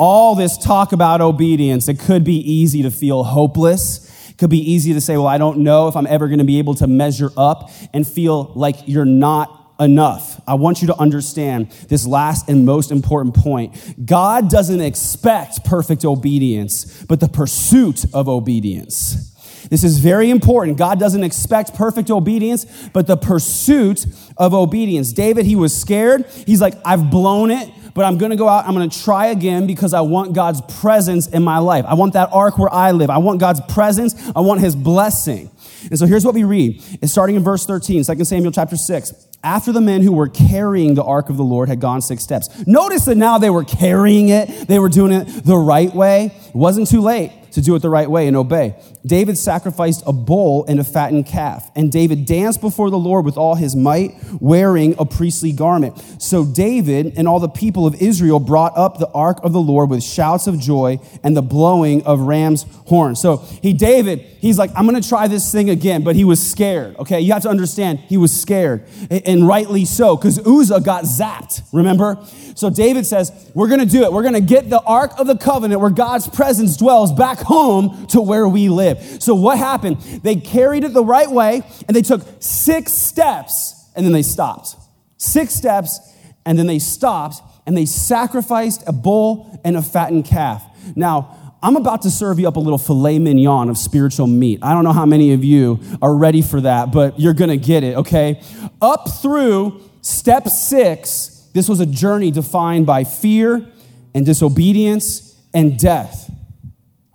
all 0.00 0.34
this 0.34 0.56
talk 0.56 0.92
about 0.92 1.20
obedience, 1.20 1.86
it 1.86 2.00
could 2.00 2.24
be 2.24 2.38
easy 2.38 2.82
to 2.82 2.90
feel 2.90 3.22
hopeless. 3.22 4.30
It 4.30 4.38
could 4.38 4.48
be 4.48 4.72
easy 4.72 4.94
to 4.94 5.00
say, 5.00 5.18
well, 5.18 5.26
I 5.26 5.36
don't 5.36 5.58
know 5.58 5.88
if 5.88 5.94
I'm 5.94 6.06
ever 6.06 6.26
going 6.26 6.38
to 6.38 6.44
be 6.44 6.58
able 6.58 6.74
to 6.76 6.86
measure 6.86 7.30
up 7.36 7.70
and 7.92 8.08
feel 8.08 8.50
like 8.54 8.76
you're 8.86 9.04
not 9.04 9.74
enough. 9.78 10.40
I 10.48 10.54
want 10.54 10.80
you 10.80 10.86
to 10.86 10.98
understand 10.98 11.70
this 11.88 12.06
last 12.06 12.48
and 12.48 12.64
most 12.64 12.90
important 12.90 13.34
point. 13.34 14.06
God 14.06 14.48
doesn't 14.48 14.80
expect 14.80 15.66
perfect 15.66 16.06
obedience, 16.06 17.04
but 17.04 17.20
the 17.20 17.28
pursuit 17.28 18.06
of 18.14 18.26
obedience. 18.26 19.36
This 19.68 19.84
is 19.84 19.98
very 19.98 20.30
important. 20.30 20.78
God 20.78 20.98
doesn't 20.98 21.22
expect 21.22 21.74
perfect 21.74 22.10
obedience, 22.10 22.64
but 22.94 23.06
the 23.06 23.18
pursuit 23.18 24.06
of 24.38 24.54
obedience. 24.54 25.12
David, 25.12 25.44
he 25.44 25.56
was 25.56 25.78
scared. 25.78 26.24
He's 26.46 26.62
like, 26.62 26.74
I've 26.86 27.10
blown 27.10 27.50
it 27.50 27.70
but 27.94 28.04
I'm 28.04 28.18
to 28.30 28.36
go 28.36 28.48
out. 28.48 28.66
I'm 28.66 28.74
to 28.88 29.00
try 29.02 29.26
again 29.26 29.66
because 29.66 29.94
I 29.94 30.00
want 30.00 30.32
God's 30.32 30.60
presence 30.80 31.26
in 31.26 31.42
my 31.42 31.58
life. 31.58 31.84
I 31.86 31.94
want 31.94 32.14
that 32.14 32.30
ark 32.32 32.58
where 32.58 32.72
I 32.72 32.92
live. 32.92 33.10
I 33.10 33.18
want 33.18 33.40
God's 33.40 33.60
presence. 33.72 34.14
I 34.34 34.40
want 34.40 34.60
his 34.60 34.74
blessing. 34.74 35.50
And 35.88 35.98
so 35.98 36.06
here's 36.06 36.24
what 36.24 36.34
we 36.34 36.44
read. 36.44 36.82
It's 37.00 37.12
starting 37.12 37.36
in 37.36 37.42
verse 37.42 37.64
13, 37.66 38.04
2 38.04 38.24
Samuel 38.24 38.52
chapter 38.52 38.76
6. 38.76 39.28
After 39.42 39.72
the 39.72 39.80
men 39.80 40.02
who 40.02 40.12
were 40.12 40.28
carrying 40.28 40.94
the 40.94 41.02
ark 41.02 41.30
of 41.30 41.38
the 41.38 41.44
Lord 41.44 41.70
had 41.70 41.80
gone 41.80 42.02
six 42.02 42.22
steps. 42.22 42.66
Notice 42.66 43.06
that 43.06 43.14
now 43.14 43.38
they 43.38 43.48
were 43.48 43.64
carrying 43.64 44.28
it. 44.28 44.68
They 44.68 44.78
were 44.78 44.90
doing 44.90 45.12
it 45.12 45.24
the 45.44 45.56
right 45.56 45.92
way. 45.94 46.32
It 46.48 46.54
wasn't 46.54 46.88
too 46.88 47.00
late 47.00 47.32
to 47.52 47.62
do 47.62 47.74
it 47.74 47.80
the 47.80 47.88
right 47.88 48.10
way 48.10 48.28
and 48.28 48.36
obey. 48.36 48.74
David 49.04 49.38
sacrificed 49.38 50.02
a 50.06 50.12
bull 50.12 50.64
and 50.66 50.78
a 50.78 50.84
fattened 50.84 51.26
calf, 51.26 51.70
and 51.74 51.90
David 51.90 52.26
danced 52.26 52.60
before 52.60 52.90
the 52.90 52.98
Lord 52.98 53.24
with 53.24 53.36
all 53.36 53.54
his 53.54 53.74
might, 53.74 54.14
wearing 54.40 54.94
a 54.98 55.06
priestly 55.06 55.52
garment. 55.52 55.98
So 56.20 56.44
David 56.44 57.14
and 57.16 57.26
all 57.26 57.40
the 57.40 57.48
people 57.48 57.86
of 57.86 58.00
Israel 58.00 58.38
brought 58.38 58.76
up 58.76 58.98
the 58.98 59.08
ark 59.08 59.40
of 59.42 59.52
the 59.52 59.60
Lord 59.60 59.88
with 59.90 60.02
shouts 60.02 60.46
of 60.46 60.58
joy 60.58 60.98
and 61.22 61.36
the 61.36 61.42
blowing 61.42 62.02
of 62.04 62.20
ram's 62.20 62.66
horns. 62.86 63.20
So 63.20 63.38
he, 63.62 63.72
David, 63.72 64.20
he's 64.20 64.58
like, 64.58 64.70
I'm 64.76 64.86
going 64.86 65.00
to 65.00 65.08
try 65.08 65.28
this 65.28 65.50
thing 65.50 65.70
again, 65.70 66.02
but 66.02 66.14
he 66.16 66.24
was 66.24 66.44
scared. 66.44 66.96
Okay, 66.98 67.20
you 67.20 67.32
have 67.32 67.42
to 67.42 67.50
understand, 67.50 68.00
he 68.00 68.16
was 68.16 68.38
scared, 68.38 68.84
and 69.10 69.46
rightly 69.46 69.84
so, 69.84 70.16
because 70.16 70.38
Uzzah 70.38 70.80
got 70.80 71.04
zapped. 71.04 71.62
Remember? 71.72 72.18
So 72.54 72.68
David 72.68 73.06
says, 73.06 73.50
We're 73.54 73.68
going 73.68 73.80
to 73.80 73.86
do 73.86 74.02
it. 74.04 74.12
We're 74.12 74.22
going 74.22 74.34
to 74.34 74.40
get 74.40 74.68
the 74.68 74.80
ark 74.82 75.12
of 75.18 75.26
the 75.26 75.36
covenant 75.36 75.80
where 75.80 75.90
God's 75.90 76.28
presence 76.28 76.76
dwells 76.76 77.12
back 77.12 77.38
home 77.38 78.06
to 78.08 78.20
where 78.20 78.46
we 78.48 78.68
live. 78.68 78.89
So 78.98 79.34
what 79.34 79.58
happened? 79.58 80.00
They 80.22 80.36
carried 80.36 80.84
it 80.84 80.92
the 80.92 81.04
right 81.04 81.30
way 81.30 81.62
and 81.86 81.96
they 81.96 82.02
took 82.02 82.22
six 82.40 82.92
steps 82.92 83.88
and 83.94 84.04
then 84.04 84.12
they 84.12 84.22
stopped. 84.22 84.76
Six 85.16 85.54
steps 85.54 86.00
and 86.46 86.58
then 86.58 86.66
they 86.66 86.78
stopped 86.78 87.42
and 87.66 87.76
they 87.76 87.86
sacrificed 87.86 88.82
a 88.86 88.92
bull 88.92 89.60
and 89.64 89.76
a 89.76 89.82
fattened 89.82 90.24
calf. 90.24 90.64
Now, 90.96 91.36
I'm 91.62 91.76
about 91.76 92.02
to 92.02 92.10
serve 92.10 92.38
you 92.38 92.48
up 92.48 92.56
a 92.56 92.60
little 92.60 92.78
filet 92.78 93.18
mignon 93.18 93.68
of 93.68 93.76
spiritual 93.76 94.26
meat. 94.26 94.60
I 94.62 94.72
don't 94.72 94.82
know 94.82 94.94
how 94.94 95.04
many 95.04 95.32
of 95.34 95.44
you 95.44 95.78
are 96.00 96.14
ready 96.14 96.40
for 96.40 96.60
that, 96.62 96.90
but 96.90 97.20
you're 97.20 97.34
gonna 97.34 97.58
get 97.58 97.84
it, 97.84 97.96
okay? 97.98 98.40
Up 98.80 99.10
through 99.20 99.82
step 100.00 100.48
six, 100.48 101.48
this 101.52 101.68
was 101.68 101.80
a 101.80 101.86
journey 101.86 102.30
defined 102.30 102.86
by 102.86 103.04
fear 103.04 103.66
and 104.14 104.24
disobedience 104.24 105.36
and 105.52 105.78
death. 105.78 106.29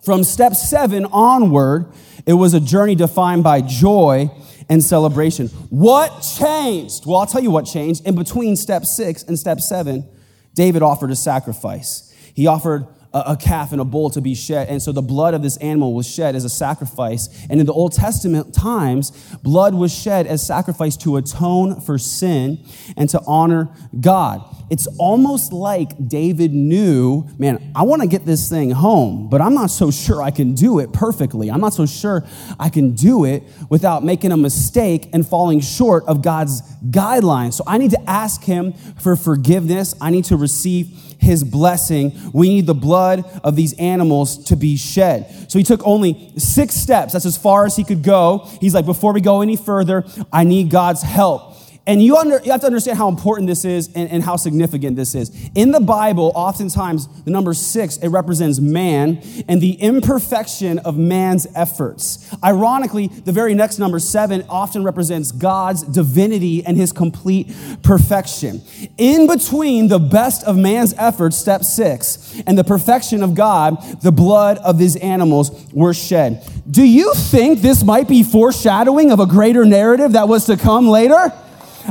From 0.05 0.23
step 0.23 0.53
seven 0.53 1.05
onward, 1.05 1.91
it 2.27 2.33
was 2.33 2.53
a 2.53 2.59
journey 2.59 2.93
defined 2.93 3.43
by 3.43 3.61
joy 3.61 4.29
and 4.69 4.83
celebration. 4.83 5.47
What 5.69 6.21
changed? 6.37 7.05
Well, 7.05 7.17
I'll 7.17 7.25
tell 7.25 7.41
you 7.41 7.51
what 7.51 7.65
changed. 7.65 8.05
In 8.07 8.15
between 8.15 8.55
step 8.55 8.85
six 8.85 9.23
and 9.23 9.37
step 9.37 9.59
seven, 9.59 10.07
David 10.53 10.83
offered 10.83 11.11
a 11.11 11.15
sacrifice. 11.15 12.13
He 12.35 12.47
offered 12.47 12.85
a, 13.15 13.37
calf 13.37 13.71
and 13.71 13.79
a 13.79 13.85
bull 13.85 14.09
to 14.09 14.21
be 14.21 14.35
shed. 14.35 14.67
And 14.67 14.81
so 14.81 14.91
the 14.91 15.01
blood 15.01 15.33
of 15.33 15.41
this 15.41 15.55
animal 15.57 15.93
was 15.93 16.07
shed 16.07 16.35
as 16.35 16.43
a 16.43 16.49
sacrifice. 16.49 17.29
And 17.49 17.59
in 17.59 17.65
the 17.65 17.73
Old 17.73 17.93
Testament 17.93 18.53
times, 18.53 19.11
blood 19.41 19.73
was 19.73 19.93
shed 19.93 20.27
as 20.27 20.45
sacrifice 20.45 20.97
to 20.97 21.15
atone 21.15 21.79
for 21.79 21.97
sin 21.97 22.63
and 22.97 23.09
to 23.09 23.21
honor 23.25 23.69
God. 23.99 24.43
It's 24.69 24.87
almost 24.97 25.53
like 25.53 26.07
David 26.07 26.53
knew, 26.53 27.27
man, 27.37 27.71
I 27.75 27.83
want 27.83 28.01
to 28.01 28.07
get 28.07 28.25
this 28.25 28.49
thing 28.49 28.71
home, 28.71 29.29
but 29.29 29.39
I'm 29.39 29.53
not 29.53 29.69
so 29.69 29.91
sure 29.91 30.23
I 30.23 30.31
can 30.31 30.55
do 30.55 30.79
it 30.79 30.91
perfectly. 30.91 31.51
I'm 31.51 31.61
not 31.61 31.73
so 31.73 31.85
sure 31.85 32.25
I 32.59 32.69
can 32.69 32.93
do 32.93 33.25
it 33.25 33.43
without 33.69 34.03
making 34.03 34.31
a 34.31 34.37
mistake 34.37 35.09
and 35.13 35.25
falling 35.25 35.59
short 35.61 36.03
of 36.05 36.23
God's 36.23 36.61
guidelines. 36.89 37.53
So 37.53 37.63
I 37.67 37.77
need 37.77 37.91
to 37.91 38.09
ask 38.09 38.43
him 38.43 38.73
for 38.99 39.15
forgiveness. 39.15 39.93
I 40.01 40.09
need 40.09 40.25
to 40.25 40.35
receive 40.35 41.04
his 41.17 41.43
blessing, 41.43 42.13
we 42.33 42.49
need 42.49 42.65
the 42.65 42.75
blood 42.75 43.25
of 43.43 43.55
these 43.55 43.73
animals 43.73 44.45
to 44.45 44.55
be 44.55 44.77
shed. 44.77 45.51
So 45.51 45.57
he 45.59 45.63
took 45.63 45.85
only 45.85 46.31
six 46.37 46.75
steps. 46.75 47.13
That's 47.13 47.25
as 47.25 47.37
far 47.37 47.65
as 47.65 47.75
he 47.75 47.83
could 47.83 48.03
go. 48.03 48.47
He's 48.61 48.73
like, 48.73 48.85
before 48.85 49.13
we 49.13 49.21
go 49.21 49.41
any 49.41 49.55
further, 49.55 50.05
I 50.31 50.43
need 50.43 50.69
God's 50.69 51.01
help. 51.01 51.54
And 51.87 52.01
you, 52.01 52.17
under, 52.17 52.41
you 52.43 52.51
have 52.51 52.61
to 52.61 52.65
understand 52.65 52.97
how 52.97 53.09
important 53.09 53.47
this 53.47 53.63
is 53.63 53.93
and, 53.93 54.09
and, 54.09 54.23
how 54.23 54.37
significant 54.37 54.95
this 54.95 55.13
is. 55.13 55.31
In 55.53 55.71
the 55.71 55.79
Bible, 55.79 56.31
oftentimes, 56.33 57.07
the 57.25 57.29
number 57.29 57.53
six, 57.53 57.97
it 57.97 58.07
represents 58.07 58.59
man 58.59 59.21
and 59.47 59.61
the 59.61 59.73
imperfection 59.73 60.79
of 60.79 60.97
man's 60.97 61.45
efforts. 61.53 62.27
Ironically, 62.43 63.07
the 63.07 63.31
very 63.31 63.53
next 63.53 63.77
number, 63.77 63.99
seven, 63.99 64.43
often 64.49 64.83
represents 64.83 65.31
God's 65.31 65.83
divinity 65.83 66.65
and 66.65 66.75
his 66.75 66.91
complete 66.91 67.53
perfection. 67.83 68.63
In 68.97 69.27
between 69.27 69.87
the 69.87 69.99
best 69.99 70.43
of 70.43 70.57
man's 70.57 70.95
efforts, 70.97 71.37
step 71.37 71.63
six, 71.63 72.41
and 72.47 72.57
the 72.57 72.63
perfection 72.63 73.21
of 73.21 73.35
God, 73.35 74.01
the 74.01 74.11
blood 74.11 74.57
of 74.59 74.79
these 74.79 74.95
animals 74.95 75.51
were 75.71 75.93
shed. 75.93 76.43
Do 76.69 76.83
you 76.83 77.13
think 77.13 77.61
this 77.61 77.83
might 77.83 78.07
be 78.07 78.23
foreshadowing 78.23 79.11
of 79.11 79.19
a 79.19 79.27
greater 79.27 79.65
narrative 79.65 80.13
that 80.13 80.27
was 80.27 80.45
to 80.45 80.57
come 80.57 80.87
later? 80.87 81.31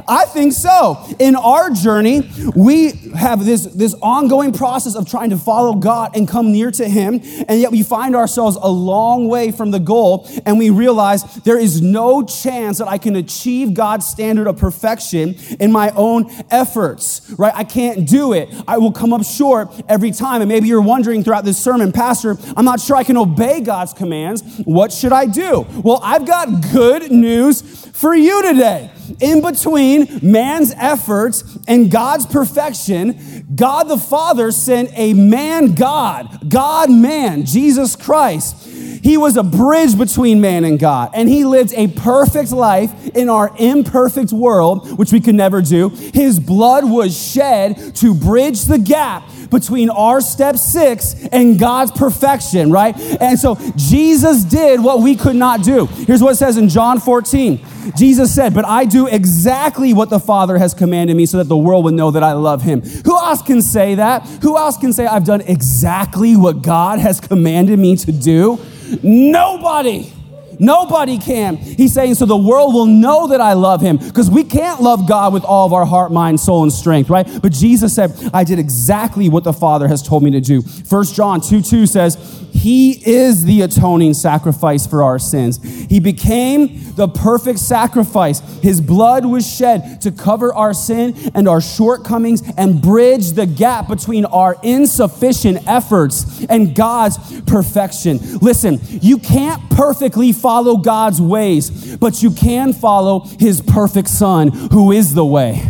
I 0.09 0.25
think 0.27 0.53
so. 0.53 1.05
In 1.19 1.37
our 1.37 1.71
journey, 1.71 2.29
we 2.55 2.93
have 3.17 3.45
this, 3.45 3.65
this 3.67 3.95
ongoing 4.03 4.53
process 4.53 4.95
of 4.95 5.09
trying 5.09 5.31
to 5.31 5.39
follow 5.39 5.75
God 5.75 6.17
and 6.17 6.29
come 6.29 6.53
near 6.53 6.71
to 6.73 6.89
Him, 6.89 7.21
and 7.49 7.61
yet 7.61 7.71
we 7.71 7.83
find 7.83 8.17
ourselves 8.17 8.57
a 8.61 8.69
long 8.69 9.29
way 9.29 9.51
from 9.51 9.71
the 9.71 9.81
goal, 9.81 10.29
and 10.47 10.59
we 10.59 10.71
realize 10.71 11.23
there 11.45 11.59
is 11.59 11.81
no 11.81 12.23
chance 12.23 12.79
that 12.79 12.89
I 12.89 12.99
can 12.99 13.17
achieve 13.17 13.75
God's 13.75 14.07
standard 14.07 14.47
of 14.47 14.59
perfection 14.59 15.37
in 15.61 15.73
my 15.73 15.91
own 15.91 16.31
efforts, 16.51 17.33
right? 17.39 17.53
I 17.55 17.65
can't 17.65 18.09
do 18.09 18.33
it. 18.33 18.49
I 18.67 18.79
will 18.79 18.93
come 18.93 19.13
up 19.13 19.25
short 19.25 19.69
every 19.89 20.11
time. 20.11 20.41
And 20.41 20.49
maybe 20.49 20.69
you're 20.69 20.81
wondering 20.81 21.23
throughout 21.25 21.45
this 21.45 21.63
sermon, 21.63 21.93
Pastor, 21.93 22.37
I'm 22.57 22.65
not 22.65 22.81
sure 22.81 22.97
I 22.97 23.05
can 23.05 23.17
obey 23.17 23.61
God's 23.61 23.93
commands. 23.93 24.43
What 24.65 24.93
should 24.93 25.13
I 25.13 25.27
do? 25.27 25.67
Well, 25.83 26.01
I've 26.03 26.27
got 26.27 26.73
good 26.73 27.11
news 27.11 27.63
for 27.93 28.15
you 28.15 28.43
today. 28.43 28.91
In 29.21 29.43
between 29.43 30.21
man's 30.23 30.73
efforts 30.77 31.59
and 31.67 31.91
God's 31.91 32.27
perfection, 32.27 33.47
God 33.55 33.85
the 33.85 33.99
Father 33.99 34.51
sent 34.51 34.91
a 34.95 35.15
man 35.15 35.75
God, 35.75 36.49
God 36.49 36.91
man, 36.91 37.45
Jesus 37.45 37.97
Christ. 37.97 38.69
He 39.05 39.19
was 39.19 39.37
a 39.37 39.43
bridge 39.43 39.99
between 39.99 40.41
man 40.41 40.65
and 40.65 40.79
God, 40.79 41.11
and 41.13 41.29
he 41.29 41.45
lived 41.45 41.75
a 41.75 41.89
perfect 41.89 42.53
life 42.53 43.09
in 43.09 43.29
our 43.29 43.55
imperfect 43.59 44.33
world, 44.33 44.99
which 44.99 45.13
we 45.13 45.21
could 45.21 45.35
never 45.35 45.61
do. 45.61 45.91
His 45.91 46.41
blood 46.41 46.89
was 46.89 47.15
shed 47.15 47.97
to 47.97 48.15
bridge 48.15 48.65
the 48.65 48.79
gap 48.79 49.29
between 49.55 49.89
our 49.91 50.21
step 50.21 50.57
six 50.57 51.15
and 51.33 51.59
God's 51.59 51.93
perfection, 51.93 52.71
right? 52.71 52.95
And 53.21 53.39
so 53.39 53.57
Jesus 53.77 54.45
did 54.45 54.83
what 54.83 55.01
we 55.01 55.15
could 55.17 55.37
not 55.37 55.63
do. 55.63 55.87
Here's 55.87 56.23
what 56.23 56.33
it 56.33 56.37
says 56.37 56.57
in 56.57 56.69
John 56.69 57.01
14 57.01 57.65
Jesus 57.97 58.35
said, 58.35 58.55
But 58.55 58.65
I 58.67 58.85
do 58.85 59.07
exactly 59.07 59.93
what 59.93 60.11
the 60.11 60.19
Father 60.19 60.59
has 60.59 60.75
commanded 60.75 61.17
me 61.17 61.27
so 61.27 61.39
that 61.39 61.49
the 61.49 61.57
world 61.57 61.85
would 61.85 61.95
know 61.95 62.11
that 62.11 62.23
I 62.23 62.33
love 62.33 62.63
him. 62.63 62.81
Who 62.81 63.17
else 63.17 63.43
can 63.43 63.63
say 63.63 63.97
that? 63.97 64.27
Who 64.43 64.57
else 64.57 64.77
can 64.77 64.93
say, 64.93 65.07
I've 65.07 65.25
done 65.25 65.43
exactly 65.43 66.37
what 66.37 66.63
God 66.63 66.99
has 66.99 67.21
commanded 67.21 67.79
me 67.79 67.97
to 67.97 68.13
do? 68.13 68.59
Nobody. 69.03 70.13
Nobody 70.59 71.19
can. 71.19 71.57
He's 71.57 71.93
saying, 71.93 72.15
so 72.15 72.27
the 72.27 72.37
world 72.37 72.75
will 72.75 72.87
know 72.87 73.29
that 73.29 73.41
I 73.41 73.53
love 73.55 73.81
him 73.81 73.97
because 73.97 74.31
we 74.31 74.45
can't 74.45 74.81
love 74.81 75.09
God 75.09 75.33
with 75.33 75.45
all 75.45 75.67
of 75.67 75.73
our 75.73 75.87
heart, 75.87 76.13
mind, 76.13 76.41
soul, 76.41 76.63
and 76.63 76.73
strength, 76.73 77.11
right? 77.11 77.27
But 77.43 77.53
Jesus 77.53 77.95
said, 77.95 78.13
I 78.33 78.45
did 78.45 78.59
exactly 78.59 79.29
what 79.29 79.45
the 79.45 79.53
Father 79.53 79.89
has 79.89 80.03
told 80.03 80.23
me 80.23 80.31
to 80.33 80.41
do. 80.41 80.63
First 80.63 81.15
John 81.15 81.41
2 81.41 81.63
2 81.63 81.87
says, 81.87 82.45
he 82.55 82.93
is 82.93 83.45
the 83.45 83.63
atoning 83.63 84.15
sacrifice 84.15 84.87
for 84.87 85.03
our 85.03 85.19
sins. 85.19 85.61
He 85.91 85.99
became 85.99 86.95
the 86.95 87.09
perfect 87.09 87.59
sacrifice. 87.59 88.41
His 88.63 88.81
blood 88.81 89.27
was 89.27 89.45
shed 89.45 90.01
to 90.03 90.13
cover 90.13 90.55
our 90.55 90.73
sin 90.73 91.15
and 91.35 91.49
our 91.49 91.61
shortcomings 91.61 92.43
and 92.57 92.81
bridge 92.81 93.33
the 93.33 93.45
gap 93.45 93.89
between 93.89 94.25
our 94.25 94.57
insufficient 94.63 95.67
efforts 95.67 96.47
and 96.49 96.77
God's 96.77 97.19
perfection. 97.43 98.19
Listen, 98.39 98.79
you 98.89 99.19
can't 99.19 99.61
perfectly 99.71 100.33
follow 100.45 100.77
God's 100.77 101.23
ways, 101.23 101.97
but 101.97 102.23
you 102.23 102.31
can 102.31 102.75
follow 102.75 103.21
his 103.41 103.63
perfect 103.63 104.09
son 104.09 104.49
who 104.49 104.93
is 104.93 105.15
the 105.15 105.25
way. 105.25 105.63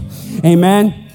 Amen. 0.45 1.12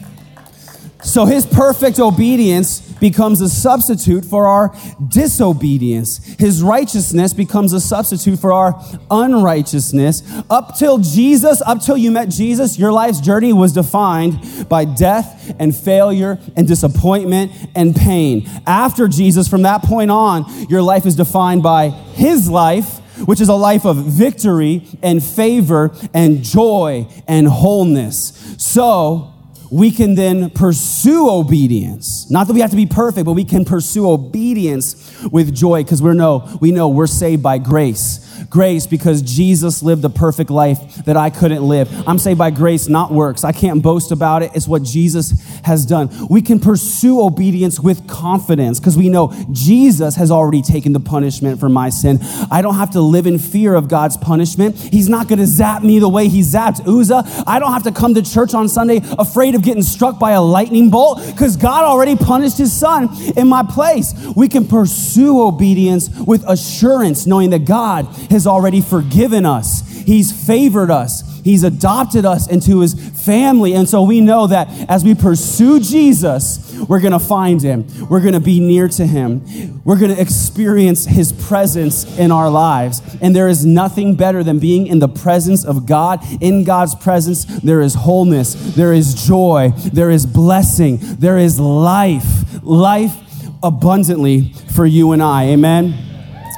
So 1.03 1.25
his 1.25 1.45
perfect 1.45 1.99
obedience 1.99 2.79
becomes 3.01 3.41
a 3.41 3.49
substitute 3.49 4.23
for 4.23 4.47
our 4.47 4.73
disobedience. 5.09 6.25
His 6.39 6.63
righteousness 6.63 7.33
becomes 7.33 7.73
a 7.73 7.81
substitute 7.81 8.39
for 8.39 8.53
our 8.53 8.81
unrighteousness. 9.11 10.23
Up 10.49 10.77
till 10.77 10.97
Jesus, 10.97 11.61
up 11.61 11.81
till 11.81 11.97
you 11.97 12.11
met 12.11 12.29
Jesus, 12.29 12.79
your 12.79 12.93
life's 12.93 13.19
journey 13.19 13.51
was 13.51 13.73
defined 13.73 14.69
by 14.69 14.85
death 14.85 15.53
and 15.59 15.75
failure 15.75 16.39
and 16.55 16.65
disappointment 16.65 17.51
and 17.75 17.93
pain. 17.93 18.49
After 18.65 19.09
Jesus, 19.09 19.49
from 19.49 19.63
that 19.63 19.81
point 19.81 20.11
on, 20.11 20.45
your 20.69 20.81
life 20.81 21.05
is 21.05 21.17
defined 21.17 21.61
by 21.61 21.89
his 21.89 22.49
life 22.49 23.01
which 23.25 23.41
is 23.41 23.49
a 23.49 23.55
life 23.55 23.85
of 23.85 23.97
victory 23.97 24.87
and 25.01 25.23
favor 25.23 25.91
and 26.13 26.43
joy 26.43 27.07
and 27.27 27.47
wholeness. 27.47 28.55
So, 28.57 29.33
we 29.71 29.91
can 29.91 30.15
then 30.15 30.49
pursue 30.49 31.29
obedience. 31.29 32.29
Not 32.31 32.47
that 32.47 32.53
we 32.53 32.61
have 32.61 32.71
to 32.71 32.75
be 32.75 32.87
perfect, 32.87 33.25
but 33.25 33.33
we 33.33 33.45
can 33.45 33.65
pursue 33.65 34.09
obedience 34.09 35.23
with 35.31 35.53
joy 35.53 35.83
because 35.83 36.01
we 36.01 36.13
know 36.15 36.57
we 36.59 36.71
know 36.71 36.89
we're 36.89 37.05
saved 37.05 37.43
by 37.43 37.59
grace 37.59 38.28
grace 38.49 38.87
because 38.87 39.21
Jesus 39.21 39.81
lived 39.81 40.01
the 40.01 40.09
perfect 40.09 40.49
life 40.49 41.05
that 41.05 41.17
I 41.17 41.29
couldn't 41.29 41.63
live. 41.63 41.89
I'm 42.07 42.19
saved 42.19 42.37
by 42.37 42.51
grace, 42.51 42.87
not 42.87 43.11
works. 43.11 43.43
I 43.43 43.51
can't 43.51 43.81
boast 43.81 44.11
about 44.11 44.43
it. 44.43 44.51
It's 44.53 44.67
what 44.67 44.83
Jesus 44.83 45.31
has 45.63 45.85
done. 45.85 46.09
We 46.29 46.41
can 46.41 46.59
pursue 46.59 47.21
obedience 47.21 47.79
with 47.79 48.07
confidence 48.07 48.79
because 48.79 48.97
we 48.97 49.09
know 49.09 49.33
Jesus 49.51 50.15
has 50.15 50.31
already 50.31 50.61
taken 50.61 50.93
the 50.93 50.99
punishment 50.99 51.59
for 51.59 51.69
my 51.69 51.89
sin. 51.89 52.19
I 52.51 52.61
don't 52.61 52.75
have 52.75 52.91
to 52.91 53.01
live 53.01 53.27
in 53.27 53.39
fear 53.39 53.75
of 53.75 53.87
God's 53.87 54.17
punishment. 54.17 54.77
He's 54.77 55.09
not 55.09 55.27
going 55.27 55.39
to 55.39 55.47
zap 55.47 55.83
me 55.83 55.99
the 55.99 56.09
way 56.09 56.27
he 56.27 56.41
zapped 56.41 56.87
Uzzah. 56.87 57.23
I 57.47 57.59
don't 57.59 57.73
have 57.73 57.83
to 57.83 57.91
come 57.91 58.13
to 58.15 58.21
church 58.21 58.53
on 58.53 58.69
Sunday 58.69 59.01
afraid 59.17 59.55
of 59.55 59.63
getting 59.63 59.83
struck 59.83 60.19
by 60.19 60.31
a 60.31 60.41
lightning 60.41 60.89
bolt 60.89 61.25
because 61.25 61.55
God 61.55 61.83
already 61.83 62.15
punished 62.15 62.57
his 62.57 62.71
son 62.71 63.09
in 63.37 63.47
my 63.47 63.63
place. 63.63 64.13
We 64.35 64.47
can 64.47 64.67
pursue 64.67 65.41
obedience 65.41 66.09
with 66.09 66.43
assurance, 66.47 67.25
knowing 67.25 67.49
that 67.51 67.65
God 67.65 68.07
has 68.29 68.47
already 68.47 68.81
forgiven 68.81 69.45
us. 69.45 69.81
He's 70.05 70.31
favored 70.31 70.91
us. 70.91 71.23
He's 71.43 71.63
adopted 71.63 72.25
us 72.25 72.49
into 72.49 72.79
his 72.79 72.93
family. 72.93 73.73
And 73.73 73.87
so 73.87 74.03
we 74.03 74.21
know 74.21 74.47
that 74.47 74.67
as 74.89 75.03
we 75.03 75.15
pursue 75.15 75.79
Jesus, 75.79 76.77
we're 76.87 76.99
going 76.99 77.13
to 77.13 77.19
find 77.19 77.61
him. 77.61 77.85
We're 78.09 78.21
going 78.21 78.33
to 78.33 78.39
be 78.39 78.59
near 78.59 78.87
to 78.89 79.05
him. 79.05 79.81
We're 79.83 79.99
going 79.99 80.13
to 80.13 80.21
experience 80.21 81.05
his 81.05 81.31
presence 81.31 82.17
in 82.17 82.31
our 82.31 82.49
lives. 82.49 83.01
And 83.21 83.35
there 83.35 83.47
is 83.47 83.65
nothing 83.65 84.15
better 84.15 84.43
than 84.43 84.59
being 84.59 84.87
in 84.87 84.99
the 84.99 85.07
presence 85.07 85.65
of 85.65 85.85
God. 85.85 86.19
In 86.41 86.63
God's 86.63 86.95
presence, 86.95 87.45
there 87.45 87.81
is 87.81 87.95
wholeness, 87.95 88.53
there 88.75 88.93
is 88.93 89.13
joy, 89.27 89.71
there 89.93 90.09
is 90.09 90.25
blessing, 90.25 90.97
there 91.01 91.37
is 91.37 91.59
life, 91.59 92.63
life 92.63 93.15
abundantly 93.63 94.53
for 94.73 94.85
you 94.85 95.11
and 95.11 95.21
I. 95.21 95.45
Amen. 95.49 95.93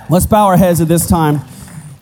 Let's 0.09 0.25
bow 0.25 0.47
our 0.47 0.57
heads 0.57 0.81
at 0.81 0.87
this 0.87 1.07
time 1.07 1.41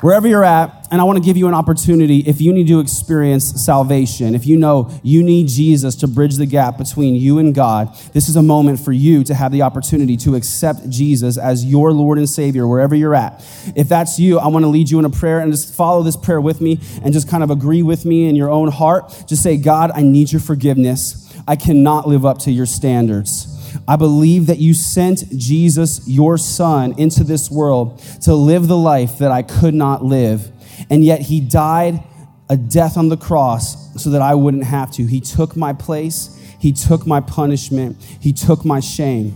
wherever 0.02 0.28
you're 0.28 0.44
at, 0.44 0.88
and 0.92 1.00
I 1.00 1.04
want 1.04 1.18
to 1.18 1.24
give 1.24 1.38
you 1.38 1.48
an 1.48 1.54
opportunity 1.54 2.20
if 2.20 2.42
you 2.42 2.54
need 2.54 2.68
to 2.68 2.80
experience 2.80 3.64
salvation, 3.64 4.34
if 4.34 4.48
you 4.48 4.58
know 4.58 4.90
you 5.04 5.22
need 5.22 5.48
Jesus 5.48 5.96
to 5.98 6.08
bridge 6.08 6.36
the 6.38 6.46
gap 6.46 6.78
between 6.78 7.16
you 7.16 7.38
and 7.38 7.54
God, 7.54 7.94
this 8.14 8.30
is 8.30 8.36
a 8.36 8.42
moment 8.42 8.80
for 8.80 8.92
you 8.92 9.24
to 9.26 9.34
have 9.34 9.52
the 9.52 9.62
opportunity 9.62 10.18
to 10.18 10.36
accept 10.36 10.90
Jesus 10.90 11.38
as 11.38 11.66
your 11.66 11.92
Lord 11.92 12.18
and 12.18 12.30
Savior 12.30 12.68
wherever 12.68 12.96
you're 12.96 13.16
at. 13.16 13.46
If 13.76 13.90
that's 13.90 14.20
you, 14.20 14.40
I 14.40 14.48
want 14.48 14.64
to 14.64 14.70
lead 14.70 14.90
you 14.90 15.00
in 15.00 15.06
a 15.06 15.10
prayer 15.10 15.40
and 15.40 15.52
just 15.52 15.76
follow 15.76 16.02
this 16.02 16.18
prayer 16.18 16.42
with 16.42 16.62
me 16.62 16.80
and 17.04 17.14
just 17.14 17.30
kind 17.30 17.44
of 17.44 17.52
agree 17.52 17.84
with 17.84 18.06
me 18.06 18.28
in 18.28 18.36
your 18.36 18.50
own 18.50 18.72
heart. 18.72 19.26
Just 19.28 19.44
say, 19.44 19.58
God, 19.58 19.92
I 19.94 20.02
need 20.02 20.32
your 20.32 20.42
forgiveness. 20.42 21.26
I 21.48 21.56
cannot 21.56 22.08
live 22.08 22.26
up 22.26 22.40
to 22.40 22.52
your 22.52 22.66
standards. 22.66 23.59
I 23.90 23.96
believe 23.96 24.46
that 24.46 24.60
you 24.60 24.76
sent 24.76 25.28
Jesus, 25.36 26.08
your 26.08 26.38
son, 26.38 26.94
into 27.00 27.24
this 27.24 27.50
world 27.50 27.98
to 28.22 28.36
live 28.36 28.68
the 28.68 28.78
life 28.78 29.18
that 29.18 29.32
I 29.32 29.42
could 29.42 29.74
not 29.74 30.06
live. 30.06 30.52
And 30.92 31.04
yet 31.04 31.22
he 31.22 31.40
died 31.40 32.04
a 32.52 32.56
death 32.56 32.98
on 32.98 33.10
the 33.10 33.18
cross 33.18 34.00
so 34.00 34.12
that 34.12 34.22
I 34.22 34.36
wouldn't 34.36 34.66
have 34.66 34.92
to. 34.92 35.08
He 35.08 35.20
took 35.20 35.56
my 35.56 35.74
place, 35.74 36.40
he 36.60 36.72
took 36.72 37.08
my 37.08 37.20
punishment, 37.20 37.98
he 38.20 38.32
took 38.32 38.64
my 38.64 38.80
shame. 38.80 39.36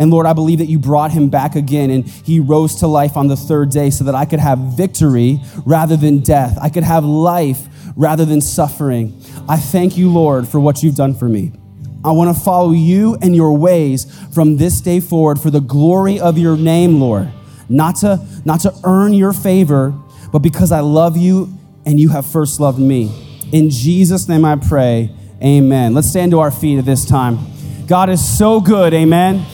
And 0.00 0.10
Lord, 0.10 0.26
I 0.26 0.32
believe 0.32 0.58
that 0.58 0.66
you 0.66 0.80
brought 0.80 1.12
him 1.12 1.28
back 1.28 1.54
again 1.54 1.90
and 1.90 2.08
he 2.08 2.40
rose 2.40 2.74
to 2.80 2.88
life 2.88 3.16
on 3.16 3.28
the 3.28 3.36
third 3.36 3.70
day 3.70 3.90
so 3.90 4.02
that 4.02 4.16
I 4.16 4.24
could 4.24 4.40
have 4.40 4.58
victory 4.76 5.40
rather 5.64 5.96
than 5.96 6.24
death. 6.24 6.58
I 6.60 6.70
could 6.70 6.82
have 6.82 7.04
life 7.04 7.68
rather 7.94 8.24
than 8.24 8.40
suffering. 8.40 9.22
I 9.48 9.58
thank 9.58 9.96
you, 9.96 10.10
Lord, 10.10 10.48
for 10.48 10.58
what 10.58 10.82
you've 10.82 10.96
done 10.96 11.14
for 11.14 11.28
me. 11.28 11.52
I 12.06 12.12
want 12.12 12.34
to 12.34 12.40
follow 12.40 12.70
you 12.70 13.16
and 13.20 13.34
your 13.34 13.58
ways 13.58 14.06
from 14.32 14.58
this 14.58 14.80
day 14.80 15.00
forward 15.00 15.40
for 15.40 15.50
the 15.50 15.60
glory 15.60 16.20
of 16.20 16.38
your 16.38 16.56
name, 16.56 17.00
Lord. 17.00 17.28
Not 17.68 17.96
to, 17.96 18.24
not 18.44 18.60
to 18.60 18.72
earn 18.84 19.12
your 19.12 19.32
favor, 19.32 19.92
but 20.30 20.38
because 20.38 20.70
I 20.70 20.80
love 20.80 21.16
you 21.16 21.52
and 21.84 21.98
you 21.98 22.10
have 22.10 22.24
first 22.24 22.60
loved 22.60 22.78
me. 22.78 23.12
In 23.52 23.70
Jesus' 23.70 24.28
name 24.28 24.44
I 24.44 24.54
pray, 24.54 25.10
amen. 25.42 25.94
Let's 25.94 26.08
stand 26.08 26.30
to 26.30 26.38
our 26.38 26.52
feet 26.52 26.78
at 26.78 26.84
this 26.84 27.04
time. 27.04 27.38
God 27.88 28.08
is 28.08 28.38
so 28.38 28.60
good, 28.60 28.94
amen. 28.94 29.44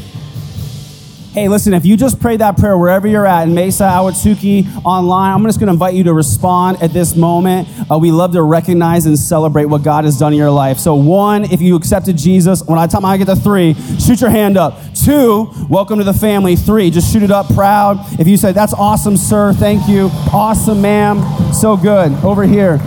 Hey, 1.32 1.48
listen, 1.48 1.72
if 1.72 1.86
you 1.86 1.96
just 1.96 2.20
prayed 2.20 2.40
that 2.40 2.58
prayer 2.58 2.76
wherever 2.76 3.08
you're 3.08 3.24
at 3.24 3.44
in 3.44 3.54
Mesa, 3.54 3.84
Ahwatukee, 3.84 4.84
online, 4.84 5.32
I'm 5.32 5.42
just 5.44 5.58
going 5.58 5.68
to 5.68 5.72
invite 5.72 5.94
you 5.94 6.04
to 6.04 6.12
respond 6.12 6.82
at 6.82 6.92
this 6.92 7.16
moment. 7.16 7.66
Uh, 7.90 7.96
we 7.96 8.10
love 8.10 8.32
to 8.32 8.42
recognize 8.42 9.06
and 9.06 9.18
celebrate 9.18 9.64
what 9.64 9.82
God 9.82 10.04
has 10.04 10.18
done 10.18 10.34
in 10.34 10.38
your 10.38 10.50
life. 10.50 10.78
So, 10.78 10.94
one, 10.94 11.44
if 11.44 11.62
you 11.62 11.74
accepted 11.74 12.18
Jesus, 12.18 12.62
when 12.62 12.78
I 12.78 12.86
tell 12.86 13.02
I 13.06 13.16
get 13.16 13.28
to 13.28 13.36
three, 13.36 13.72
shoot 13.98 14.20
your 14.20 14.28
hand 14.28 14.58
up. 14.58 14.78
Two, 14.92 15.50
welcome 15.70 15.96
to 16.00 16.04
the 16.04 16.12
family. 16.12 16.54
Three, 16.54 16.90
just 16.90 17.10
shoot 17.10 17.22
it 17.22 17.30
up 17.30 17.46
proud. 17.54 17.96
If 18.20 18.28
you 18.28 18.36
say, 18.36 18.52
that's 18.52 18.74
awesome, 18.74 19.16
sir, 19.16 19.54
thank 19.54 19.88
you. 19.88 20.10
Awesome, 20.34 20.82
ma'am. 20.82 21.22
So 21.54 21.78
good. 21.78 22.12
Over 22.22 22.42
here. 22.44 22.78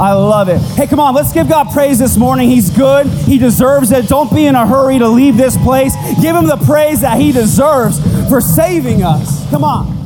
I 0.00 0.12
love 0.12 0.48
it. 0.48 0.58
Hey, 0.76 0.86
come 0.86 1.00
on, 1.00 1.14
let's 1.14 1.32
give 1.32 1.48
God 1.48 1.72
praise 1.72 1.98
this 1.98 2.16
morning. 2.16 2.48
He's 2.48 2.70
good. 2.70 3.06
He 3.06 3.36
deserves 3.36 3.90
it. 3.90 4.06
Don't 4.06 4.32
be 4.32 4.46
in 4.46 4.54
a 4.54 4.66
hurry 4.66 4.98
to 4.98 5.08
leave 5.08 5.36
this 5.36 5.56
place. 5.56 5.94
Give 6.20 6.36
him 6.36 6.46
the 6.46 6.56
praise 6.66 7.00
that 7.00 7.20
he 7.20 7.32
deserves 7.32 7.98
for 8.28 8.40
saving 8.40 9.02
us. 9.02 9.48
Come 9.50 9.64
on. 9.64 9.97